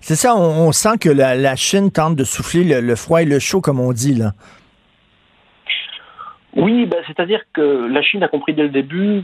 [0.01, 3.39] C'est ça, on, sent que la, Chine tente de souffler le, le, froid et le
[3.39, 4.32] chaud, comme on dit, là.
[6.58, 9.24] Oui, ben, c'est-à-dire que la Chine a compris dès le début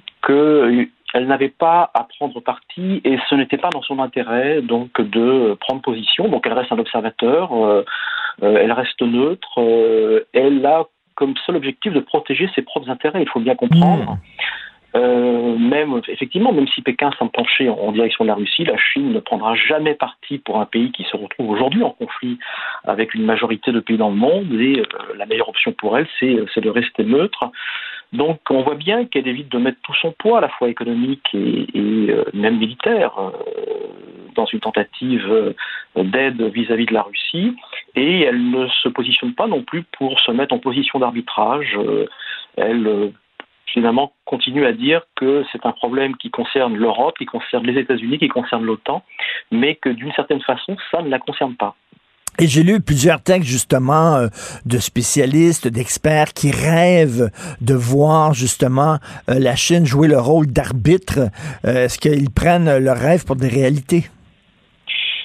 [1.14, 5.56] qu'elle n'avait pas à prendre parti et ce n'était pas dans son intérêt donc de
[5.60, 6.28] prendre position.
[6.28, 7.86] Donc elle reste un observateur, euh,
[8.42, 10.86] euh, elle reste neutre, euh, elle a
[11.16, 13.22] comme seul objectif de protéger ses propres intérêts.
[13.22, 14.14] Il faut bien comprendre.
[14.14, 14.18] Mmh.
[14.96, 19.12] Euh, même effectivement, même si Pékin s'en penchait en, direction de la Russie, la Chine
[19.12, 22.38] ne prendra jamais parti pour un pays qui se retrouve aujourd'hui en conflit
[22.84, 24.54] avec une majorité de pays dans le monde.
[24.54, 24.84] Et euh,
[25.18, 27.52] la meilleure option pour elle, c'est de rester neutre.
[28.14, 31.28] Donc on voit bien qu'elle évite de mettre tout son poids, à la fois économique
[31.34, 33.32] et, euh, même militaire, euh,
[34.36, 35.54] dans une tentative euh,
[35.96, 37.56] d'aide vis-à-vis de la Russie,
[37.96, 41.78] et elle ne se positionne pas non plus pour se mettre en position d'arbitrage.
[42.56, 43.12] elle
[43.66, 48.20] finalement continue à dire que c'est un problème qui concerne l'Europe, qui concerne les États-Unis,
[48.20, 49.04] qui concerne l'OTAN,
[49.52, 51.76] mais que d'une certaine façon, ça ne la concerne pas.
[52.40, 54.28] Et j'ai lu plusieurs textes justement euh,
[54.66, 57.30] de spécialistes, d'experts qui rêvent
[57.62, 58.98] de voir justement
[59.30, 61.30] euh, la Chine jouer le rôle d'arbitre.
[61.66, 64.10] Euh, est-ce qu'ils prennent leur rêve pour des réalités?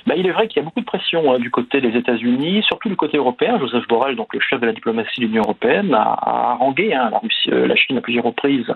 [0.09, 2.63] Bah, il est vrai qu'il y a beaucoup de pression hein, du côté des États-Unis,
[2.63, 3.59] surtout du côté européen.
[3.59, 7.21] Joseph Borrell, donc le chef de la diplomatie de l'Union européenne, a, harangué hein, la,
[7.53, 8.75] euh, la, Chine à plusieurs reprises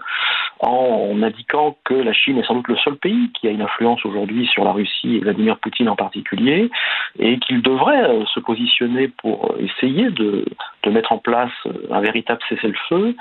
[0.61, 4.05] en, indiquant que la Chine est sans doute le seul pays qui a une influence
[4.05, 6.71] aujourd'hui sur la Russie et Vladimir Poutine en particulier,
[7.19, 10.45] et qu'il devrait euh, se positionner pour essayer de,
[10.83, 11.53] de, mettre en place
[11.91, 13.15] un véritable cessez-le-feu.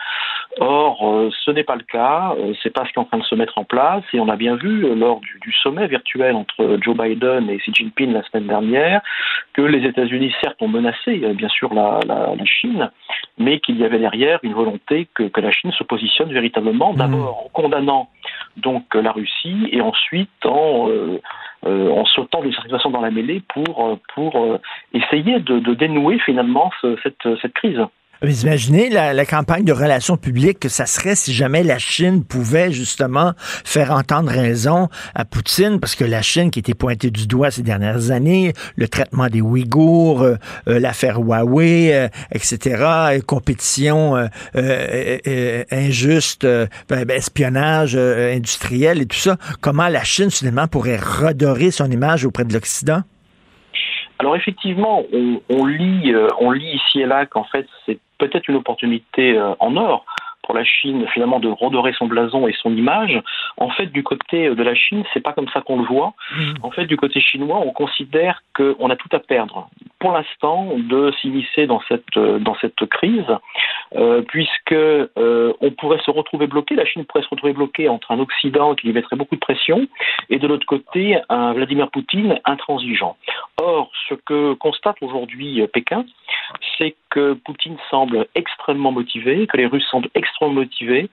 [0.60, 3.36] Or, ce n'est pas le cas, c'est pas ce qui est en train de se
[3.36, 6.98] mettre en place, et on a bien vu lors du, du sommet virtuel entre Joe
[6.98, 9.02] Biden et Xi Jinping la semaine dernière,
[9.54, 12.00] que les États-Unis, certes, ont menacé, euh, bien sûr, la,
[12.46, 12.90] Chine,
[13.38, 16.98] mais qu'il y avait derrière une volonté que, la Chine se positionne véritablement, mmh.
[16.98, 18.10] d'abord en condamnant
[18.58, 21.20] donc la Russie et ensuite en, euh, euh,
[21.66, 24.60] en sautant d'une certaine façon dans la mêlée pour, pour
[24.94, 26.72] essayer de, dénouer finalement
[27.04, 27.82] cette, cette crise.
[28.24, 32.72] Vous imaginez la, campagne de relations publiques que ça serait si jamais la Chine pouvait
[32.72, 37.50] justement faire entendre raison à Poutine, parce que la Chine qui était pointée du doigt
[37.50, 40.36] ces dernières années, le traitement des Ouïghours, euh,
[40.68, 44.14] euh, l'affaire Huawei, euh, etc., compétition
[45.72, 51.90] injuste, ben, ben, espionnage industriel et tout ça, comment la Chine finalement pourrait redorer son
[51.90, 53.02] image auprès de l'Occident?
[54.22, 55.02] Alors effectivement,
[55.50, 59.76] on, lit, on lit ici et là qu'en fait c'est peut-être une opportunité euh, en
[59.78, 60.06] or
[60.52, 63.22] pour la Chine finalement de redorer son blason et son image.
[63.56, 66.14] En fait, du côté de la Chine, c'est pas comme ça qu'on le voit.
[66.36, 66.54] Mmh.
[66.64, 69.70] En fait, du côté chinois, on considère qu'on a tout à perdre
[70.00, 73.32] pour l'instant de s'immiscer dans cette dans cette crise,
[73.96, 78.12] euh, puisque euh, on pourrait se retrouver bloqué, la Chine pourrait se retrouver bloquée entre
[78.12, 79.88] un Occident qui lui mettrait beaucoup de pression
[80.30, 83.16] et de l'autre côté un Vladimir Poutine intransigeant.
[83.62, 86.04] Or, ce que constate aujourd'hui Pékin,
[86.78, 91.10] c'est que Poutine semble extrêmement motivé, que les Russes semblent extrêmement motivés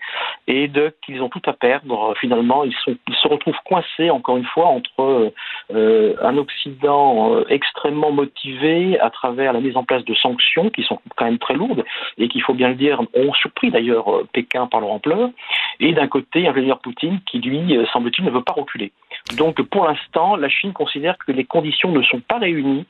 [0.47, 0.71] et
[1.05, 2.15] qu'ils ont tout à perdre.
[2.19, 5.33] Finalement, ils, se retrouvent coincés, encore une fois, entre
[5.75, 10.83] euh, un Occident euh, extrêmement motivé à travers la mise en place de sanctions qui
[10.85, 11.85] sont quand même très lourdes
[12.17, 15.31] et qui, il faut bien le dire, ont surpris d'ailleurs euh, Pékin par leur ampleur,
[15.81, 18.93] et d'un côté, un Vladimir Poutine qui, lui, semble-t-il, ne veut pas reculer.
[19.37, 22.87] Donc, pour l'instant, la Chine considère que les conditions ne sont pas réunies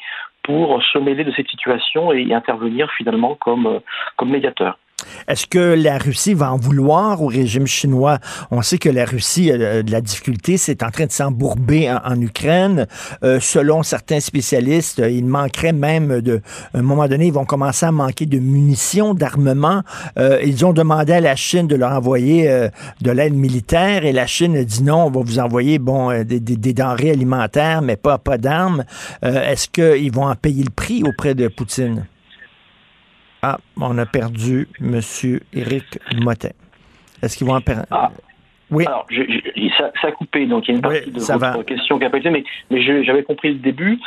[0.49, 3.81] pour se mêler de cette situation et intervenir finalement comme, euh,
[4.17, 4.79] comme médiateur.
[5.29, 8.19] Est-ce que la Russie va en vouloir au régime chinois?
[8.51, 12.21] On sait que la Russie a de la difficulté, c'est en train de s'embourber en,
[12.21, 12.87] Ukraine.
[13.23, 16.41] Euh, selon certains spécialistes, il manquerait même de,
[16.75, 19.83] à un moment donné, ils vont commencer à manquer de munitions, d'armement.
[20.19, 22.69] Euh, ils ont demandé à la Chine de leur envoyer euh,
[23.01, 26.41] de l'aide militaire et la Chine a dit non, on va vous envoyer bon des,
[26.41, 28.85] des, denrées alimentaires, mais pas pas d'armes.
[29.23, 32.07] Est-ce qu'ils vont en payer le prix auprès de Poutine?
[33.43, 35.01] Ah, on a perdu M.
[35.53, 36.55] Éric Motet.
[37.23, 37.87] Est-ce qu'ils vont en perdre?
[37.91, 38.11] Ah.
[38.71, 38.85] Oui.
[38.87, 39.23] Alors, je,
[39.79, 42.11] ça, ça, a coupé, donc il y a une partie de votre question qui a
[42.11, 43.99] pas été, mais, mais j'avais compris le début.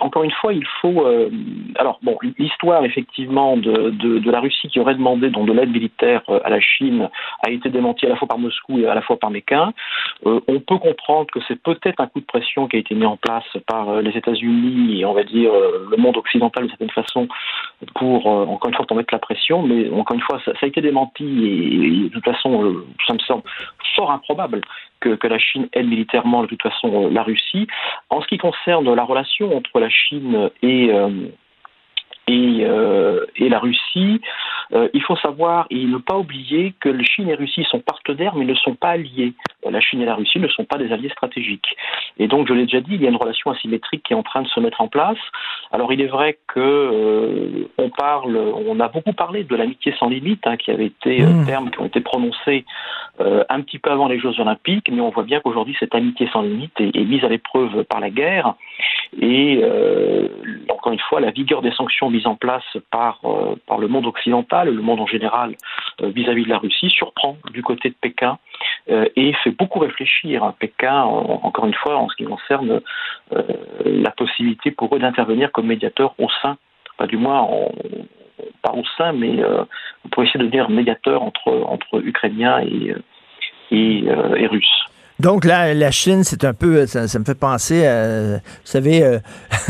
[0.00, 1.06] encore une fois, il faut.
[1.06, 1.30] Euh,
[1.76, 5.70] alors, bon, l'histoire, effectivement, de, de, de, la Russie qui aurait demandé donc, de l'aide
[5.70, 7.08] militaire euh, à la Chine
[7.46, 9.72] a été démentie à la fois par Moscou et à la fois par Pékin.
[10.26, 13.06] Euh, on peut comprendre que c'est peut-être un coup de pression qui a été mis
[13.06, 15.52] en place par les États-Unis et, on va dire,
[15.90, 17.28] le monde occidental, de certaine façon,
[17.94, 20.66] pour, encore une fois, pour mettre la pression, mais encore une fois, ça, ça a
[20.66, 22.76] été démenti et, de toute façon,
[23.06, 23.42] ça me semble
[23.94, 24.60] fort improbable
[25.00, 27.66] que, la Chine aide militairement de toute façon la Russie.
[28.10, 31.28] En ce qui concerne la relation entre la Chine et, euh,
[32.28, 34.20] et, euh, et la Russie,
[34.72, 37.80] euh, il faut savoir et ne pas oublier que la Chine et la Russie sont
[37.80, 39.34] partenaires mais ne sont pas alliés.
[39.68, 41.76] La Chine et la Russie ne sont pas des alliés stratégiques.
[42.18, 44.22] Et donc, je l'ai déjà dit, il y a une relation asymétrique qui est en
[44.22, 45.18] train de se mettre en place.
[45.72, 50.08] Alors, il est vrai que euh, on parle, on a beaucoup parlé de l'amitié sans
[50.08, 51.46] limite, hein, qui avait été mmh.
[51.46, 52.64] termes qui ont été prononcés
[53.20, 56.42] un petit peu avant les Jeux Olympiques, mais on voit bien qu'aujourd'hui cette amitié sans
[56.42, 58.54] limite est, est mise à l'épreuve par la guerre.
[59.20, 59.62] Et
[60.68, 64.06] encore une fois, la vigueur des sanctions mises en place par, euh, par le monde
[64.06, 65.56] occidental, le monde en général
[66.00, 68.38] euh, vis-à-vis de la Russie, surprend du côté de Pékin
[68.90, 72.80] euh, et fait beaucoup réfléchir Pékin, encore une fois, en ce qui concerne
[73.84, 76.56] la possibilité pour eux d'intervenir comme médiateur au sein,
[76.98, 77.48] pas du moins
[78.62, 79.42] pas au sein, mais
[80.10, 82.94] pour essayer de devenir médiateur entre, entre Ukrainiens et,
[83.70, 84.84] et, et Russes.
[85.20, 89.18] Donc là, la Chine, c'est un peu, ça, me fait penser, à, vous savez, euh,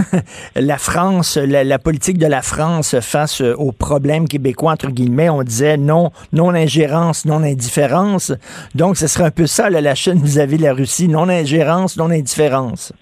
[0.57, 5.77] la France, la, politique de la France face aux problèmes québécois, entre guillemets, on disait
[5.77, 8.33] non, non-ingérence, non-indifférence.
[8.75, 12.93] Donc, ce serait un peu ça, la Chine vis-à-vis de la Russie, non-ingérence, non-indifférence.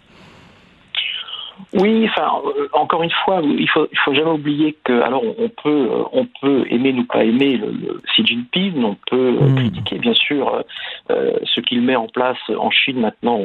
[1.73, 5.49] Oui, enfin, euh, encore une fois, il faut, il faut jamais oublier que, alors, on
[5.49, 9.55] peut, euh, on peut aimer ou pas aimer le, Xi Jinping, on peut euh, hmm.
[9.55, 10.65] critiquer bien sûr
[11.09, 13.41] ce qu'il met en place en Chine maintenant,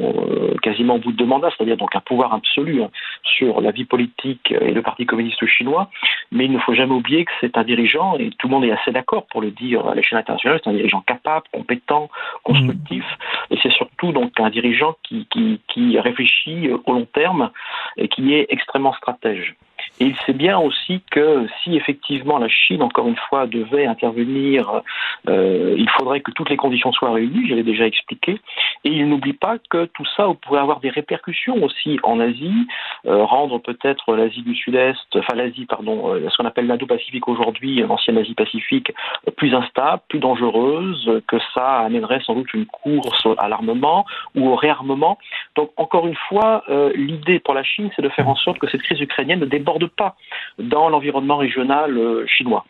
[0.61, 2.89] quasiment au bout de deux mandats, c'est-à-dire donc un pouvoir absolu hein,
[3.23, 5.89] sur la vie politique et le Parti communiste chinois.
[6.31, 8.71] Mais il ne faut jamais oublier que c'est un dirigeant, et tout le monde est
[8.71, 12.09] assez d'accord pour le dire à l'échelle internationale, c'est un dirigeant capable, compétent,
[12.43, 13.53] constructif, hmm.
[13.53, 17.49] et c'est surtout donc un dirigeant qui, qui, qui réfléchit au long terme
[17.97, 19.55] et qui est extrêmement stratège.
[19.99, 24.81] Et il sait bien aussi que si effectivement la Chine, encore une fois, devait intervenir,
[25.29, 28.41] euh, il faudrait que toutes les conditions soient réunies, je l'ai déjà expliqué.
[28.83, 32.67] Et il n'oublie pas que tout ça pourrait avoir des répercussions aussi en Asie,
[33.05, 37.77] euh, rendre peut-être l'Asie du Sud-Est, enfin l'Asie, pardon, euh, ce qu'on appelle l'Indo-Pacifique aujourd'hui,
[37.77, 38.91] l'ancienne Asie-Pacifique,
[39.37, 44.05] plus instable, plus dangereuse, que ça amènerait sans doute une course à l'armement
[44.35, 45.17] ou au réarmement.
[45.55, 46.63] Donc encore une fois,
[46.95, 49.84] l'idée pour la Chine, c'est de faire en sorte que cette crise ukrainienne ne déborde
[49.87, 50.15] pas
[50.59, 52.65] dans l'environnement régional euh, chinois.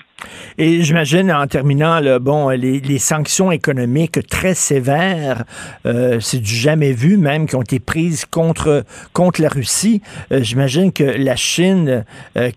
[0.58, 5.44] Et j'imagine, en terminant, bon, les, sanctions économiques très sévères,
[5.86, 10.02] euh, c'est du jamais vu même, qui ont été prises contre, contre la Russie.
[10.32, 12.06] Euh, j'imagine que la Chine,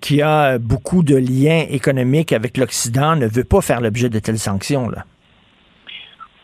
[0.01, 4.39] qui a beaucoup de liens économiques avec l'Occident, ne veut pas faire l'objet de telles
[4.39, 4.89] sanctions.
[4.89, 5.05] Là.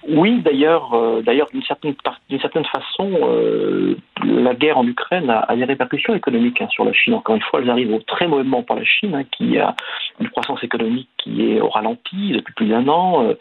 [0.09, 1.95] Oui, d'ailleurs, euh, d'ailleurs d'une certaine,
[2.29, 6.93] d'une certaine façon, euh, la guerre en Ukraine a, des répercussions économiques hein, sur la
[6.93, 7.15] Chine.
[7.15, 9.75] Encore une fois, elles arrivent au très mauvais moment pour la Chine, hein, qui a
[10.21, 13.35] une croissance économique qui est au ralenti depuis plus d'un an,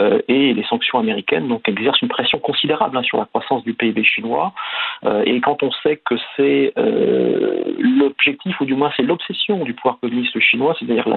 [0.00, 3.72] euh, et les sanctions américaines donc exercent une pression considérable hein, sur la croissance du
[3.72, 4.52] PIB chinois.
[5.24, 6.74] et quand on sait que c'est
[7.78, 11.16] l'objectif, ou du moins c'est l'obsession du pouvoir communiste chinois, c'est-à-dire la,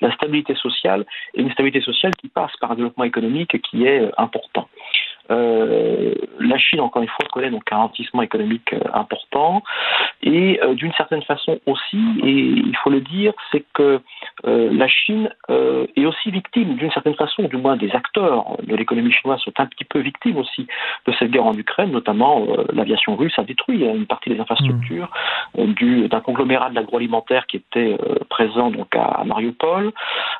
[0.00, 1.04] la stabilité sociale,
[1.34, 4.68] et une stabilité sociale qui passe par un développement économique qui est important.
[5.30, 9.62] Euh, la Chine, encore une fois, connaît donc un ralentissement économique euh, important.
[10.22, 14.00] Et d'une certaine façon aussi, et il faut le dire, c'est que
[14.44, 19.40] la Chine est aussi victime, d'une certaine façon, du moins des acteurs de l'économie chinoise
[19.40, 20.66] sont un petit peu victimes aussi
[21.06, 25.08] de cette guerre en Ukraine, notamment l'aviation russe a détruit une partie des infrastructures
[25.56, 26.08] mmh.
[26.08, 27.96] d'un conglomérat de l'agroalimentaire qui était
[28.28, 29.92] présent donc à, Mariupol.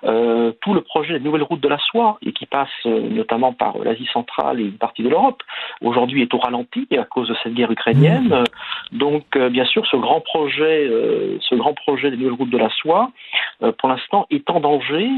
[0.02, 4.08] tout le projet des nouvelles routes de la soie et qui passe notamment par l'Asie
[4.12, 5.42] centrale et une partie de l'Europe,
[5.80, 8.28] aujourd'hui est au ralenti à cause de cette guerre ukrainienne.
[8.28, 8.96] Mmh.
[8.96, 12.58] Donc, euh, bien sûr, ce grand projet, euh, ce grand projet des nouvelles routes de
[12.58, 13.10] la soie,
[13.62, 15.08] euh, pour l'instant, est en danger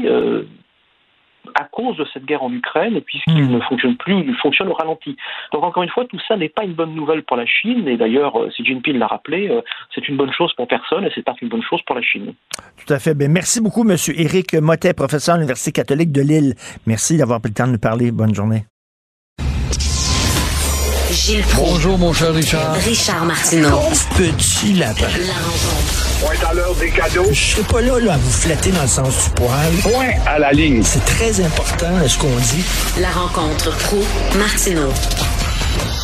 [1.55, 3.51] à cause de cette guerre en Ukraine, puisqu'il mmh.
[3.51, 5.17] ne fonctionne plus, il fonctionne au ralenti.
[5.51, 7.97] Donc encore une fois, tout ça n'est pas une bonne nouvelle pour la Chine, et
[7.97, 9.49] d'ailleurs, Xi Jinping l'a rappelé,
[9.93, 12.33] c'est une bonne chose pour personne, et c'est pas une bonne chose pour la Chine.
[12.85, 13.15] Tout à fait.
[13.15, 13.97] Ben, merci beaucoup, M.
[14.15, 16.53] Éric Mottet, professeur à l'Université catholique de Lille.
[16.85, 18.11] Merci d'avoir pris le temps de nous parler.
[18.11, 18.65] Bonne journée.
[21.11, 22.73] Gilles Bonjour, mon cher Richard.
[22.85, 23.81] Richard Martineau.
[24.15, 25.07] petit lapin.
[25.27, 26.07] La rencontre.
[26.21, 27.27] Point à l'heure des cadeaux.
[27.33, 29.71] Je serai pas là, là, à vous flatter dans le sens du poil.
[29.83, 30.81] Point à la ligne.
[30.83, 32.63] C'est très important, ce qu'on dit.
[33.01, 33.97] La rencontre pro
[34.37, 34.87] martineau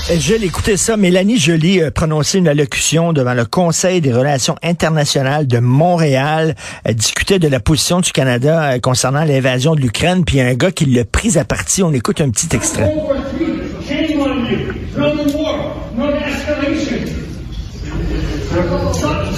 [0.10, 0.98] Je l'écoutais ça.
[0.98, 6.54] Mélanie Joly a prononcé une allocution devant le Conseil des relations internationales de Montréal.
[6.84, 10.42] Elle discutait de la position du Canada euh, concernant l'invasion de l'Ukraine, puis il y
[10.42, 11.82] a un gars qui l'a pris à partie.
[11.82, 12.94] On écoute un petit extrait.
[14.98, 15.58] No more war.
[15.94, 17.06] No escalation.
[18.96, 19.34] Stop,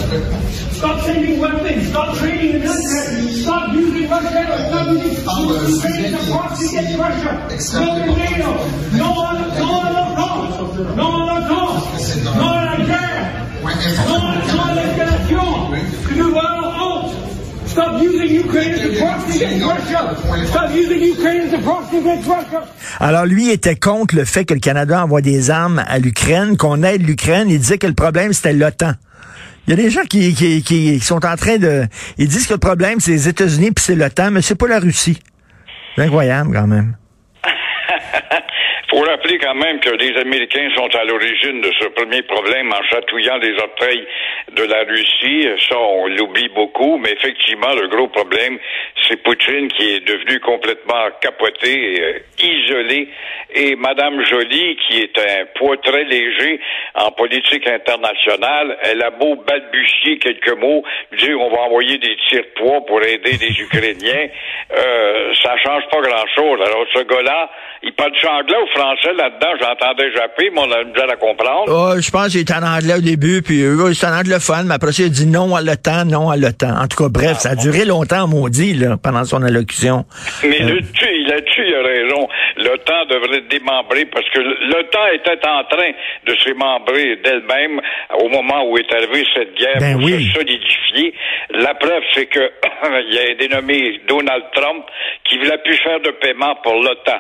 [0.72, 1.90] stop sending weapons.
[1.90, 3.34] Stop trading the military.
[3.34, 4.30] Stop using Russia.
[4.70, 7.32] Stop using Stop Ukraine as a proxy against Russia.
[7.74, 8.52] No NATO.
[8.96, 11.40] No no no no no no no la.
[12.24, 12.56] No no
[14.76, 15.46] la création.
[16.08, 17.29] Tu nous vois en.
[23.00, 26.84] Alors lui était contre le fait que le Canada envoie des armes à l'Ukraine, qu'on
[26.84, 27.50] aide l'Ukraine.
[27.50, 28.94] Il disait que le problème c'était l'OTAN.
[29.68, 31.86] Il y a des gens qui, qui, sont en train de...
[32.18, 34.80] Ils disent que le problème c'est les États-Unis puis c'est l'OTAN, mais c'est pas la
[34.80, 35.20] Russie.
[35.96, 36.96] C'est incroyable quand même.
[38.90, 42.82] faut rappeler quand même que les Américains sont à l'origine de ce premier problème en
[42.84, 44.06] chatouillant les orteils
[44.52, 45.48] de la Russie.
[45.70, 48.58] Ça, on l'oublie beaucoup, mais effectivement, le gros problème,
[49.08, 53.10] c'est Poutine qui est devenu complètement capoté, euh, isolé,
[53.54, 56.60] et Madame Jolie, qui est un poids très léger
[56.96, 60.84] en politique internationale, elle a beau balbutier quelques mots,
[61.18, 64.28] dire on va envoyer des tirs-poids pour aider les Ukrainiens,
[64.78, 66.62] euh, ça change pas grand-chose.
[66.62, 67.50] Alors, ce gars-là,
[67.84, 71.66] il parle du anglais français là-dedans, j'entendais japper, mais on a besoin à comprendre.
[71.68, 74.76] Oh, je pense qu'il était en anglais au début, puis eux, c'était en anglophone, mais
[74.76, 76.76] après ça, il a dit non à l'OTAN, non à l'OTAN.
[76.82, 80.06] En tout cas, bref, ça a duré longtemps, maudit, là, pendant son allocution.
[80.44, 82.28] Mais Euh, là-dessus, là-dessus, il a raison.
[82.58, 85.92] L'OTAN devrait être démembré parce que l'OTAN était en train
[86.26, 87.82] de se démembrer d'elle-même
[88.20, 90.28] au moment où est arrivée cette guerre Ben pour oui.
[90.28, 91.14] se solidifier.
[91.52, 92.40] La preuve, c'est que
[93.08, 94.86] il y a un dénommé Donald Trump
[95.26, 97.20] qui voulait plus faire de paiement pour l'OTAN.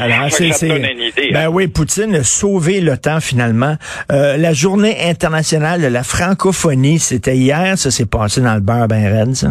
[0.00, 1.30] Alors, Fait c'est, que ça c'est- te donne une idée.
[1.32, 1.48] ben hein.
[1.50, 3.76] oui, Poutine a sauvé l'OTAN finalement.
[4.12, 8.88] Euh, la journée internationale de la francophonie, c'était hier, ça s'est passé dans le beurre
[8.88, 9.48] ben raide, ça?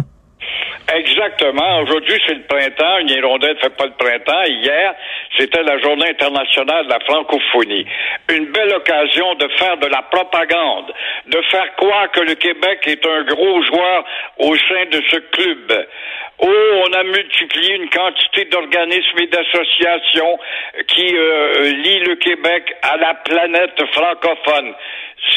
[0.94, 1.80] Exactement.
[1.82, 2.98] Aujourd'hui, c'est le printemps.
[3.00, 4.44] Une hirondelle ne fait pas le printemps.
[4.46, 4.94] Hier,
[5.36, 7.84] c'était la journée internationale de la francophonie.
[8.32, 10.92] Une belle occasion de faire de la propagande,
[11.26, 14.04] de faire croire que le Québec est un gros joueur
[14.38, 15.86] au sein de ce club.
[16.38, 20.38] Oh, on a multiplié une quantité d'organismes et d'associations
[20.86, 24.74] qui euh, lient le Québec à la planète francophone.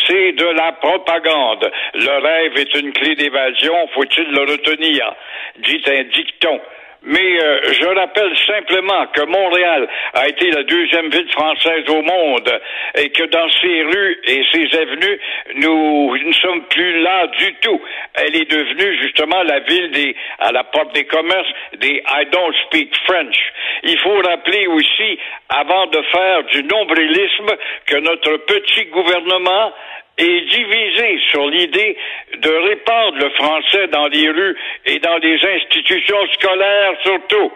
[0.06, 1.72] C'est de la propagande.
[1.94, 5.14] Le rêve est une clé d'évasion, faut-il le retenir?
[5.60, 6.60] Dit un dicton.
[7.04, 12.62] Mais euh, je rappelle simplement que Montréal a été la deuxième ville française au monde
[12.96, 15.20] et que dans ses rues et ses avenues,
[15.56, 17.82] nous ne sommes plus là du tout.
[18.16, 21.48] Elle est devenue justement la ville des, à la porte des commerces
[21.78, 23.38] des I don't speak French.
[23.84, 27.48] Il faut rappeler aussi, avant de faire du nombrilisme,
[27.86, 29.72] que notre petit gouvernement
[30.20, 31.98] est divisé sur l'idée
[32.38, 34.56] de répandre le français dans les rues
[34.86, 37.52] et dans les institutions scolaires surtout,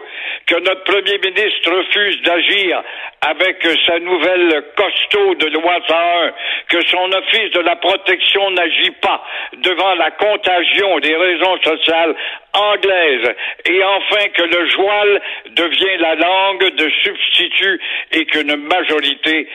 [0.46, 2.82] que notre premier ministre refuse d'agir
[3.20, 6.32] avec sa nouvelle costaud de loi 101,
[6.68, 9.22] que son office de la protection n'agit pas
[9.58, 12.14] devant la contagion des raisons sociales
[12.54, 13.34] anglaises,
[13.66, 15.20] et enfin que le joual
[15.50, 17.80] devient la langue de substitut
[18.12, 19.48] et qu'une majorité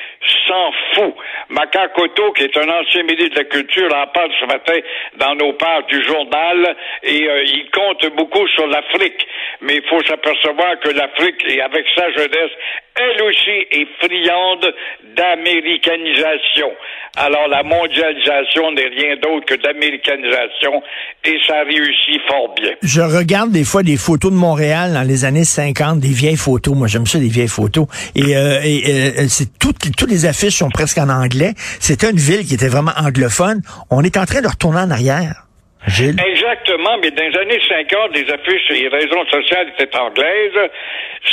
[0.47, 1.15] s'en fout.
[1.49, 4.79] Makakoto, qui est un ancien ministre de la Culture, en parle ce matin
[5.17, 9.27] dans nos pages du journal et euh, il compte beaucoup sur l'Afrique.
[9.61, 12.51] Mais il faut s'apercevoir que l'Afrique, et avec sa jeunesse,
[12.95, 14.73] elle aussi est friande
[15.15, 16.71] d'américanisation.
[17.17, 20.83] Alors la mondialisation n'est rien d'autre que d'américanisation
[21.23, 22.73] et ça réussit fort bien.
[22.89, 26.75] Je regarde des fois des photos de Montréal dans les années 50, des vieilles photos.
[26.75, 27.85] Moi, j'aime ça, des vieilles photos.
[28.15, 31.53] Et, euh, et, euh, c'est toutes, toutes les affiches sont presque en anglais.
[31.79, 33.61] C'était une ville qui était vraiment anglophone.
[33.91, 35.48] On est en train de retourner en arrière.
[35.87, 36.15] Gilles?
[36.19, 40.69] Exactement, mais dans les années 50, les affiches et les raisons sociales étaient anglaises,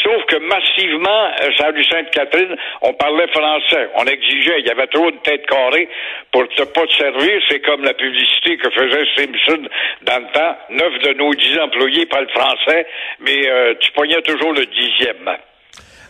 [0.02, 3.88] sauf que massivement, euh, rue Sainte-Catherine, on parlait français.
[3.96, 5.88] On exigeait, il y avait trop de têtes carrées
[6.30, 7.42] pour ne pas te servir.
[7.48, 9.68] C'est comme la publicité que faisait Simpson
[10.02, 10.56] dans le temps.
[10.70, 12.86] Neuf de nos dix employés parlent français,
[13.20, 15.28] mais euh, tu pognais toujours le dixième.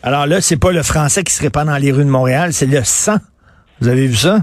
[0.03, 2.67] Alors là, c'est pas le français qui se répand dans les rues de Montréal, c'est
[2.67, 3.17] le sang.
[3.81, 4.41] Vous avez vu ça?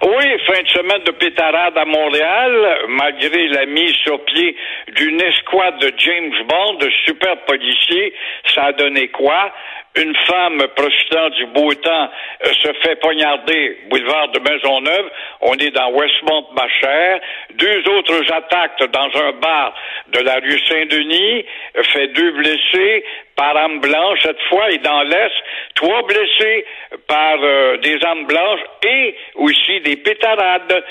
[0.00, 4.56] Oui, fin de semaine de pétarade à Montréal, malgré la mise sur pied
[4.94, 8.14] d'une escouade de James Bond, de super policiers,
[8.54, 9.52] ça a donné quoi?
[9.96, 12.10] Une femme profitant du beau temps
[12.46, 15.10] euh, se fait poignarder boulevard de Maisonneuve.
[15.40, 17.20] On est dans Westmont, ma chère.
[17.54, 19.74] Deux autres attaques dans un bar
[20.12, 21.44] de la rue Saint-Denis
[21.76, 23.04] euh, fait deux blessés
[23.38, 25.34] par arme blanche cette fois et dans l'Est,
[25.76, 26.66] trois blessés
[27.06, 30.84] par euh, des armes blanches et aussi des pétarades.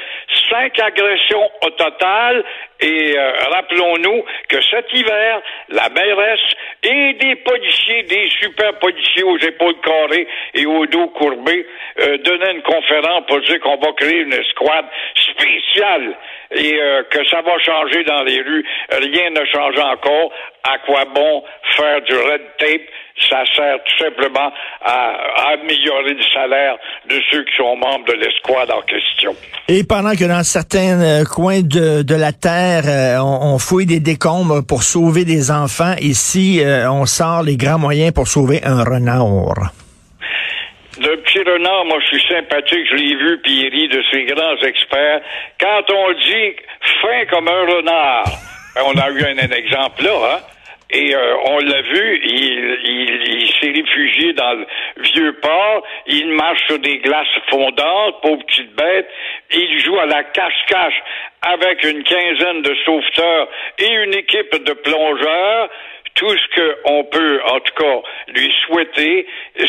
[0.50, 2.44] Cinq agressions au total
[2.80, 6.40] et euh, rappelons-nous que cet hiver, la mairesse
[6.84, 11.68] et des policiers, des super policiers aux épaules carrées et au dos courbé
[12.00, 16.16] euh, donnaient une conférence pour dire qu'on va créer une escouade spéciale
[16.52, 18.66] et euh, que ça va changer dans les rues.
[18.92, 20.32] Rien ne change encore.
[20.64, 21.44] À quoi bon
[21.76, 22.82] faire du red tape?
[23.30, 24.52] Ça sert tout simplement
[24.82, 26.78] à, améliorer le salaire
[27.10, 29.36] de ceux qui sont membres de l'escouade en question.
[29.68, 34.00] Et pendant que dans certains euh, coins de, la Terre, euh, on, on fouille des
[34.00, 38.84] décombres pour sauver des enfants, ici, euh, on sort les grands moyens pour sauver un
[38.84, 39.72] renard.
[41.00, 44.58] Le petit renard, moi, je suis sympathique, je l'ai vu, puis il de ses grands
[44.64, 45.22] experts.
[45.60, 46.56] Quand on dit
[47.02, 48.26] fin comme un renard,
[48.74, 50.40] ben, on a eu un, exemple là, hein?
[50.90, 54.66] Et euh, on l'a vu, il, il, il s'est réfugié dans le
[55.04, 59.10] vieux port, il marche sur des glaces fondantes, pauvre petite bête,
[59.52, 61.04] il joue à la cache-cache
[61.42, 63.50] avec une quinzaine de sauveteurs
[63.80, 65.70] et une équipe de plongeurs
[66.18, 68.02] tout ce qu'on peut, en tout cas,
[68.34, 69.28] lui souhaiter,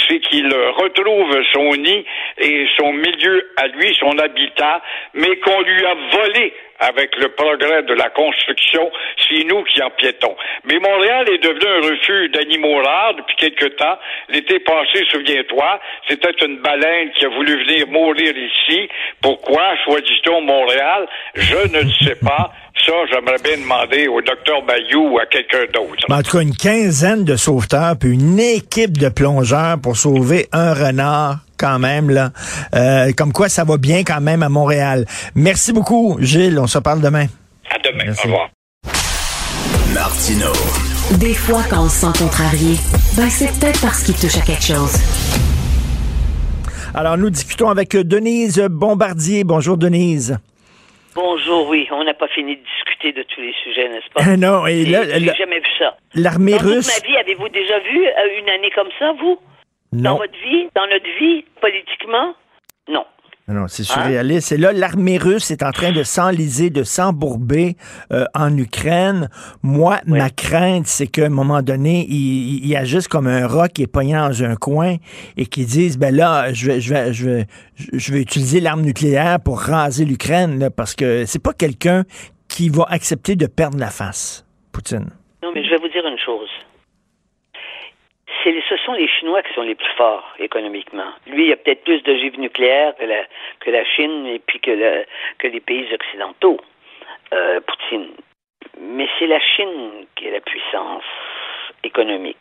[0.09, 2.05] c'est qu'il retrouve son nid
[2.39, 7.83] et son milieu à lui, son habitat, mais qu'on lui a volé avec le progrès
[7.83, 8.91] de la construction,
[9.29, 10.37] c'est nous qui en piétons.
[10.65, 13.99] Mais Montréal est devenu un refuge d'animaux rares depuis quelque temps.
[14.29, 18.89] L'été passé, souviens-toi, c'était une baleine qui a voulu venir mourir ici.
[19.21, 21.09] Pourquoi choisit-on Montréal?
[21.35, 22.53] Je ne le sais pas.
[22.85, 26.05] Ça, j'aimerais bien demander au docteur Bayou ou à quelqu'un d'autre.
[26.09, 30.73] En tout cas, une quinzaine de sauveteurs, puis une équipe de plongeurs pour sauver un
[30.73, 32.31] renard quand même là.
[32.75, 35.05] Euh, comme quoi ça va bien quand même à Montréal.
[35.35, 36.59] Merci beaucoup, Gilles.
[36.59, 37.27] On se parle demain.
[37.71, 38.13] À demain.
[38.13, 38.51] Au revoir.
[39.93, 40.53] Martino.
[41.19, 42.77] Des fois, quand on se sent contrarié,
[43.17, 44.95] ben c'est peut-être parce qu'il touche à quelque chose.
[46.95, 49.45] Alors, nous discutons avec Denise Bombardier.
[49.45, 50.39] Bonjour, Denise.
[51.15, 51.89] Bonjour, oui.
[51.91, 54.37] On n'a pas fini de discuter de tous les sujets, n'est-ce pas?
[54.37, 55.97] non, et là, J'ai jamais vu ça.
[56.15, 56.87] l'armée Dans russe.
[56.95, 59.39] toute ma vie, avez-vous déjà vu euh, une année comme ça, vous?
[59.93, 60.17] Dans Non.
[60.19, 60.69] votre vie?
[60.75, 62.35] Dans notre vie, politiquement?
[62.89, 63.05] Non.
[63.49, 64.53] Non, c'est surréaliste.
[64.53, 67.77] Et là, l'armée russe est en train de s'enliser, de s'embourber
[68.13, 69.31] euh, en Ukraine.
[69.63, 73.83] Moi, ma crainte, c'est qu'à un moment donné, ils il, agissent comme un rat qui
[73.83, 74.97] est pogné dans un coin
[75.39, 77.47] et qui disent, ben là, je vais, je vais, je vais,
[77.95, 82.05] je vais utiliser l'arme nucléaire pour raser l'Ukraine, là, parce que c'est pas quelqu'un
[82.49, 85.11] qui va accepter de perdre la face, Poutine.
[85.43, 86.49] Non, mais je vais vous dire une chose.
[88.45, 91.11] Ce sont les Chinois qui sont les plus forts économiquement.
[91.27, 93.25] Lui, il a peut-être plus d'ogives nucléaires que la,
[93.61, 95.05] que la Chine et puis que,
[95.39, 96.59] que les pays occidentaux,
[97.35, 98.11] euh, Poutine.
[98.81, 101.03] Mais c'est la Chine qui est la puissance
[101.83, 102.37] économique.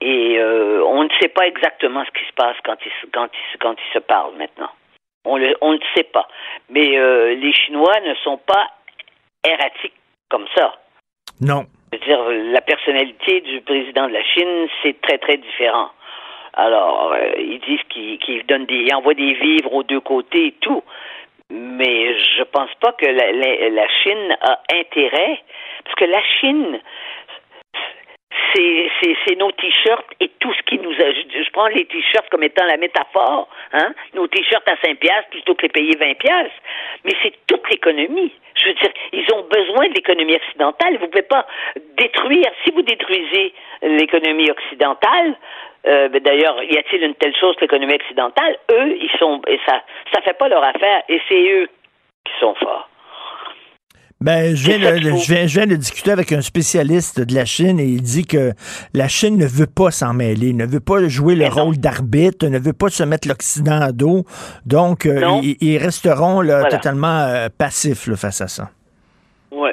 [0.00, 3.06] Et euh, on ne sait pas exactement ce qui se passe quand ils, se-
[3.98, 4.70] parlent maintenant.
[5.24, 6.28] On le, on sait pas.
[6.70, 8.68] Mais euh, les Chinois ne sont pas
[9.44, 9.94] erratiques
[10.30, 10.74] comme ça.
[11.40, 11.64] Non.
[11.92, 15.88] Je veux dire, la personnalité du président de la Chine, c'est très, très différent.
[16.54, 20.52] Alors, euh, ils disent qu'ils qu'ils donnent des, envoient des vivres aux deux côtés et
[20.60, 20.82] tout.
[21.50, 25.40] Mais je pense pas que la, la- la Chine a intérêt,
[25.84, 26.78] parce que la Chine,
[28.54, 31.12] c'est c'est- nos t-shirts et tout ce qui nous a.
[31.12, 33.92] Je, je prends les t-shirts comme étant la métaphore, hein?
[34.14, 36.50] Nos t-shirts à 5 piastres plutôt que les payer 20 piastres.
[37.04, 38.32] Mais c'est toute l'économie.
[38.56, 40.96] Je veux dire, ils ont besoin de l'économie occidentale.
[40.98, 41.46] Vous pouvez pas
[41.96, 42.50] détruire.
[42.64, 45.36] Si vous détruisez l'économie occidentale,
[45.86, 48.56] euh, ben d'ailleurs, y a-t-il une telle chose que l'économie occidentale?
[48.72, 49.82] Eux, ils sont et ça,
[50.12, 51.02] ça fait pas leur affaire.
[51.08, 51.68] Et c'est eux
[52.24, 52.88] qui sont forts.
[54.20, 57.44] Ben, je viens, de, je, viens, je viens de discuter avec un spécialiste de la
[57.44, 58.52] Chine et il dit que
[58.92, 62.58] la Chine ne veut pas s'en mêler, ne veut pas jouer le rôle d'arbitre, ne
[62.58, 64.24] veut pas se mettre l'Occident à dos.
[64.66, 66.76] Donc, euh, ils, ils resteront là, Voilà.
[66.76, 68.70] totalement euh, passifs là, face à ça.
[69.52, 69.70] Oui.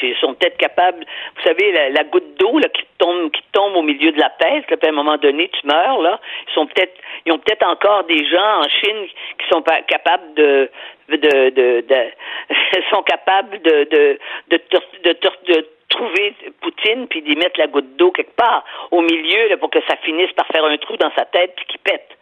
[0.00, 1.04] Puis ils sont peut-être capables.
[1.36, 4.30] Vous savez, la, la goutte d'eau là, qui tombe, qui tombe au milieu de la
[4.30, 6.18] peste, puis à un moment donné, tu meurs, là.
[6.48, 6.94] Ils sont peut-être
[7.26, 9.06] ils ont peut-être encore des gens en Chine
[9.38, 10.70] qui sont pas capables de
[11.08, 12.10] de, de,
[12.90, 14.18] sont capables de de
[14.48, 14.60] de,
[15.04, 19.58] de, de trouver Poutine puis d'y mettre la goutte d'eau quelque part au milieu là,
[19.58, 22.16] pour que ça finisse par faire un trou dans sa tête puis qu'il pète.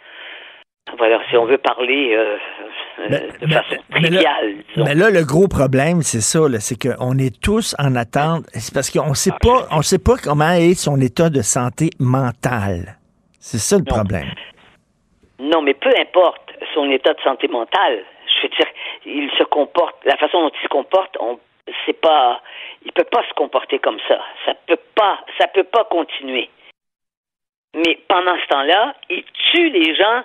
[0.97, 2.37] Voilà, si on veut parler euh,
[3.01, 4.55] euh, de façon Mais là, triviale.
[4.77, 8.45] mais là, le gros problème, c'est ça, c'est qu'on est tous en attente.
[8.55, 12.97] C'est parce qu'on sait pas, on sait pas comment est son état de santé mentale.
[13.39, 14.29] C'est ça le problème.
[15.39, 18.05] Non, mais peu importe son état de santé mentale.
[18.27, 18.67] Je veux dire,
[19.07, 21.39] il se comporte, la façon dont il se comporte, on,
[21.87, 22.41] c'est pas,
[22.85, 24.19] il peut pas se comporter comme ça.
[24.45, 26.49] Ça peut pas, ça peut pas continuer.
[27.75, 30.23] Mais pendant ce temps-là, il tue les gens.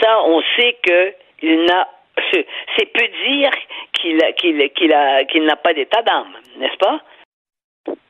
[0.00, 1.12] Ça, on sait que
[1.42, 1.88] il n'a,
[2.32, 3.50] c'est peu dire
[3.92, 7.00] qu'il qu'il qu'il a qu'il n'a pas d'état d'âme, n'est-ce pas?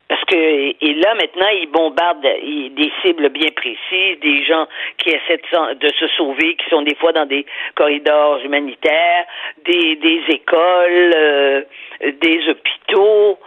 [0.07, 4.67] Parce que et là maintenant il- des cibles bien précises, des gens
[4.97, 5.41] qui essaient
[5.75, 7.45] de, se sauver, qui sont des fois dans des
[7.75, 9.25] corridors humanitaires,
[9.65, 11.61] des, des écoles, euh,
[12.01, 13.37] des hôpitaux.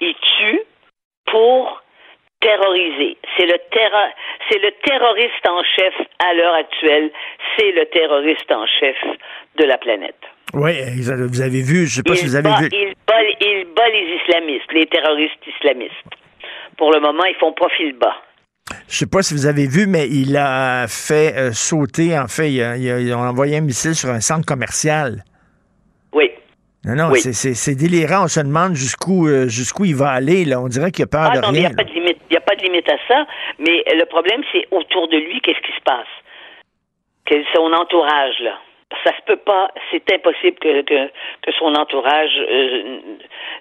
[0.00, 0.62] Ils tuent
[1.26, 1.82] pour
[2.40, 3.16] terroriser.
[3.36, 4.08] C'est le terror,
[4.48, 7.10] c'est le terroriste en chef à l'heure actuelle.
[7.56, 8.96] C'est le terroriste en chef
[9.58, 10.20] de la planète.
[10.54, 12.68] Oui, vous avez vu, je sais pas si vous avez bat, vu.
[12.72, 15.94] il, bat, il bat les islamistes, les terroristes islamistes.
[16.76, 18.16] Pour le moment, ils font profil bas.
[18.88, 22.50] Je sais pas si vous avez vu, mais il a fait euh, sauter, en fait,
[22.50, 25.24] il a, il envoyé un missile sur un centre commercial.
[26.12, 26.30] Oui.
[26.84, 28.24] Non, non, c'est délirant.
[28.24, 30.44] On se demande jusqu'où euh, jusqu'où il va aller.
[30.44, 30.60] Là.
[30.60, 31.56] On dirait qu'il a peur ah, de non, rien.
[31.56, 32.07] Il n'y a, pas de limite.
[32.58, 33.26] De limite à ça.
[33.58, 36.06] Mais le problème, c'est autour de lui, qu'est-ce qui se passe?
[37.26, 38.58] Que son entourage, là.
[39.04, 39.68] Ça se peut pas.
[39.90, 41.08] C'est impossible que, que,
[41.42, 42.30] que, son entourage.
[42.38, 43.00] Euh,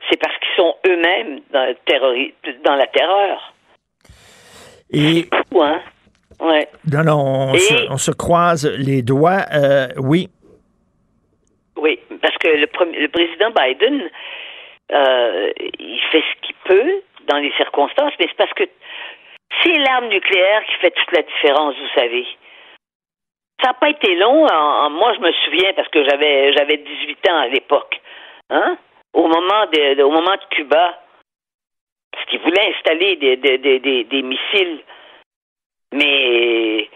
[0.09, 1.75] c'est parce qu'ils sont eux-mêmes dans,
[2.63, 3.53] dans la terreur.
[4.91, 5.27] Et.
[5.51, 5.81] Fou, hein?
[6.39, 6.69] Ouais.
[6.91, 9.43] Non, non, on, se, on se, croise les doigts.
[9.53, 10.29] Euh, oui.
[11.75, 12.67] Oui, parce que le,
[12.99, 14.09] le président Biden,
[14.91, 18.63] euh, il fait ce qu'il peut dans les circonstances, mais c'est parce que
[19.63, 22.25] c'est l'arme nucléaire qui fait toute la différence, vous savez.
[23.61, 24.45] Ça n'a pas été long.
[24.89, 27.99] moi, je me souviens parce que j'avais j'avais 18 ans à l'époque.
[28.49, 28.77] Hein?
[29.13, 30.99] Au moment de, au moment de Cuba,
[32.11, 34.83] parce qu'ils voulaient installer des, des, des, des missiles.
[35.93, 36.89] Mais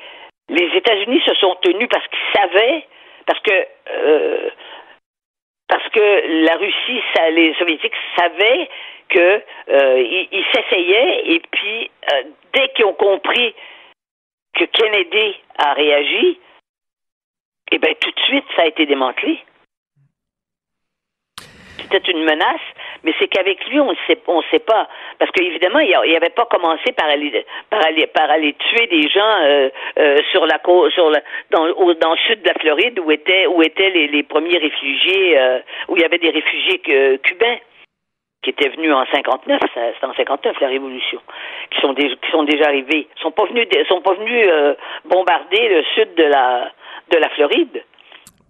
[0.49, 2.88] les États-Unis se sont tenus parce qu'ils savaient,
[3.26, 4.49] parce que euh,
[5.72, 8.69] parce que la Russie, ça, les Soviétiques savaient
[9.07, 13.56] que euh, ils, s'essayaient et puis euh, dès qu'ils ont compris
[14.53, 16.41] que Kennedy a réagi,
[17.72, 19.39] eh bien tout de suite ça a été démantelé.
[21.77, 22.68] C'était une menace,
[23.03, 24.88] mais c'est qu'avec lui, on sait, on sait pas.
[25.18, 29.36] Parce qu'évidemment, il n'avait pas commencé par aller, par aller, par aller tuer des gens
[29.41, 33.11] euh, euh, sur la côte, sur la, dans, dans le sud de la Floride où
[33.11, 37.57] étaient, où étaient les, premiers réfugiés, euh, où il y avait des réfugiés cubains
[38.44, 41.22] qui étaient venus en 59, c'est en 59 la révolution,
[41.69, 44.49] qui sont déjà, qui sont déjà arrivés, sont pas venus, sont pas venus
[45.06, 46.72] bombarder le sud de la
[47.11, 47.84] de la Floride.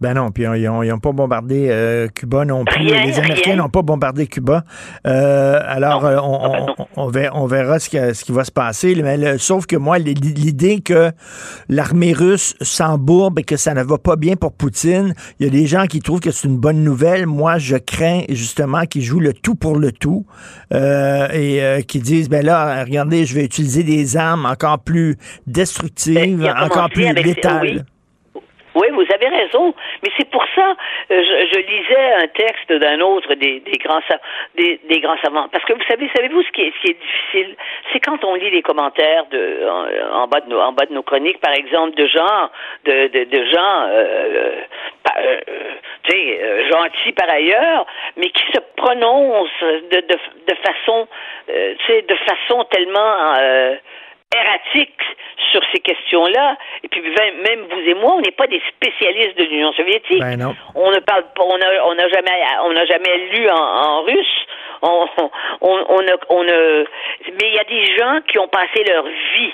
[0.02, 2.86] Ben non, puis ils n'ont pas bombardé euh, Cuba non plus.
[2.86, 4.65] les Américains n'ont pas bombardé Cuba.
[5.06, 6.18] Euh, alors, euh,
[6.95, 7.07] on,
[7.45, 7.88] verra, ce,
[8.23, 8.99] qui, va se passer.
[9.03, 11.11] Mais sauf que moi, l'idée que
[11.69, 15.52] l'armée russe s'embourbe et que ça ne va pas bien pour Poutine, il y a
[15.52, 17.28] des gens qui trouvent que c'est une bonne nouvelle.
[17.28, 20.26] Moi, je crains justement qu'ils jouent le tout pour le tout
[20.72, 26.90] et qui disent, ben là, regardez, je vais utiliser des armes encore plus destructives, encore
[26.90, 27.86] plus létales.
[28.76, 29.73] Oui, vous avez raison.
[30.03, 30.76] Mais c'est pour ça,
[31.11, 33.99] euh, je, je, lisais un texte d'un autre des, des grands
[34.56, 35.49] des, des, grands savants.
[35.49, 37.56] Parce que vous savez, savez-vous ce qui est, ce qui est difficile,
[37.91, 39.68] c'est quand on lit les commentaires de
[40.14, 42.49] en, bas de nos en bas de nos chroniques, par exemple, de gens
[42.85, 44.52] de de, de gens euh,
[45.18, 45.39] euh,
[46.03, 47.85] tu sais, gentils par ailleurs,
[48.15, 50.18] mais qui se prononcent de de,
[50.48, 51.07] de façon,
[51.48, 53.77] tu sais, de façon tellement
[54.36, 55.02] erratique
[55.52, 56.58] sur ces questions-là.
[56.84, 60.20] Et puis même vous et moi, on n'est pas des spécialistes de l'Union soviétique.
[60.20, 63.56] Ben on ne parle pas, on n'a on a jamais, on n'a jamais lu en,
[63.56, 64.45] en russe.
[64.84, 65.08] On,
[65.62, 66.84] on, on, a, on a,
[67.28, 69.53] mais il y a des gens qui ont passé leur vie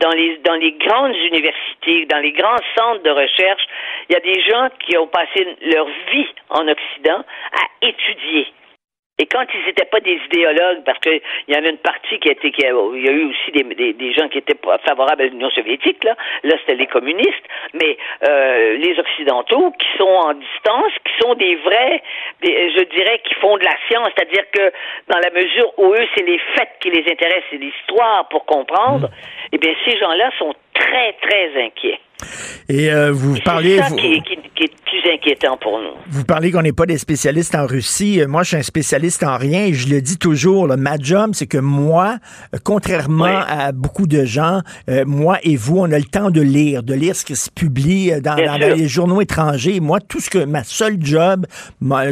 [0.00, 3.62] dans les dans les grandes universités, dans les grands centres de recherche.
[4.08, 8.48] Il y a des gens qui ont passé leur vie en Occident à étudier
[9.16, 12.28] et quand ils n'étaient pas des idéologues, parce qu'il y en a une partie qui
[12.28, 14.58] a été, qui a, il y a eu aussi des, des, des gens qui étaient
[14.84, 17.96] favorables à l'Union soviétique, là, là c'était les communistes, mais
[18.26, 22.02] euh, les occidentaux qui sont en distance, qui sont des vrais,
[22.42, 24.72] je dirais, qui font de la science, c'est-à-dire que
[25.08, 29.06] dans la mesure où eux, c'est les faits qui les intéressent, c'est l'histoire pour comprendre,
[29.08, 29.48] mmh.
[29.52, 32.00] eh bien ces gens-là sont très, très inquiets.
[32.68, 33.76] Et euh, vous parlez.
[33.76, 34.22] C'est ça qui, est,
[34.84, 35.90] plus inquiétant pour nous.
[36.08, 38.20] Vous parlez qu'on n'est pas des spécialistes en Russie.
[38.20, 40.68] Euh, moi, je suis un spécialiste en rien et je le dis toujours.
[40.76, 42.16] ma job, c'est que moi,
[42.54, 44.60] euh, contrairement à beaucoup de gens,
[45.06, 48.12] moi et vous, on a le temps de lire, de lire ce qui se publie
[48.20, 49.80] dans, les journaux étrangers.
[49.80, 51.46] Moi, tout ce que ma seule job,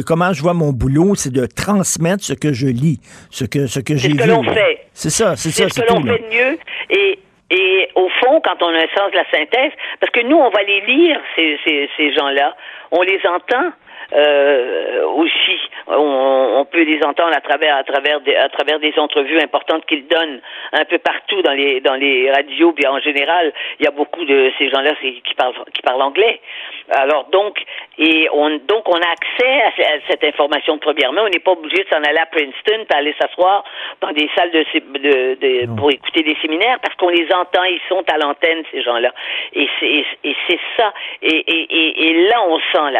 [0.05, 2.99] comment je vois mon boulot, c'est de transmettre ce que je lis,
[3.29, 4.17] ce que ce que j'ai vu.
[4.17, 4.79] C'est ce que l'on fait.
[4.93, 5.63] C'est ça, c'est ça.
[5.69, 6.57] C'est ce que l'on fait de mieux
[6.89, 7.19] et
[7.53, 10.49] et au fond, quand on a un sens de la synthèse, parce que nous, on
[10.49, 12.55] va les lire, ces, ces, ces gens-là,
[12.91, 13.71] on les entend,
[14.15, 15.59] euh, aussi.
[15.87, 19.85] On, on, peut les entendre à travers à travers des, à travers des entrevues importantes
[19.85, 20.39] qu'ils donnent
[20.71, 22.73] un peu partout dans les dans les radios.
[22.73, 26.41] Bien en général, il y a beaucoup de ces gens-là qui parlent qui parlent anglais.
[26.89, 27.57] Alors donc
[27.97, 29.71] et on donc on a accès à,
[30.09, 31.21] cette information premièrement.
[31.23, 33.63] On n'est pas obligé de s'en aller à Princeton, pour aller s'asseoir
[34.01, 34.63] dans des salles de,
[34.99, 37.63] de, de pour écouter des séminaires parce qu'on les entend.
[37.63, 39.11] Ils sont à l'antenne ces gens-là.
[39.53, 40.93] Et c'est ça.
[41.21, 42.91] Et, et, et, là on sent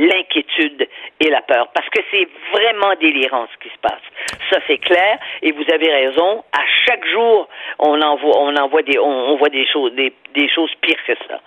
[0.00, 0.88] l'inquiétude
[1.20, 4.02] et la peur, parce que c'est vraiment délirant ce qui se passe.
[4.50, 5.18] Ça, c'est clair.
[5.42, 6.44] Et vous avez raison.
[6.52, 7.48] À chaque jour,
[7.78, 11.40] on envoie, on envoie des, on, voit des choses, des, des, choses pires que ça.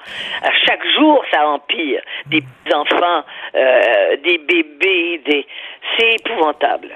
[0.43, 1.47] À chaque jour, ça
[2.27, 3.25] Des enfants,
[3.55, 5.45] euh, des bébés, des,
[5.97, 6.89] c'est épouvantable.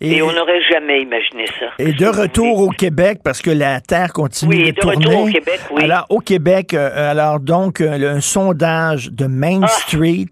[0.00, 1.66] Et, on n'aurait jamais imaginé ça.
[1.78, 5.06] Et de retour au Québec, parce que la Terre continue de, tourner.
[5.06, 5.84] Retour au Québec, oui.
[5.84, 9.68] Alors, au Québec, euh, alors donc, euh, un sondage de Main ah!
[9.68, 10.26] Street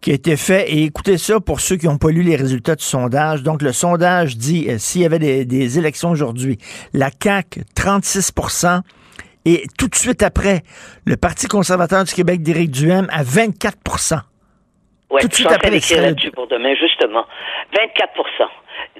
[0.00, 0.70] qui a été fait.
[0.70, 3.42] Et écoutez ça pour ceux qui n'ont pas lu les résultats du sondage.
[3.42, 6.58] Donc, le sondage dit, s'il y avait des, des élections aujourd'hui,
[6.92, 8.32] la CAQ, 36
[9.44, 10.62] et tout de suite après,
[11.06, 14.24] le Parti conservateur du Québec d'Éric Duhem à 24
[15.10, 17.24] Ouais, tout de suite après là-dessus pour demain, justement.
[17.72, 18.48] 24%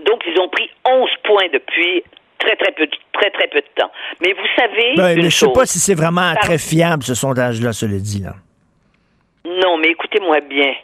[0.07, 2.03] donc, ils ont pris 11 points depuis
[2.39, 3.91] très, très peu, très, très peu de temps.
[4.21, 4.95] Mais vous savez.
[4.97, 8.23] Ben, je ne sais pas si c'est vraiment très fiable, ce sondage-là, cela dit.
[8.23, 8.35] Là.
[9.45, 10.75] Non, mais écoutez-moi bien.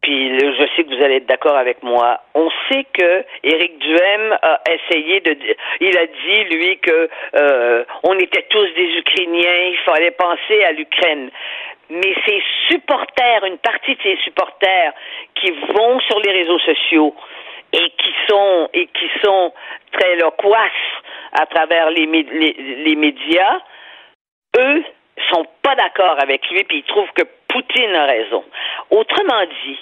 [0.00, 2.20] Puis je sais que vous allez être d'accord avec moi.
[2.34, 5.36] On sait que Éric Duhem a essayé de,
[5.80, 10.72] il a dit lui que euh, on était tous des Ukrainiens, il fallait penser à
[10.72, 11.30] l'Ukraine.
[11.90, 14.92] Mais ses supporters, une partie de ses supporters
[15.34, 17.14] qui vont sur les réseaux sociaux,
[17.72, 19.52] et qui sont et qui sont
[19.92, 20.70] très loquaces
[21.32, 22.52] à travers les, les,
[22.84, 23.60] les médias,
[24.58, 24.84] eux
[25.32, 28.44] sont pas d'accord avec lui puis ils trouvent que Poutine a raison.
[28.90, 29.78] Autrement dit,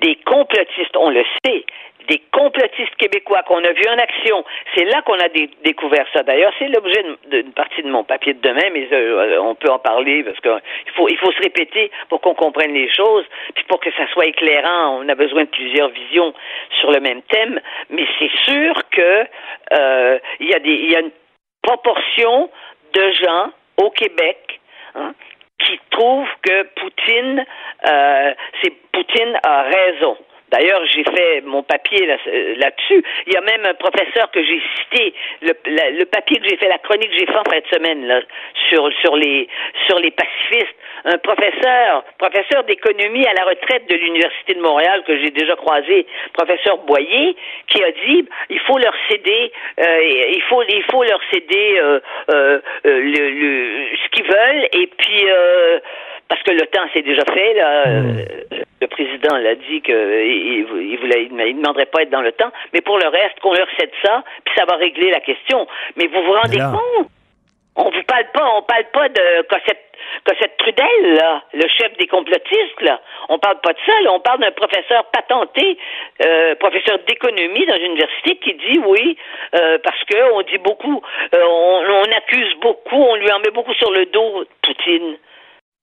[0.00, 1.64] des complotistes, on le sait,
[2.08, 4.44] des complotistes québécois qu'on a vus en action.
[4.74, 5.28] C'est là qu'on a
[5.62, 6.22] découvert ça.
[6.22, 9.78] D'ailleurs, c'est l'objet d'une partie de mon papier de demain, mais euh, on peut en
[9.78, 13.80] parler parce qu'il faut, il faut se répéter pour qu'on comprenne les choses, puis pour
[13.80, 14.98] que ça soit éclairant.
[15.00, 16.34] On a besoin de plusieurs visions
[16.80, 17.60] sur le même thème,
[17.90, 19.24] mais c'est sûr que
[19.72, 21.12] euh, y a y a une
[21.62, 22.50] proportion
[22.92, 24.60] de gens au Québec
[24.94, 25.14] hein,
[25.70, 27.44] qui trouvent que Poutine,
[27.86, 30.16] euh, c'est Poutine a raison.
[30.50, 33.04] D'ailleurs, j'ai fait mon papier là-dessus.
[33.26, 36.78] Il y a même un professeur que j'ai cité, le, papier que j'ai fait, la
[36.78, 38.22] chronique que j'ai fait en fin semaine
[38.68, 39.48] sur, sur, les,
[39.86, 40.74] sur les pacifistes.
[41.04, 46.06] Un professeur, professeur d'économie à la retraite de l'Université de Montréal que j'ai déjà croisé,
[46.32, 47.36] professeur Boyer,
[47.68, 52.00] qui a dit il faut leur céder, euh, il, faut, il faut leur céder euh,
[52.30, 55.26] euh, le, ce qu'ils veulent et puis
[56.30, 57.54] parce que le temps s'est déjà fait.
[57.54, 58.18] Là, hmm.
[58.18, 62.50] euh, le président l'a dit qu'il il, voulait, il demanderait pas être dans le temps,
[62.72, 65.66] mais pour le reste, qu'on leur cède ça, puis ça va régler la question.
[65.96, 67.08] Mais vous vous rendez compte?
[67.76, 69.84] On vous parle pas, on parle pas de Cossette,
[70.24, 73.00] Cossette Trudel, là, le chef des complotistes, là.
[73.28, 74.12] On parle pas de ça, là.
[74.12, 75.78] On parle d'un professeur patenté,
[76.24, 79.16] euh, professeur d'économie dans une université qui dit oui,
[79.54, 81.02] euh, parce que on dit beaucoup,
[81.32, 85.16] on, on accuse beaucoup, on lui en met beaucoup sur le dos, Poutine.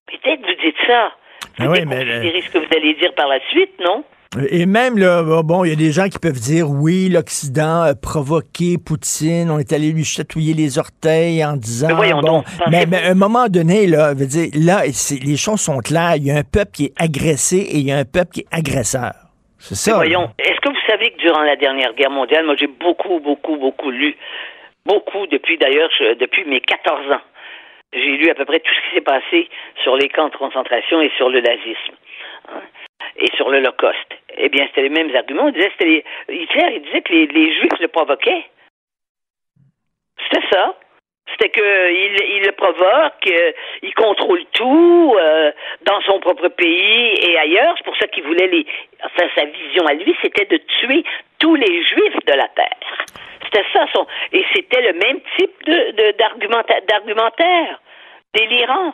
[0.08, 1.12] Peut-être vous dites ça.
[1.60, 4.04] Ah oui, mais ce que vous allez dire par la suite, non?
[4.52, 7.96] Et même, là, bon, il y a des gens qui peuvent dire, oui, l'Occident a
[7.96, 13.12] provoqué Poutine, on est allé lui chatouiller les orteils en disant, mais bon, mais, à
[13.12, 16.44] un moment donné, là, veut dire, là, les choses sont claires, il y a un
[16.44, 19.14] peuple qui est agressé et il y a un peuple qui est agresseur.
[19.60, 19.96] C'est ça.
[19.96, 23.58] voyons, est-ce que vous savez que durant la dernière guerre mondiale, moi, j'ai beaucoup, beaucoup,
[23.58, 24.16] beaucoup lu,
[24.86, 25.90] beaucoup, depuis d'ailleurs,
[26.20, 27.22] depuis mes 14 ans,
[27.94, 29.50] j'ai lu à peu près tout ce qui s'est passé
[29.84, 31.96] sur les camps de concentration et sur le nazisme.
[32.50, 32.62] Hein,
[33.18, 34.18] et sur l'Holocauste.
[34.38, 35.46] Eh bien, c'était les mêmes arguments.
[35.46, 38.46] On disait, c'était Hitler, disait que les, Juifs le provoquaient.
[40.24, 40.76] C'était ça.
[41.32, 43.52] C'était qu'il il le provoque, euh,
[43.82, 45.52] il contrôle tout euh,
[45.82, 47.76] dans son propre pays et ailleurs.
[47.78, 48.66] C'est pour ça qu'il voulait les.
[49.04, 51.04] Enfin, sa vision à lui, c'était de tuer
[51.40, 53.06] tous les Juifs de la terre.
[53.48, 54.06] C'était ça son.
[54.34, 57.80] Et c'était le même type de, d'argumentaire,
[58.34, 58.94] délirant.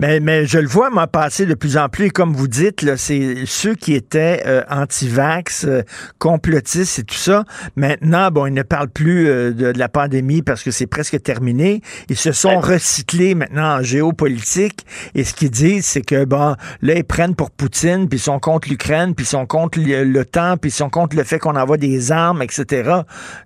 [0.00, 2.06] Mais, mais je le vois, moi, passer de plus en plus.
[2.06, 5.82] Et comme vous dites, là, c'est ceux qui étaient euh, anti-vax, euh,
[6.18, 7.44] complotistes et tout ça.
[7.76, 11.82] Maintenant, bon, ils ne parlent plus euh, de, la pandémie parce que c'est presque terminé.
[12.08, 14.86] Ils se sont recyclés maintenant en géopolitique.
[15.14, 18.38] Et ce qu'ils disent, c'est que, bon, là, ils prennent pour Poutine, puis ils sont
[18.38, 19.78] contre l'Ukraine, puis ils sont contre
[20.22, 22.90] temps, puis ils sont contre le fait qu'on envoie des armes, etc.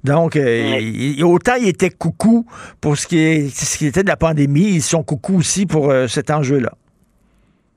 [0.04, 0.38] Donc,
[1.22, 2.46] autant ils étaient coucou
[2.80, 5.92] pour ce qui, est, ce qui était de la pandémie, ils sont coucou aussi pour
[6.08, 6.70] cet enjeu là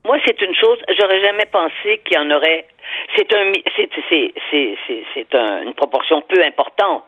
[0.04, 2.66] Moi, c'est une chose, j'aurais jamais pensé qu'il y en aurait.
[3.16, 7.04] C'est un, c'est, une proportion peu importante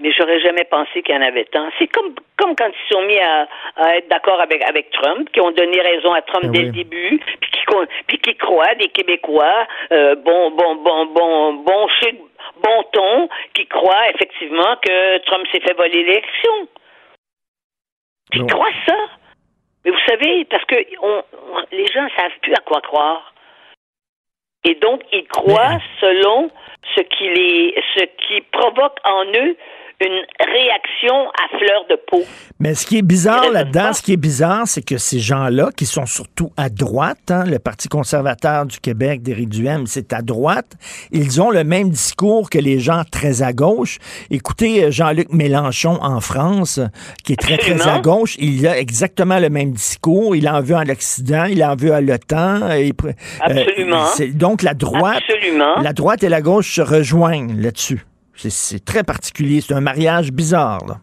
[0.00, 1.68] mais j'aurais jamais pensé qu'il y en avait tant.
[1.78, 3.48] C'est comme comme quand ils sont mis à,
[3.96, 7.20] être d'accord avec avec Trump, qui ont donné raison à Trump ah dès le début,
[7.40, 7.58] puis qui
[8.06, 11.88] puis qui croient des Québécois euh, bon bon bon bon bon
[12.62, 16.68] bon ton, qui croient effectivement que Trump s'est fait voler l'élection.
[18.34, 18.96] Ils croient ça?
[19.84, 21.22] Mais vous savez, parce que on,
[21.72, 23.34] les gens ne savent plus à quoi croire.
[24.64, 26.50] Et donc, ils croient selon
[26.94, 29.56] ce qui, les, ce qui provoque en eux
[30.00, 32.22] une réaction à fleur de peau.
[32.60, 35.86] Mais ce qui est bizarre là-dedans, ce qui est bizarre, c'est que ces gens-là, qui
[35.86, 40.72] sont surtout à droite, hein, le Parti conservateur du Québec, d'Éric Duhem, c'est à droite,
[41.10, 43.98] ils ont le même discours que les gens très à gauche.
[44.30, 46.80] Écoutez euh, Jean-Luc Mélenchon en France,
[47.24, 50.36] qui est très, très à gauche, il a exactement le même discours.
[50.36, 52.70] Il en veut à l'Occident, il en veut à l'OTAN.
[52.70, 54.04] Et, euh, Absolument.
[54.34, 55.80] donc la droite, Absolument.
[55.80, 58.07] la droite et la gauche se rejoignent là-dessus.
[58.38, 59.60] C'est très particulier.
[59.60, 60.80] C'est un mariage bizarre.
[60.86, 60.94] Là.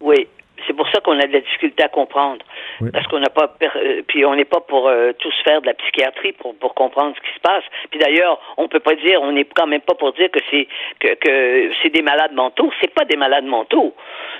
[0.00, 0.26] Oui.
[0.66, 2.44] C'est pour ça qu'on a de la difficulté à comprendre.
[2.92, 5.74] Parce qu'on n'a pas, euh, puis on n'est pas pour euh, tous faire de la
[5.74, 7.64] psychiatrie pour, pour comprendre ce qui se passe.
[7.90, 10.66] Puis d'ailleurs, on peut pas dire, on n'est quand même pas pour dire que c'est
[11.00, 12.72] que, que c'est des malades mentaux.
[12.80, 13.94] C'est pas des malades mentaux.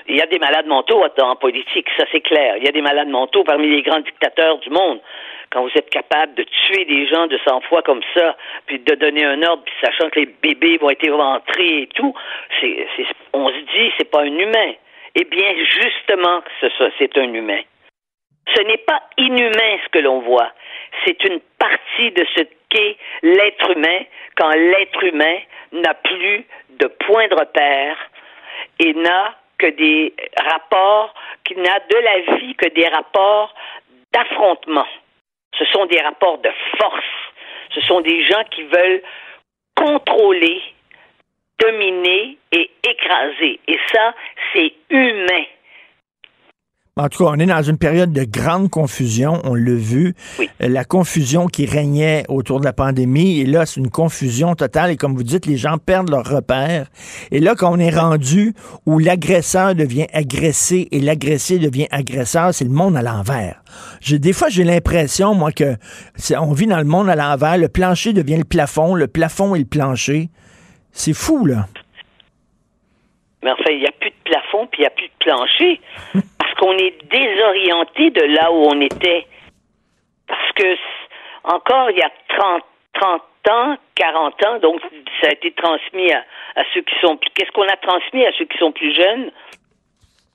[0.07, 2.57] Il y a des malades mentaux en politique, ça c'est clair.
[2.57, 4.99] Il y a des malades mentaux parmi les grands dictateurs du monde
[5.53, 8.35] quand vous êtes capable de tuer des gens de sang-froid comme ça,
[8.65, 12.13] puis de donner un ordre, puis sachant que les bébés vont être rentrés et tout,
[13.33, 14.73] on se dit c'est pas un humain.
[15.15, 16.41] Eh bien, justement,
[16.97, 17.61] c'est un humain.
[18.55, 20.51] Ce n'est pas inhumain ce que l'on voit.
[21.05, 23.99] C'est une partie de ce qu'est l'être humain
[24.35, 25.37] quand l'être humain
[25.71, 27.97] n'a plus de point de repère
[28.79, 30.13] et n'a que des
[30.45, 31.13] rapports,
[31.45, 33.53] qui n'a de la vie que des rapports
[34.11, 34.87] d'affrontement.
[35.57, 37.03] Ce sont des rapports de force.
[37.73, 39.01] Ce sont des gens qui veulent
[39.75, 40.61] contrôler,
[41.59, 43.59] dominer et écraser.
[43.67, 44.13] Et ça,
[44.53, 45.43] c'est humain.
[46.95, 50.13] En tout cas, on est dans une période de grande confusion, on l'a vu.
[50.59, 54.91] La confusion qui régnait autour de la pandémie, et là, c'est une confusion totale.
[54.91, 56.85] Et comme vous dites, les gens perdent leurs repères.
[57.31, 58.53] Et là, quand on est rendu
[58.85, 63.63] où l'agresseur devient agressé et l'agressé devient agresseur, c'est le monde à l'envers.
[64.07, 65.77] Des fois, j'ai l'impression, moi, que
[66.39, 67.57] on vit dans le monde à l'envers.
[67.57, 70.29] Le plancher devient le plafond, le plafond est le plancher.
[70.91, 71.65] C'est fou, là.
[73.43, 75.81] Mais enfin, il n'y a plus de plafond, puis il n'y a plus de plancher.
[76.63, 79.27] qu'on est désorienté de là où on était.
[80.27, 80.77] Parce que
[81.43, 82.63] encore il y a 30,
[82.93, 84.81] 30 ans, 40 ans, donc
[85.21, 86.23] ça a été transmis à,
[86.73, 87.29] ceux qui sont plus.
[87.35, 89.31] Qu'est-ce qu'on a transmis à ceux qui sont plus jeunes?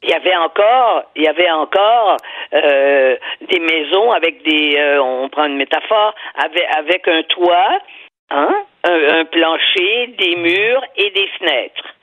[0.02, 2.18] Il y avait encore, il y avait encore
[2.52, 7.80] euh, des maisons avec des, euh, on prend une métaphore, avec, avec un toit,
[8.30, 11.94] hein, un, plancher, des murs et des fenêtres.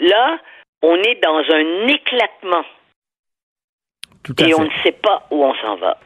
[0.00, 0.38] Là,
[0.82, 2.64] on est dans un éclatement.
[4.38, 5.98] Et on ne sait pas où on s'en va.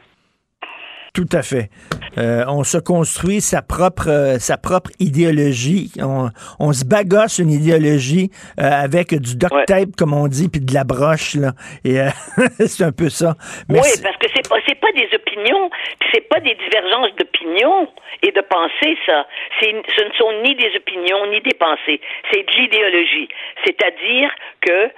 [1.13, 1.69] Tout à fait.
[2.17, 5.91] Euh, on se construit sa propre euh, sa propre idéologie.
[5.99, 8.29] On, se bagasse une idéologie
[8.59, 11.51] euh, avec du duct tape, comme on dit, puis de la broche là.
[11.83, 11.97] Et
[12.67, 13.33] c'est un peu ça.
[13.69, 15.69] oui, parce que c'est pas pas des opinions,
[15.99, 17.87] puis c'est pas des divergences d'opinions
[18.23, 18.97] et de pensée.
[19.05, 19.27] Ça,
[19.61, 22.01] ce ne sont ni des opinions ni des pensées.
[22.31, 23.29] C'est de l'idéologie.
[23.65, 24.31] C'est-à-dire
[24.61, 24.89] que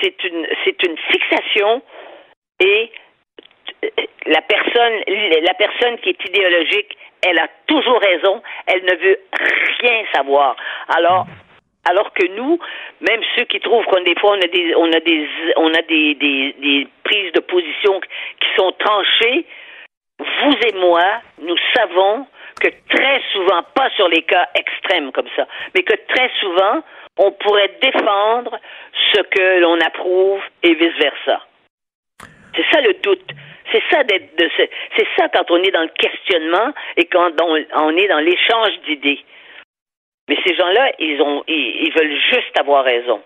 [0.00, 1.82] c'est une c'est une fixation
[2.64, 2.92] et
[4.26, 5.02] la personne,
[5.42, 6.96] la personne qui est idéologique,
[7.26, 9.20] elle a toujours raison, elle ne veut
[9.80, 10.56] rien savoir.
[10.88, 11.26] Alors,
[11.86, 12.58] alors que nous,
[13.00, 16.54] même ceux qui trouvent qu'on des a des, on a des, on a des, des,
[16.58, 19.46] des prises de position qui sont tranchées,
[20.18, 21.02] vous et moi,
[21.42, 22.26] nous savons
[22.60, 26.82] que très souvent, pas sur les cas extrêmes comme ça, mais que très souvent,
[27.18, 28.58] on pourrait défendre
[29.12, 31.42] ce que l'on approuve et vice versa.
[32.56, 33.30] C'est ça le doute.
[33.72, 34.48] C'est ça d'être de
[34.96, 37.56] c'est ça quand on est dans le questionnement et quand on,
[37.96, 39.20] est dans l'échange d'idées.
[40.28, 43.20] Mais ces gens-là, ils ont ils, veulent juste avoir raison.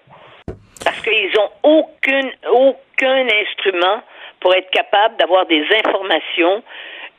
[0.85, 4.03] Parce qu'ils n'ont aucun, aucun instrument
[4.41, 6.63] pour être capable d'avoir des informations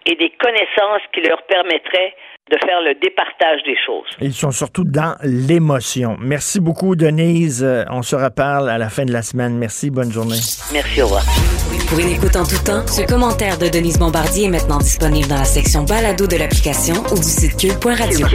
[0.05, 2.15] et des connaissances qui leur permettraient
[2.49, 4.07] de faire le départage des choses.
[4.21, 6.17] Ils sont surtout dans l'émotion.
[6.19, 7.63] Merci beaucoup, Denise.
[7.63, 9.57] Euh, on se reparle à la fin de la semaine.
[9.57, 10.39] Merci, bonne journée.
[10.73, 11.58] Merci, au revoir.
[11.89, 15.37] Pour une écoute en tout temps, ce commentaire de Denise Bombardier est maintenant disponible dans
[15.37, 18.27] la section balado de l'application ou du site cube.radio.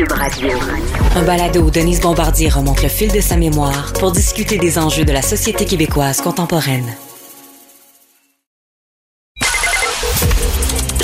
[1.14, 5.04] Un balado où Denise Bombardier remonte le fil de sa mémoire pour discuter des enjeux
[5.04, 6.96] de la société québécoise contemporaine.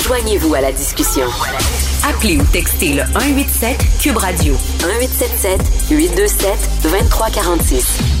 [0.01, 1.27] Joignez-vous à la discussion.
[2.03, 8.20] Appelez ou textez le 187 Cube Radio 1877 827 2346.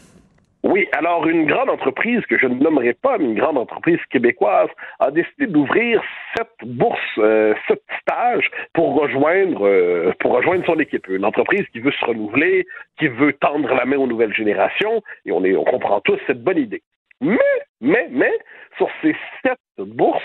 [0.63, 4.69] Oui, alors une grande entreprise que je ne nommerai pas, mais une grande entreprise québécoise
[4.99, 6.03] a décidé d'ouvrir
[6.37, 11.07] sept bourses, euh, sept stages pour rejoindre euh, pour rejoindre son équipe.
[11.07, 12.67] Une entreprise qui veut se renouveler,
[12.99, 16.43] qui veut tendre la main aux nouvelles générations, et on est on comprend tous cette
[16.43, 16.83] bonne idée.
[17.21, 17.37] Mais,
[17.81, 18.33] mais, mais,
[18.77, 20.21] sur ces sept bourses,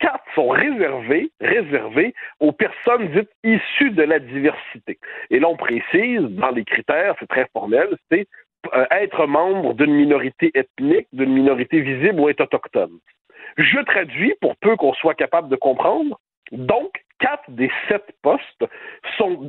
[0.00, 4.98] quatre sont réservées, réservées aux personnes dites issues de la diversité.
[5.30, 8.26] Et là, on précise, dans les critères, c'est très formel, c'est
[8.90, 12.98] être membre d'une minorité ethnique, d'une minorité visible ou être autochtone.
[13.56, 16.18] Je traduis pour peu qu'on soit capable de comprendre.
[16.52, 18.64] Donc, quatre des sept postes
[19.16, 19.48] sont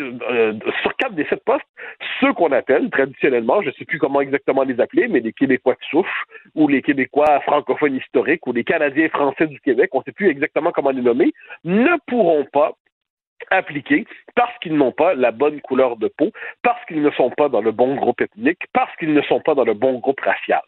[0.00, 1.64] euh, sur quatre des sept postes,
[2.20, 5.74] ceux qu'on appelle traditionnellement, je ne sais plus comment exactement les appeler, mais les Québécois
[5.74, 6.02] de
[6.56, 10.28] ou les Québécois francophones historiques, ou les Canadiens français du Québec, on ne sait plus
[10.28, 11.32] exactement comment les nommer,
[11.64, 12.72] ne pourront pas
[13.50, 16.30] appliquer parce qu'ils n'ont pas la bonne couleur de peau,
[16.62, 19.54] parce qu'ils ne sont pas dans le bon groupe ethnique, parce qu'ils ne sont pas
[19.54, 20.62] dans le bon groupe racial.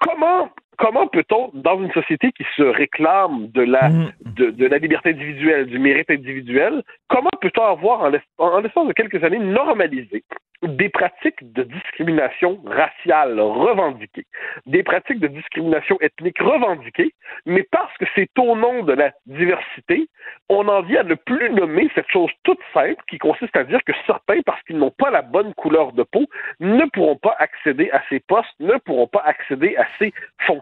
[0.00, 4.12] Comment comment peut-on, dans une société qui se réclame de la, mm.
[4.24, 8.00] de, la liberté individuelle, du mérite individuel, comment peut-on avoir,
[8.38, 10.24] en l'espace de quelques années, normalisé
[10.62, 14.26] des pratiques de discrimination raciale revendiquées,
[14.66, 17.12] des pratiques de discrimination ethnique revendiquées,
[17.46, 20.08] mais parce que c'est au nom de la diversité,
[20.48, 23.80] on en vient à ne plus nommer cette chose toute simple qui consiste à dire
[23.84, 26.26] que certains, parce qu'ils n'ont pas la bonne couleur de peau,
[26.60, 30.12] ne pourront pas accéder à ces postes, ne pourront pas accéder à ces
[30.46, 30.61] fonctions.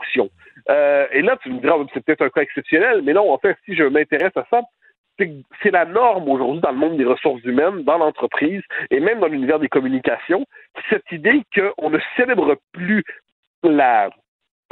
[0.69, 3.57] Euh, et là, tu me diras, c'est peut-être un cas exceptionnel, mais non, en fait,
[3.65, 4.61] si je m'intéresse à ça,
[5.63, 9.27] c'est la norme aujourd'hui dans le monde des ressources humaines, dans l'entreprise et même dans
[9.27, 10.47] l'univers des communications,
[10.89, 13.05] cette idée qu'on ne célèbre plus
[13.63, 14.09] la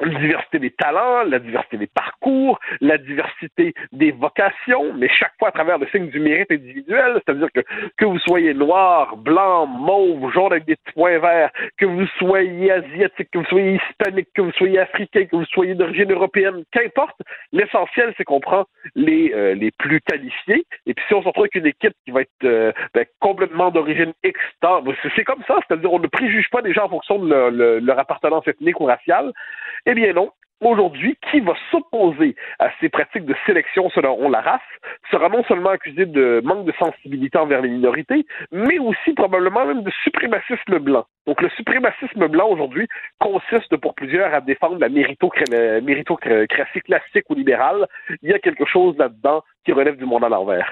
[0.01, 5.49] la diversité des talents, la diversité des parcours, la diversité des vocations, mais chaque fois
[5.49, 7.61] à travers le signe du mérite individuel, c'est-à-dire que
[7.97, 13.29] que vous soyez noir, blanc, mauve, jaune avec des points verts, que vous soyez asiatique,
[13.33, 17.21] que vous soyez hispanique, que vous soyez africain, que vous soyez d'origine européenne, qu'importe,
[17.53, 21.45] l'essentiel c'est qu'on prend les euh, les plus qualifiés, et puis si on se retrouve
[21.45, 24.13] avec une équipe qui va être euh, ben, complètement d'origine
[24.63, 24.83] ben,
[25.17, 28.47] c'est comme ça, c'est-à-dire on ne préjuge pas des gens en fonction de leur appartenance
[28.47, 29.33] ethnique ou raciale,
[29.89, 30.31] eh bien non.
[30.61, 34.61] Aujourd'hui, qui va s'opposer à ces pratiques de sélection selon la race
[35.09, 39.83] sera non seulement accusé de manque de sensibilité envers les minorités, mais aussi probablement même
[39.83, 41.07] de suprémacisme blanc.
[41.27, 42.89] Donc le suprémacisme blanc aujourd'hui
[43.21, 47.87] consiste pour plusieurs à défendre la méritocratie classique ou libérale.
[48.23, 50.65] Il y a quelque chose là-dedans qui relève du monde à l'envers.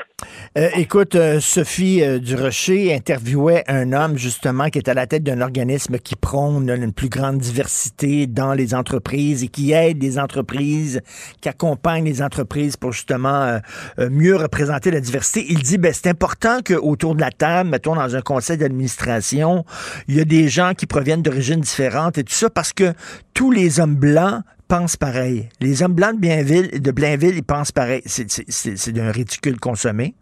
[0.56, 5.22] Euh, écoute, euh, Sophie euh, Durocher interviewait un homme justement qui est à la tête
[5.22, 10.18] d'un organisme qui prône une plus grande diversité dans les entreprises et qui aide les
[10.18, 11.02] entreprises,
[11.42, 13.60] qui accompagne les entreprises pour justement
[13.98, 15.44] mieux représenter la diversité.
[15.46, 19.66] Il dit, ben, c'est important qu'autour de la table, mettons dans un conseil d'administration,
[20.08, 22.94] il y a des gens qui proviennent d'origines différentes et tout ça parce que
[23.34, 25.48] tous les hommes blancs pensent pareil.
[25.60, 28.02] Les hommes blancs de Blainville, de Blainville ils pensent pareil.
[28.04, 30.14] C'est d'un ridicule consommé.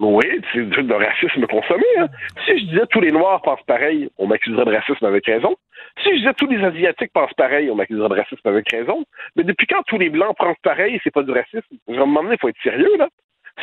[0.00, 1.84] Oui, c'est de racisme consommé.
[1.98, 2.06] Hein.
[2.46, 5.56] Si je disais tous les Noirs pensent pareil, on m'accuserait de racisme avec raison.
[6.02, 9.04] Si je disais tous les Asiatiques pensent pareil, on m'accuserait de racisme avec raison.
[9.34, 11.76] Mais depuis quand tous les Blancs pensent pareil, c'est pas du racisme?
[11.88, 13.08] Je vais me demander, il faut être sérieux, là.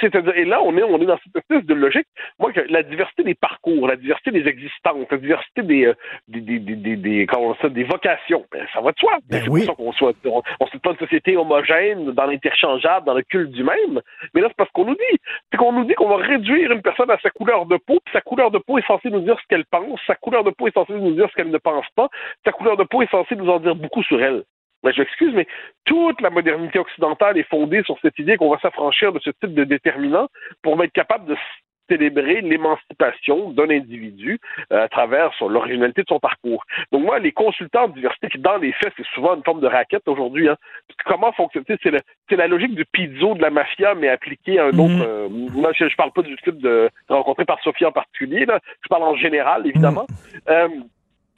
[0.01, 2.07] C'est-à-dire, et là, on est, on est dans cette espèce de logique.
[2.39, 5.93] Moi, la diversité des parcours, la diversité des existences, la diversité des, euh,
[6.27, 9.13] des, des, des, des, comment ça, des vocations, ben, ça va de soi.
[9.29, 9.65] Ben oui.
[9.65, 14.01] qu'on soit, on, on pas une société homogène, dans l'interchangeable, dans le culte du même.
[14.33, 15.17] Mais là, c'est parce qu'on nous dit.
[15.51, 18.13] C'est qu'on nous dit qu'on va réduire une personne à sa couleur de peau, puis
[18.13, 20.67] sa couleur de peau est censée nous dire ce qu'elle pense, sa couleur de peau
[20.67, 22.09] est censée nous dire ce qu'elle ne pense pas,
[22.43, 24.43] sa couleur de peau est censée nous en dire beaucoup sur elle.
[24.85, 25.47] Ben, je m'excuse, mais
[25.85, 29.55] toute la modernité occidentale est fondée sur cette idée qu'on va s'affranchir de ce type
[29.55, 30.27] de déterminants
[30.61, 31.35] pour être capable de
[31.89, 34.39] célébrer l'émancipation d'un individu
[34.71, 36.63] euh, à travers l'originalité de son parcours.
[36.91, 39.67] Donc moi, les consultants en diversité, qui dans les faits, c'est souvent une forme de
[39.67, 40.49] raquette aujourd'hui.
[40.49, 40.55] Hein.
[41.05, 44.93] Comment fonctionne C'est la, logique du pizzo de la mafia, mais appliquée à un autre.
[44.93, 45.03] Mhm.
[45.07, 48.45] Euh, moi, je, ne parle pas du type de rencontré par Sophie en particulier.
[48.45, 48.59] Là.
[48.83, 50.05] Je parle en général, évidemment.
[50.09, 50.39] Mhm.
[50.49, 50.67] Euh,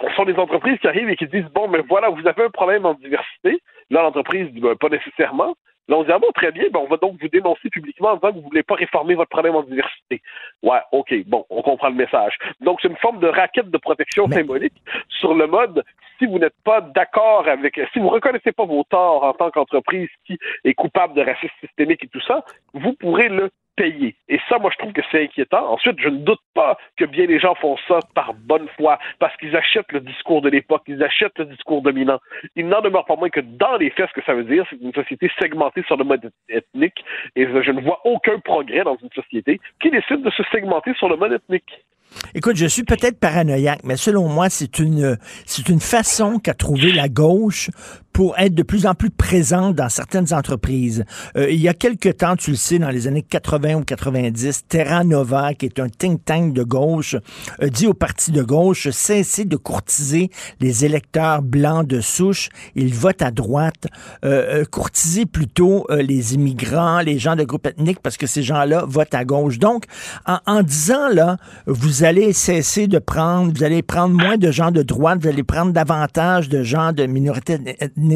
[0.01, 2.49] ce sont des entreprises qui arrivent et qui disent bon, mais voilà, vous avez un
[2.49, 3.61] problème en diversité.
[3.89, 5.55] Là, l'entreprise dit ben, pas nécessairement.
[5.89, 8.15] Là, on dit ah bon, très bien, ben, on va donc vous dénoncer publiquement en
[8.15, 10.21] disant que vous voulez pas réformer votre problème en diversité.
[10.61, 12.37] Ouais, ok, bon, on comprend le message.
[12.59, 15.83] Donc, c'est une forme de raquette de protection symbolique sur le mode
[16.19, 20.09] si vous n'êtes pas d'accord avec, si vous reconnaissez pas vos torts en tant qu'entreprise
[20.25, 22.43] qui est coupable de racisme systémique et tout ça,
[22.73, 23.49] vous pourrez le
[23.79, 25.71] Et ça, moi, je trouve que c'est inquiétant.
[25.71, 29.35] Ensuite, je ne doute pas que bien les gens font ça par bonne foi, parce
[29.37, 32.19] qu'ils achètent le discours de l'époque, ils achètent le discours dominant.
[32.55, 34.81] Il n'en demeure pas moins que dans les faits, ce que ça veut dire, c'est
[34.81, 37.03] une société segmentée sur le mode ethnique,
[37.35, 41.09] et je ne vois aucun progrès dans une société qui décide de se segmenter sur
[41.09, 41.85] le mode ethnique.
[42.33, 46.91] Écoute, je suis peut-être paranoïaque, mais selon moi, c'est une, c'est une façon qu'a trouvé
[46.91, 47.69] la gauche
[48.17, 51.05] pour être de plus en plus présente dans certaines entreprises.
[51.35, 54.63] Euh, il y a quelque temps, tu le sais, dans les années 80 ou 90,
[54.67, 57.15] Terra Nova, qui est un think tank de gauche,
[57.61, 63.21] dit au parti de gauche, cessez de courtiser les électeurs blancs de souche, ils votent
[63.21, 63.85] à droite,
[64.25, 68.41] euh, euh courtisez plutôt euh, les immigrants, les gens de groupe ethnique, parce que ces
[68.41, 69.59] gens-là votent à gauche.
[69.59, 69.83] Donc,
[70.25, 71.37] en, en disant, là,
[71.67, 75.43] vous allez cesser de prendre, vous allez prendre moins de gens de droite, vous allez
[75.43, 78.06] prendre davantage de gens de minorités ethniques,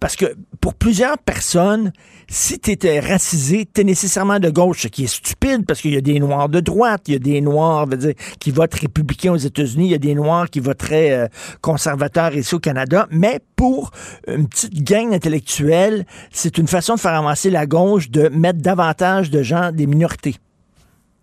[0.00, 1.92] parce que pour plusieurs personnes,
[2.26, 5.92] si tu étais racisé, tu es nécessairement de gauche, ce qui est stupide parce qu'il
[5.92, 9.32] y a des noirs de droite, il y a des noirs dire, qui votent républicains
[9.32, 11.28] aux États-Unis, il y a des noirs qui voteraient euh,
[11.60, 13.90] conservateurs ici au Canada, mais pour
[14.26, 19.30] une petite gang intellectuelle, c'est une façon de faire avancer la gauche de mettre davantage
[19.30, 20.36] de gens des minorités.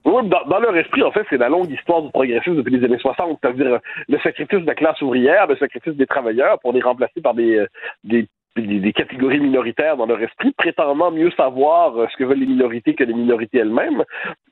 [0.07, 3.39] Dans, leur esprit, en fait, c'est la longue histoire du progressisme depuis les années 60,
[3.41, 7.33] c'est-à-dire le sacrifice de la classe ouvrière, le sacrifice des travailleurs pour les remplacer par
[7.33, 7.67] des, euh,
[8.05, 8.29] des
[8.61, 12.95] des, catégories minoritaires dans leur esprit, prétendant mieux savoir euh, ce que veulent les minorités
[12.95, 14.03] que les minorités elles-mêmes.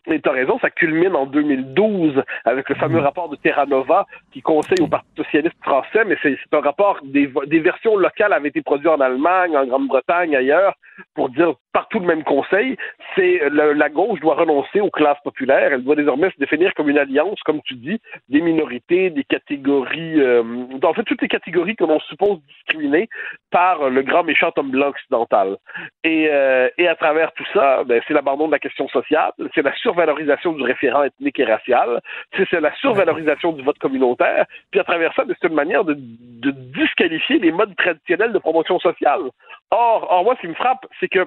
[0.08, 3.04] Et tu as raison, ça culmine en 2012 avec le fameux mm.
[3.04, 7.32] rapport de Terra Nova qui conseille au Parti socialiste français, mais c'est un rapport, des,
[7.48, 10.76] des versions locales avaient été produites en Allemagne, en Grande-Bretagne, ailleurs,
[11.14, 12.78] pour dire partout le même conseil,
[13.16, 16.98] c'est la gauche doit renoncer aux classes populaires, elle doit désormais se définir comme une
[16.98, 18.00] alliance, comme tu dis,
[18.30, 20.44] des minorités, des catégories, euh,
[20.82, 23.10] en fait toutes les catégories que l'on suppose discriminées
[23.52, 25.58] par le grand méchant homme blanc occidental.
[26.04, 29.62] Et, euh, et à travers tout ça, ben, c'est l'abandon de la question sociale, c'est
[29.62, 32.02] la survalorisation du référent ethnique et racial,
[32.36, 36.52] c'est la survalorisation du vote communautaire, puis à travers ça, c'est une manière de, de
[36.52, 39.22] disqualifier les modes traditionnels de promotion sociale.
[39.72, 41.26] Or, or moi, ce qui me frappe, c'est que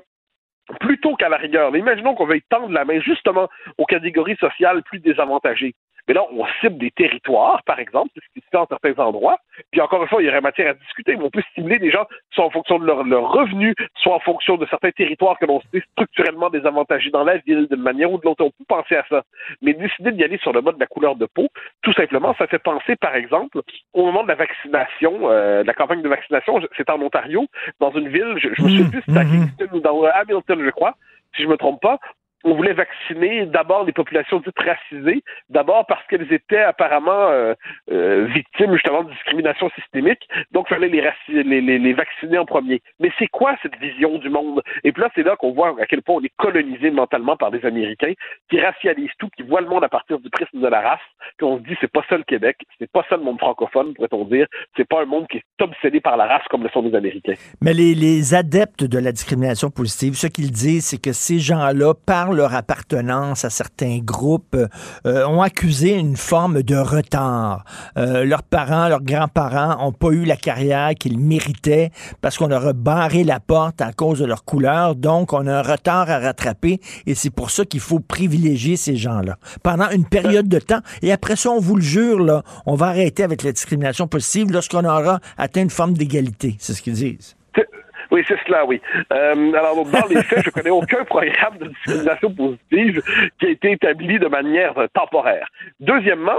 [0.81, 4.99] plutôt qu'à la rigueur, imaginons qu'on veuille tendre la main justement aux catégories sociales plus
[4.99, 5.75] désavantagées.
[6.09, 8.99] Mais là, on cible des territoires, par exemple, c'est ce qui se fait en certains
[9.03, 9.39] endroits.
[9.71, 11.91] Puis encore une fois, il y aurait matière à discuter, mais on peut stimuler des
[11.91, 15.45] gens soit en fonction de leur, leur revenu, soit en fonction de certains territoires que
[15.45, 18.43] l'on sait structurellement désavantagés dans la ville, d'une manière ou de l'autre.
[18.43, 19.23] On peut penser à ça.
[19.61, 21.49] Mais décider d'y aller sur le mode de la couleur de peau,
[21.83, 23.61] tout simplement, ça fait penser, par exemple,
[23.93, 27.47] au moment de la vaccination, euh, de la campagne de vaccination, c'est en Ontario,
[27.81, 30.03] dans une ville, je, je me souviens plus si c'est à mmh, Kingston ou dans
[30.05, 30.95] Hamilton, je crois,
[31.37, 31.99] si je me trompe pas,
[32.45, 37.55] on voulait vacciner d'abord les populations dites racisées, d'abord parce qu'elles étaient apparemment euh,
[37.91, 42.81] euh, victimes justement de discrimination systémique, donc il fallait les, vacciner en premier.
[43.01, 44.63] Mais c'est quoi cette vision du monde?
[44.85, 47.51] Et puis là, c'est là qu'on voit à quel point on est colonisé mentalement par
[47.51, 48.13] des Américains
[48.51, 51.01] qui racialisent tout, qui voient le monde à partir du prisme de la race,
[51.37, 53.95] puis on se dit c'est pas ça le Québec, c'est pas ça le monde francophone,
[53.95, 54.47] pourrait-on dire,
[54.77, 57.35] c'est pas un monde qui est obsédé par la race comme le sont les Américains.
[57.61, 62.28] Mais les adeptes de la discrimination positive, ce qu'ils disent, c'est que ces gens-là parlent
[62.33, 64.57] leur appartenance à certains groupes,
[65.07, 67.65] euh, ont accusé une forme de retard.
[67.97, 71.91] Euh, leurs parents, leurs grands-parents n'ont pas eu la carrière qu'ils méritaient
[72.21, 74.95] parce qu'on leur a barré la porte à cause de leur couleur.
[74.95, 78.97] Donc, on a un retard à rattraper et c'est pour ça qu'il faut privilégier ces
[78.97, 80.81] gens-là pendant une période de temps.
[81.03, 84.53] Et après ça, on vous le jure, là, on va arrêter avec la discrimination possible
[84.53, 86.57] lorsqu'on aura atteint une forme d'égalité.
[86.59, 87.38] C'est ce qu'ils disent.
[88.11, 88.81] Oui, c'est cela, oui.
[89.13, 93.03] Euh, alors, dans les faits, je connais aucun programme de discrimination positive
[93.39, 95.49] qui a été établi de manière temporaire.
[95.81, 96.39] Deuxièmement,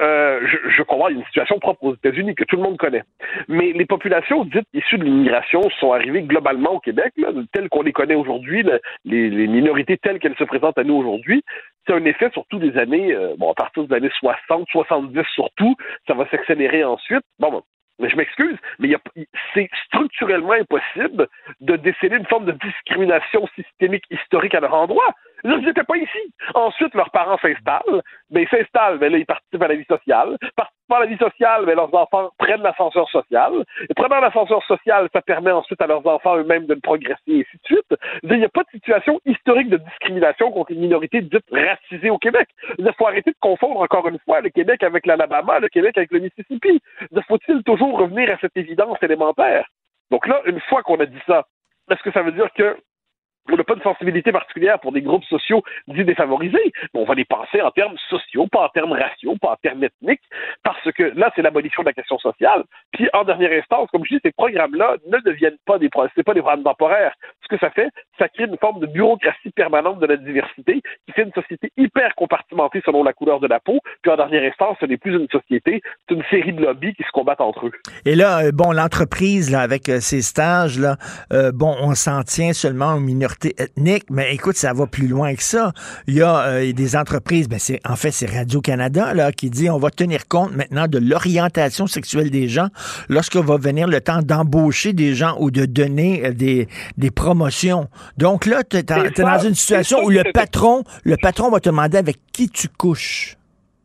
[0.00, 3.02] euh, je, je comprends, une situation propre aux États-Unis que tout le monde connaît.
[3.48, 7.82] Mais les populations dites issues de l'immigration sont arrivées globalement au Québec, là, telles qu'on
[7.82, 8.64] les connaît aujourd'hui,
[9.04, 11.42] les, les, minorités telles qu'elles se présentent à nous aujourd'hui.
[11.86, 15.76] C'est un effet surtout des années, euh, bon, à partir des années 60, 70 surtout,
[16.06, 17.24] ça va s'accélérer ensuite.
[17.38, 17.62] Bon, bon
[18.00, 18.88] mais je m'excuse, mais
[19.54, 21.28] c'est structurellement impossible
[21.60, 25.14] de déceler une forme de discrimination systémique historique à leur endroit.
[25.44, 26.34] Ils n'étaient pas ici.
[26.54, 28.02] Ensuite, leurs parents s'installent.
[28.30, 30.36] Mais ben, s'installent, mais ben, là, ils participent à la vie sociale.
[30.56, 33.64] Participant à la vie sociale, mais ben, leurs enfants prennent l'ascenseur social.
[33.88, 37.56] Et prenant l'ascenseur social, ça permet ensuite à leurs enfants eux-mêmes de progresser, et ainsi
[37.56, 38.00] de suite.
[38.22, 42.18] Il n'y a pas de situation historique de discrimination contre les minorités dites racisées au
[42.18, 42.48] Québec.
[42.78, 46.12] Il faut arrêter de confondre encore une fois le Québec avec l'Alabama, le Québec avec
[46.12, 46.80] le Mississippi.
[47.28, 49.66] Faut-il toujours revenir à cette évidence élémentaire?
[50.10, 51.46] Donc là, une fois qu'on a dit ça,
[51.90, 52.76] est-ce que ça veut dire que
[53.52, 56.72] on n'a pas de sensibilité particulière pour des groupes sociaux dits défavorisés.
[56.94, 60.22] on va les penser en termes sociaux, pas en termes raciaux, pas en termes ethniques,
[60.62, 62.64] parce que là, c'est l'abolition de la question sociale.
[62.92, 66.34] Puis, en dernière instance, comme je dis, ces programmes-là ne deviennent pas des, c'est pas
[66.34, 67.14] des programmes temporaires.
[67.42, 71.12] Ce que ça fait, ça crée une forme de bureaucratie permanente de la diversité qui
[71.12, 73.80] fait une société hyper compartimentée selon la couleur de la peau.
[74.02, 77.02] Puis, en dernière instance, ce n'est plus une société, c'est une série de lobbies qui
[77.02, 77.72] se combattent entre eux.
[78.04, 80.78] Et là, euh, bon, l'entreprise, avec euh, ces stages,
[81.32, 85.34] euh, bon, on s'en tient seulement aux minorités ethnique, mais écoute, ça va plus loin
[85.34, 85.72] que ça.
[86.06, 89.70] Il y a euh, des entreprises, ben c'est en fait c'est Radio-Canada là qui dit
[89.70, 92.68] on va tenir compte maintenant de l'orientation sexuelle des gens
[93.08, 97.88] lorsque va venir le temps d'embaucher des gens ou de donner euh, des, des promotions.
[98.16, 101.98] Donc là, tu es, dans une situation où le patron, le patron va te demander
[101.98, 103.36] avec qui tu couches.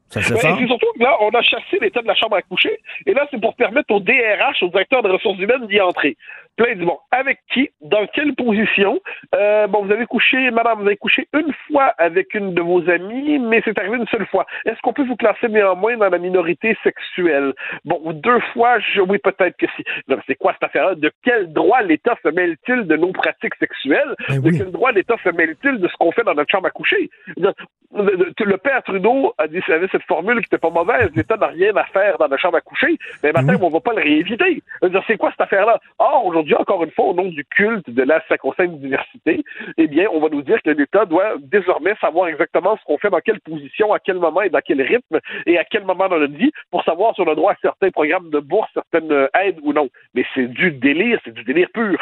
[0.09, 2.41] Ça se Ben, c'est surtout que là, on a chassé l'état de la chambre à
[2.41, 6.15] coucher, et là, c'est pour permettre au DRH, au directeur des ressources humaines, d'y entrer.
[6.57, 6.97] Plein du bon.
[7.11, 7.69] Avec qui?
[7.81, 8.99] Dans quelle position?
[9.33, 12.89] Euh, bon, vous avez couché, madame, vous avez couché une fois avec une de vos
[12.89, 14.45] amies, mais c'est arrivé une seule fois.
[14.65, 17.53] Est-ce qu'on peut vous classer néanmoins dans la minorité sexuelle?
[17.83, 19.83] Bon, deux fois, je, oui, peut-être que si.
[20.07, 20.95] Non, c'est quoi cette affaire-là?
[20.95, 24.15] De quel droit l'État se mêle-t-il de nos pratiques sexuelles?
[24.29, 27.09] de quel droit l'État se mêle-t-il de ce qu'on fait dans notre chambre à coucher?
[27.37, 31.75] Le, père Trudeau a dit, avait cette formule qui était pas mauvaise, l'État n'a rien
[31.75, 34.61] à faire dans la chambre à coucher, mais maintenant, on va pas le rééviter.
[35.07, 35.79] C'est quoi cette affaire-là?
[35.99, 39.43] Or, aujourd'hui, encore une fois, au nom du culte de la sacro-sainte diversité,
[39.77, 43.09] eh bien, on va nous dire que l'État doit désormais savoir exactement ce qu'on fait,
[43.09, 46.19] dans quelle position, à quel moment et dans quel rythme, et à quel moment dans
[46.19, 49.27] notre vie, pour savoir si on a droit à certains programmes de bourse, certaines euh,
[49.39, 49.89] aides ou non.
[50.13, 51.97] Mais c'est du délire, c'est du délire pur.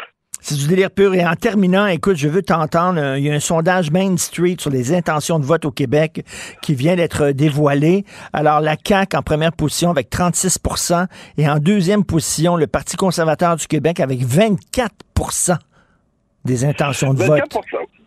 [0.46, 1.14] C'est du délire pur.
[1.14, 3.00] Et en terminant, écoute, je veux t'entendre.
[3.00, 6.22] euh, Il y a un sondage Main Street sur les intentions de vote au Québec
[6.60, 8.04] qui vient d'être dévoilé.
[8.34, 11.06] Alors, la CAQ en première position avec 36%
[11.38, 15.56] et en deuxième position, le Parti conservateur du Québec avec 24%
[16.44, 17.40] des intentions de vote.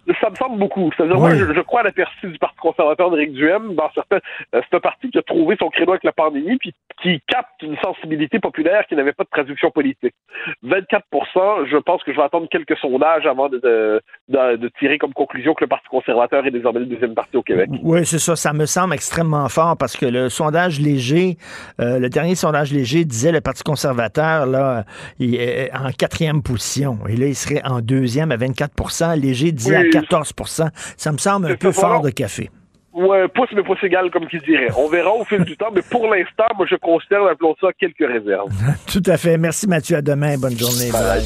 [0.08, 0.90] 24 ça me semble beaucoup.
[0.96, 1.38] C'est-à-dire, moi, Oui.
[1.38, 3.76] je, je crois à la du Parti conservateur d'Éric Duhem.
[3.76, 4.20] Dans certains,
[4.56, 7.62] euh, c'est un parti qui a trouvé son créneau avec la pandémie, puis qui capte
[7.62, 10.14] une sensibilité populaire qui n'avait pas de traduction politique.
[10.64, 14.98] 24% je pense que je vais attendre quelques sondages avant de, de, de- de tirer
[14.98, 17.70] comme conclusion que le Parti conservateur est désormais le deuxième parti au Québec.
[17.84, 18.36] Oui, c'est ça.
[18.36, 21.38] Ça me semble extrêmement fort parce que le sondage léger,
[21.80, 24.84] euh, le dernier sondage léger disait le Parti conservateur, là,
[25.20, 26.98] il est en quatrième position.
[27.10, 29.97] Et là, il serait en deuxième à 24% Léger disait à.
[30.02, 32.50] 14% Ça me semble un peu fort de café.
[32.98, 34.70] Ouais, pouce mais pouce égal, comme qui dirait.
[34.76, 38.00] On verra au fil du temps, mais pour l'instant, moi, je considère, appelons ça, quelques
[38.00, 38.50] réserves.
[38.92, 39.38] Tout à fait.
[39.38, 39.98] Merci Mathieu.
[39.98, 40.36] À demain.
[40.40, 40.90] Bonne journée.
[40.92, 41.24] Bye.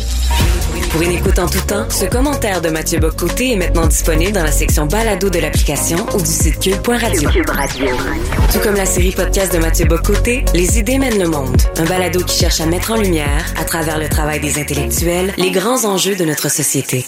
[0.91, 4.43] Pour une écoute en tout temps, ce commentaire de Mathieu Bocoté est maintenant disponible dans
[4.43, 7.29] la section balado de l'application ou du site cube.radio.
[8.51, 11.55] Tout comme la série podcast de Mathieu Bocoté, Les idées mènent le monde.
[11.77, 15.51] Un balado qui cherche à mettre en lumière, à travers le travail des intellectuels, les
[15.51, 17.05] grands enjeux de notre société.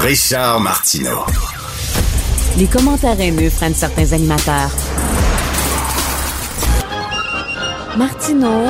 [0.00, 1.24] Richard Martineau.
[2.56, 4.70] Les commentaires haineux freinent certains animateurs.
[7.96, 8.66] Martineau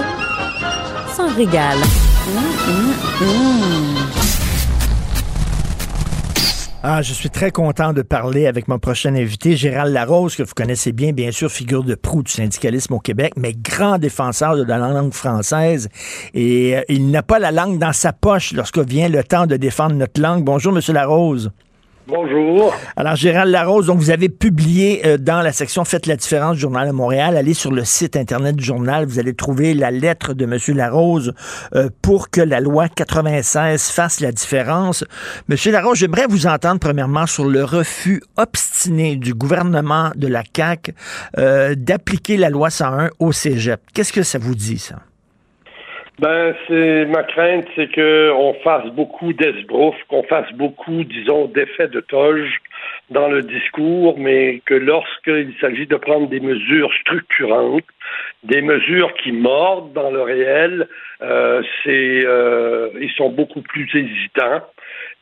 [1.15, 1.79] s'en régale.
[6.91, 10.55] Ah, je suis très content de parler avec mon prochain invité, Gérald Larose, que vous
[10.57, 14.63] connaissez bien, bien sûr, figure de proue du syndicalisme au Québec, mais grand défenseur de
[14.63, 15.91] la langue française.
[16.33, 19.59] Et euh, il n'a pas la langue dans sa poche lorsque vient le temps de
[19.59, 20.45] défendre notre langue.
[20.45, 21.51] Bonjour, Monsieur Larose.
[22.09, 22.75] Bonjour.
[22.97, 26.63] Alors, Gérald Larose, donc vous avez publié euh, dans la section Faites la différence du
[26.63, 27.37] Journal de Montréal.
[27.37, 30.57] Allez sur le site Internet du journal, vous allez trouver la lettre de M.
[30.75, 31.35] Larose
[31.75, 35.05] euh, pour que la loi 96 fasse la différence.
[35.49, 40.95] Monsieur Larose, j'aimerais vous entendre premièrement sur le refus obstiné du gouvernement de la CAQ
[41.37, 43.83] euh, d'appliquer la loi 101 au cégep.
[43.93, 44.97] Qu'est-ce que ça vous dit, ça?
[46.19, 51.87] Ben, c'est ma crainte, c'est que on fasse beaucoup d'esbrouf, qu'on fasse beaucoup, disons, d'effets
[51.87, 52.61] de toge
[53.11, 57.85] dans le discours, mais que lorsqu'il s'agit de prendre des mesures structurantes,
[58.43, 60.89] des mesures qui mordent dans le réel,
[61.23, 64.63] euh, c'est euh, ils sont beaucoup plus hésitants.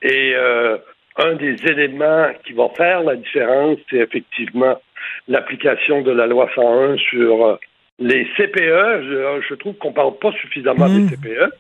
[0.01, 0.79] Et euh,
[1.19, 4.81] un des éléments qui va faire la différence, c'est effectivement
[5.29, 7.57] l'application de la loi 101 sur euh,
[7.99, 11.53] les CPE, je, je trouve qu'on parle pas suffisamment des CPE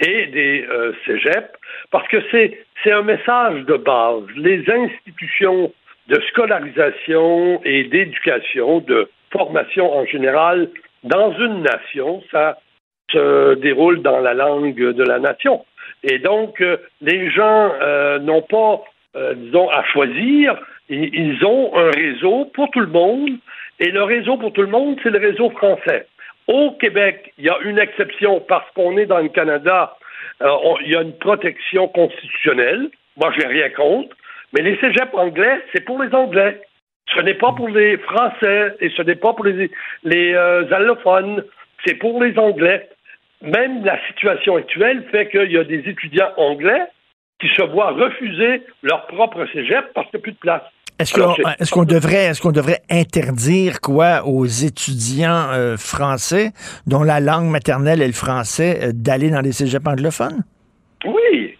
[0.00, 1.52] et des euh, cégeps,
[1.90, 4.24] parce que c'est c'est un message de base.
[4.36, 5.72] Les institutions
[6.08, 10.70] de scolarisation et d'éducation, de formation en général,
[11.04, 12.58] dans une nation, ça
[13.10, 15.64] se déroule dans la langue de la nation.
[16.02, 18.82] Et donc, euh, les gens euh, n'ont pas,
[19.16, 20.56] euh, disons, à choisir.
[20.88, 23.38] Ils, ils ont un réseau pour tout le monde.
[23.78, 26.06] Et le réseau pour tout le monde, c'est le réseau français.
[26.46, 29.96] Au Québec, il y a une exception parce qu'on est dans le Canada.
[30.42, 30.48] euh,
[30.84, 32.88] il y a une protection constitutionnelle.
[33.16, 34.16] Moi, je n'ai rien contre.
[34.52, 36.60] Mais les cégeps anglais, c'est pour les Anglais.
[37.14, 39.70] Ce n'est pas pour les Français et ce n'est pas pour les,
[40.04, 41.44] les euh, allophones.
[41.84, 42.88] C'est pour les Anglais.
[43.42, 46.82] Même la situation actuelle fait qu'il y a des étudiants anglais
[47.40, 50.62] qui se voient refuser leur propre cégep parce qu'il n'y a plus de place.
[50.98, 51.84] Est-ce qu'on
[52.52, 56.52] devrait, interdire quoi aux étudiants euh, français
[56.86, 60.42] dont la langue maternelle est le français euh, d'aller dans les cégeps anglophones?
[61.04, 61.56] Oui,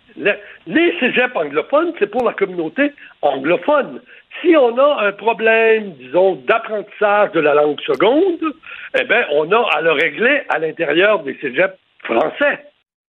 [0.66, 4.00] Les cégeps anglophones, c'est pour la communauté anglophone.
[4.40, 8.54] Si on a un problème, disons, d'apprentissage de la langue seconde,
[8.98, 12.64] eh bien, on a à le régler à l'intérieur des cégeps français.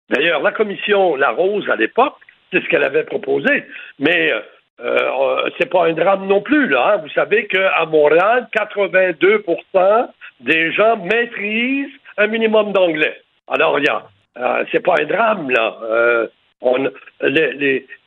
[0.09, 2.15] D'ailleurs, la commission La Rose, à l'époque,
[2.51, 3.65] c'est ce qu'elle avait proposé.
[3.99, 4.39] Mais euh,
[4.79, 6.93] euh, c'est pas un drame non plus, là.
[6.93, 6.97] Hein.
[6.97, 10.07] Vous savez qu'à Montréal, 82%
[10.41, 11.87] des gens maîtrisent
[12.17, 13.21] un minimum d'anglais.
[13.47, 14.03] Alors, il y a,
[14.37, 15.77] euh, c'est pas un drame, là.
[15.83, 16.27] Euh,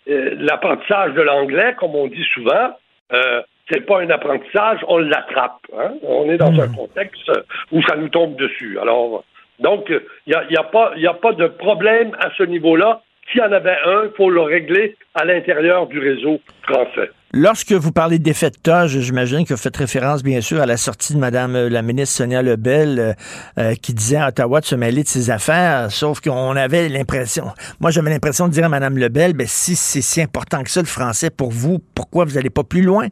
[0.07, 2.77] l'apprentissage de l'anglais, comme on dit souvent,
[3.13, 5.61] euh, c'est pas un apprentissage, on l'attrape.
[5.79, 5.93] Hein.
[6.03, 6.75] On est dans un hmm.
[6.75, 7.31] contexte
[7.71, 8.79] où ça nous tombe dessus.
[8.81, 9.25] Alors,
[9.61, 13.03] donc, il n'y a, y a, pas, a pas de problème à ce niveau-là.
[13.31, 17.11] S'il y en avait un, il faut le régler à l'intérieur du réseau français.
[17.33, 20.77] Lorsque vous parlez d'effet de toge, j'imagine que vous faites référence, bien sûr, à la
[20.77, 23.13] sortie de Mme euh, la ministre Sonia Lebel euh,
[23.59, 27.45] euh, qui disait à Ottawa de se mêler de ses affaires, sauf qu'on avait l'impression,
[27.79, 30.81] moi j'avais l'impression de dire à Mme Lebel, ben, si c'est si important que ça
[30.81, 33.07] le français pour vous, pourquoi vous n'allez pas plus loin?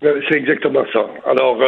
[0.00, 1.06] C'est exactement ça.
[1.26, 1.58] Alors,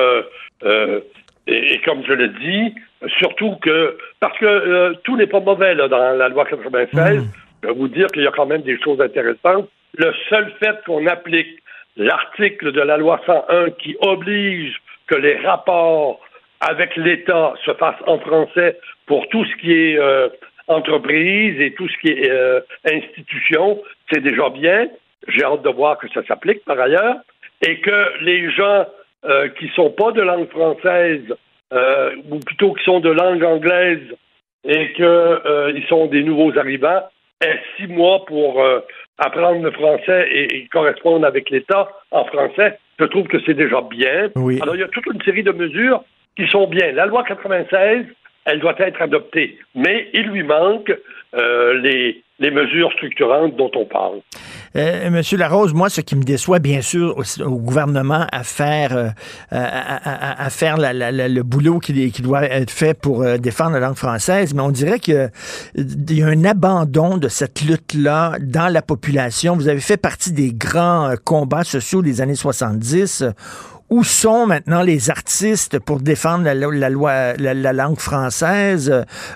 [1.46, 2.74] et, comme je le dis,
[3.18, 7.28] surtout que, parce que tout n'est pas mauvais là, dans la loi 96, mmh.
[7.62, 10.78] je vais vous dire qu'il y a quand même des choses intéressantes le seul fait
[10.84, 11.62] qu'on applique
[11.96, 16.20] l'article de la loi 101 qui oblige que les rapports
[16.60, 20.28] avec l'État se fassent en français pour tout ce qui est euh,
[20.68, 24.88] entreprise et tout ce qui est euh, institution, c'est déjà bien.
[25.28, 27.16] J'ai hâte de voir que ça s'applique par ailleurs
[27.66, 28.86] et que les gens
[29.26, 31.22] euh, qui sont pas de langue française
[32.30, 34.00] ou plutôt qui sont de langue anglaise
[34.64, 37.02] et qu'ils sont des nouveaux arrivants
[37.40, 38.62] aient six mois pour
[39.18, 44.30] apprendre le français et, correspondre avec l'État en français, je trouve que c'est déjà bien.
[44.60, 46.04] Alors, il y a toute une série de mesures
[46.36, 46.92] qui sont bien.
[46.92, 48.06] La loi 96,
[48.44, 50.92] elle doit être adoptée, mais il lui manque
[51.34, 54.20] euh, les, les mesures structurantes dont on parle.
[54.76, 59.08] Euh, Monsieur Larose, moi, ce qui me déçoit, bien sûr, au, gouvernement à faire, euh,
[59.50, 64.52] à, faire le boulot qui, qui, doit être fait pour euh, défendre la langue française,
[64.52, 65.30] mais on dirait qu'il
[66.10, 69.56] y a un abandon de cette lutte-là dans la population.
[69.56, 73.24] Vous avez fait partie des grands combats sociaux des années 70
[73.90, 78.90] où sont maintenant les artistes pour défendre la, loi, la, langue française?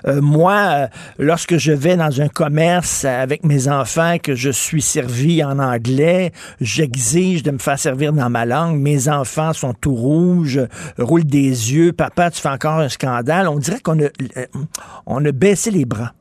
[0.05, 0.87] Euh, moi, euh,
[1.19, 6.31] lorsque je vais dans un commerce avec mes enfants, que je suis servi en anglais,
[6.59, 8.77] j'exige de me faire servir dans ma langue.
[8.77, 10.59] Mes enfants sont tout rouges,
[10.97, 11.93] roulent des yeux.
[11.93, 13.47] Papa, tu fais encore un scandale.
[13.47, 14.45] On dirait qu'on a, euh,
[15.05, 16.11] on a baissé les bras.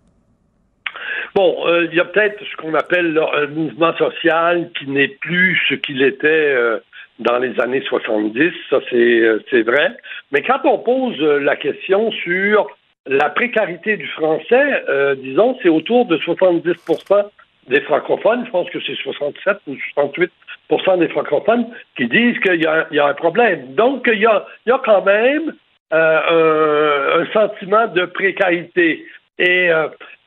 [1.35, 1.55] Bon,
[1.89, 6.03] il y a peut-être ce qu'on appelle un mouvement social qui n'est plus ce qu'il
[6.03, 6.81] était
[7.21, 9.97] dans les années 70, ça euh, c'est vrai.
[10.33, 12.67] Mais quand on pose euh, la question sur
[13.07, 17.27] la précarité du français, euh, disons, c'est autour de 70%
[17.69, 21.67] des francophones, je pense que c'est 67 ou 68% des francophones
[21.97, 23.75] qui disent qu'il y, a un problème.
[23.75, 25.55] Donc, il y a, il y a quand même
[25.93, 29.05] un, sentiment de précarité.
[29.39, 29.71] Et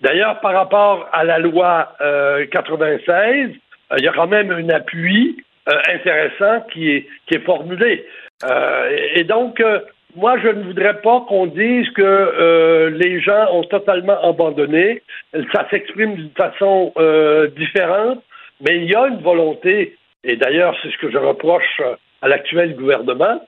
[0.02, 1.96] d'ailleurs, par rapport à la loi
[2.52, 3.52] 96,
[3.98, 8.06] il y a quand même un appui euh, intéressant qui est, qui est formulé.
[8.44, 9.80] Euh, et, donc, euh,
[10.14, 15.02] moi, je ne voudrais pas qu'on dise que les gens ont totalement abandonné.
[15.54, 16.94] Ça s'exprime d'une façon
[17.56, 18.22] différente,
[18.60, 21.82] mais il y a une volonté, et d'ailleurs, c'est ce que je reproche
[22.22, 23.42] à l'actuel gouvernement,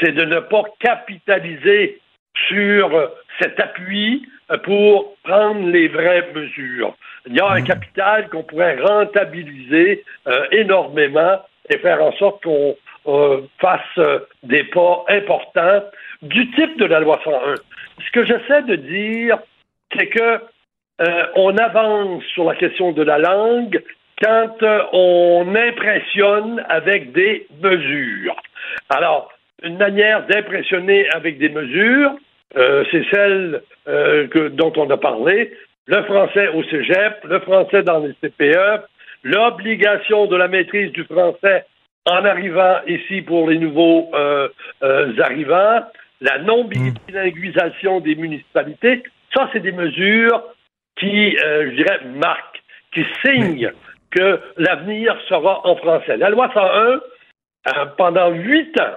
[0.00, 2.00] c'est de ne pas capitaliser
[2.48, 3.10] sur
[3.40, 4.28] cet appui
[4.64, 6.96] pour prendre les vraies mesures.
[7.26, 7.64] Il y a un mmh.
[7.64, 10.04] capital qu'on pourrait rentabiliser
[10.52, 11.40] énormément
[11.70, 12.76] et faire en sorte qu'on
[13.06, 15.84] euh, fasse euh, des pas importants
[16.22, 17.54] du type de la loi 101.
[18.04, 19.38] Ce que j'essaie de dire,
[19.96, 20.40] c'est que
[21.00, 23.82] euh, on avance sur la question de la langue
[24.22, 28.36] quand on impressionne avec des mesures.
[28.90, 29.32] Alors,
[29.62, 32.12] une manière d'impressionner avec des mesures,
[32.54, 35.52] c'est celle que, dont on a parlé,
[35.86, 38.84] le français au cégep, le français dans les CPE,
[39.22, 41.66] l'obligation de la maîtrise du français
[42.06, 44.48] en arrivant ici pour les nouveaux euh,
[44.82, 45.84] euh, arrivants,
[46.20, 49.02] la non-bilinguisation des municipalités,
[49.34, 50.42] ça, c'est des mesures
[50.98, 53.72] qui, euh, je dirais, marquent, qui signent
[54.10, 56.16] que l'avenir sera en français.
[56.16, 57.00] La loi 101,
[57.96, 58.96] pendant huit ans,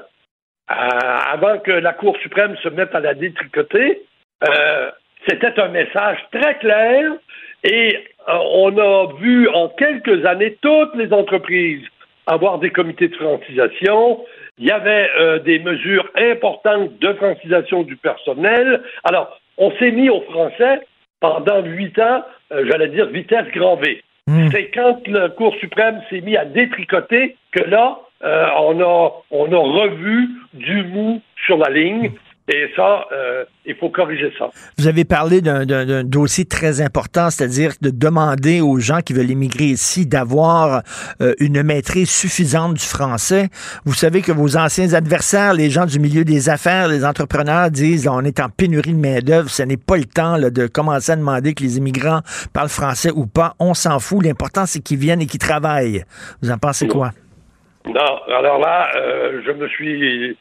[0.67, 4.01] avant que la Cour suprême se mette à la détricoter,
[5.27, 7.13] c'était un message très clair
[7.63, 11.83] et euh, on a vu en quelques années toutes les entreprises
[12.27, 14.23] avoir des comités de francisation.
[14.57, 18.81] Il y avait euh, des mesures importantes de francisation du personnel.
[19.03, 20.81] Alors, on s'est mis au français
[21.19, 24.01] pendant huit ans, euh, j'allais dire vitesse grand V.
[24.27, 24.49] Hmm.
[24.51, 29.51] C'est quand le Cour suprême s'est mis à détricoter que là, euh, on, a, on
[29.51, 32.11] a revu du mou sur la ligne.
[32.49, 34.49] Et ça, euh, il faut corriger ça.
[34.77, 39.67] Vous avez parlé d'un- dossier très important, c'est-à-dire de demander aux gens qui veulent immigrer
[39.67, 40.81] ici d'avoir
[41.21, 43.47] euh, une maîtrise suffisante du français.
[43.85, 48.09] Vous savez que vos anciens adversaires, les gens du milieu des affaires, les entrepreneurs disent
[48.09, 51.15] on est en pénurie de main-d'œuvre, ce n'est pas le temps là, de commencer à
[51.15, 53.55] demander que les immigrants parlent français ou pas.
[53.59, 54.21] On s'en fout.
[54.25, 56.03] L'important, c'est qu'ils viennent et qu'ils travaillent.
[56.41, 57.11] Vous en pensez quoi?
[57.85, 60.37] Non, alors là, euh, je me suis,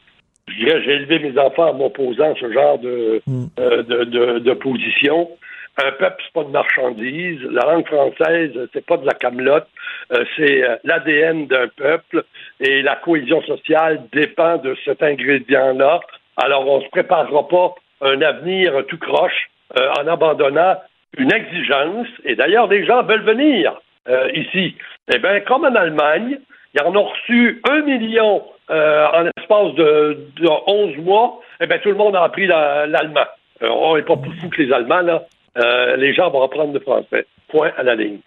[0.47, 3.21] je dirais, j'ai élevé mes enfants en m'opposant à ce genre de,
[3.59, 5.29] euh, de, de, de position.
[5.77, 7.41] Un peuple, c'est pas de marchandise.
[7.49, 9.67] La langue française, c'est pas de la camelote.
[10.11, 12.23] Euh, c'est euh, l'ADN d'un peuple
[12.59, 16.01] et la cohésion sociale dépend de cet ingrédient-là.
[16.37, 19.49] Alors, on se préparera pas un avenir tout croche
[19.79, 20.75] euh, en abandonnant
[21.17, 22.07] une exigence.
[22.23, 23.73] Et d'ailleurs, les gens veulent venir
[24.07, 24.75] euh, ici.
[25.13, 26.37] Eh bien, comme en Allemagne,
[26.75, 31.39] ils en ont reçu un million euh, en l'espace de, de 11 mois.
[31.61, 33.25] Eh bien, tout le monde a appris la- l'allemand.
[33.61, 35.23] Euh, on n'est pas plus fou que les Allemands, là.
[35.57, 37.25] Euh, les gens vont apprendre le français.
[37.49, 38.19] Point à la ligne.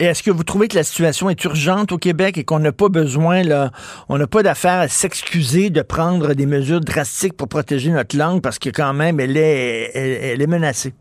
[0.00, 2.72] Et est-ce que vous trouvez que la situation est urgente au Québec et qu'on n'a
[2.72, 3.70] pas besoin, là,
[4.08, 8.42] on n'a pas d'affaire à s'excuser de prendre des mesures drastiques pour protéger notre langue
[8.42, 10.92] parce que quand même, elle est, elle, elle est menacée?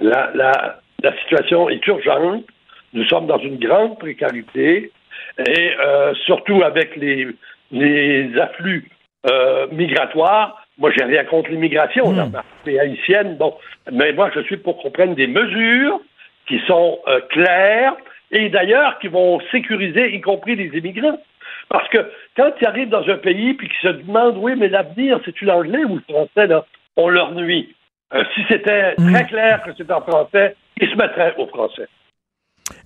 [0.00, 2.44] La, la, la situation est urgente.
[2.92, 4.92] Nous sommes dans une grande précarité
[5.38, 7.26] et euh, surtout avec les,
[7.72, 8.88] les afflux
[9.30, 10.64] euh, migratoires.
[10.78, 13.36] Moi, j'ai rien contre l'immigration, la marché haïtienne.
[13.36, 13.54] Bon,
[13.90, 16.00] mais moi, je suis pour qu'on prenne des mesures
[16.46, 17.94] qui sont euh, claires
[18.30, 21.20] et d'ailleurs qui vont sécuriser, y compris les immigrants.
[21.68, 25.20] Parce que quand ils arrivent dans un pays puis qu'ils se demandent, oui, mais l'avenir,
[25.24, 26.64] c'est-tu l'anglais ou le français, là,
[26.96, 27.74] on leur nuit.
[28.14, 31.88] Euh, si c'était très clair que c'était en français, ils se mettraient au français.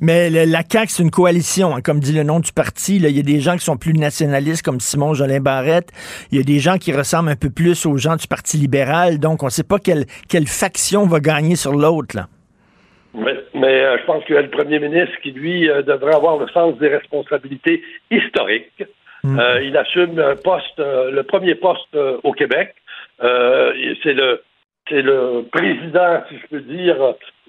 [0.01, 2.99] Mais le- la CAQ, c'est une coalition, hein, comme dit le nom du parti.
[2.99, 3.09] là.
[3.09, 5.91] Il y a des gens qui sont plus nationalistes, comme Simon Jolin Barrette.
[6.33, 9.19] Il y a des gens qui ressemblent un peu plus aux gens du Parti libéral.
[9.19, 12.17] Donc, on ne sait pas quelle, quelle faction va gagner sur l'autre.
[13.15, 16.15] Mais, mais, euh, je pense qu'il y a le premier ministre qui, lui, euh, devrait
[16.15, 18.85] avoir le sens des responsabilités historiques.
[19.25, 22.75] Euh, il assume un poste, euh, le premier poste au Québec.
[23.21, 24.43] C'est le
[24.89, 26.97] c'est le président, si je peux dire,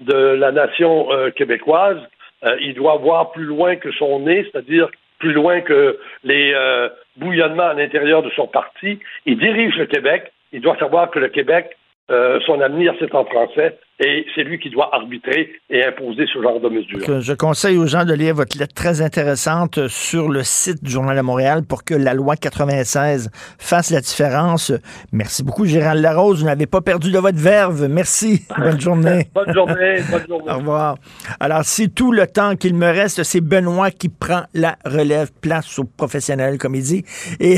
[0.01, 1.99] de la nation québécoise.
[2.43, 4.89] Euh, il doit voir plus loin que son nez, c'est-à-dire
[5.19, 8.99] plus loin que les euh, bouillonnements à l'intérieur de son parti.
[9.25, 10.31] Il dirige le Québec.
[10.51, 11.75] Il doit savoir que le Québec,
[12.11, 13.77] euh, son avenir, c'est en français.
[13.99, 17.19] Et c'est lui qui doit arbitrer et imposer ce genre de mesures.
[17.19, 21.17] Je conseille aux gens de lire votre lettre très intéressante sur le site du Journal
[21.17, 24.71] de Montréal pour que la loi 96 fasse la différence.
[25.11, 26.41] Merci beaucoup, Gérald Larose.
[26.41, 27.87] Vous n'avez pas perdu de votre verve.
[27.87, 28.45] Merci.
[28.57, 29.29] Bonne journée.
[29.33, 29.97] bonne journée.
[30.11, 30.51] Bonne journée.
[30.51, 30.97] Au revoir.
[31.39, 33.23] Alors, c'est tout le temps qu'il me reste.
[33.23, 37.03] C'est Benoît qui prend la relève, place aux professionnels, comme il dit.
[37.39, 37.57] Et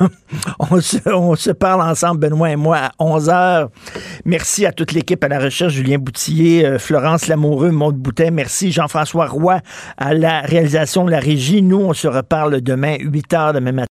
[0.70, 3.70] on, se, on se parle ensemble, Benoît et moi, à 11 heures.
[4.24, 8.32] Merci à toute l'équipe à la recherche, Julien Boutillier, euh, Florence Lamoureux, Maude Boutet.
[8.32, 9.60] Merci Jean-François Roy
[9.96, 11.62] à la réalisation de la régie.
[11.62, 13.86] Nous, on se reparle demain, 8 heures demain matin.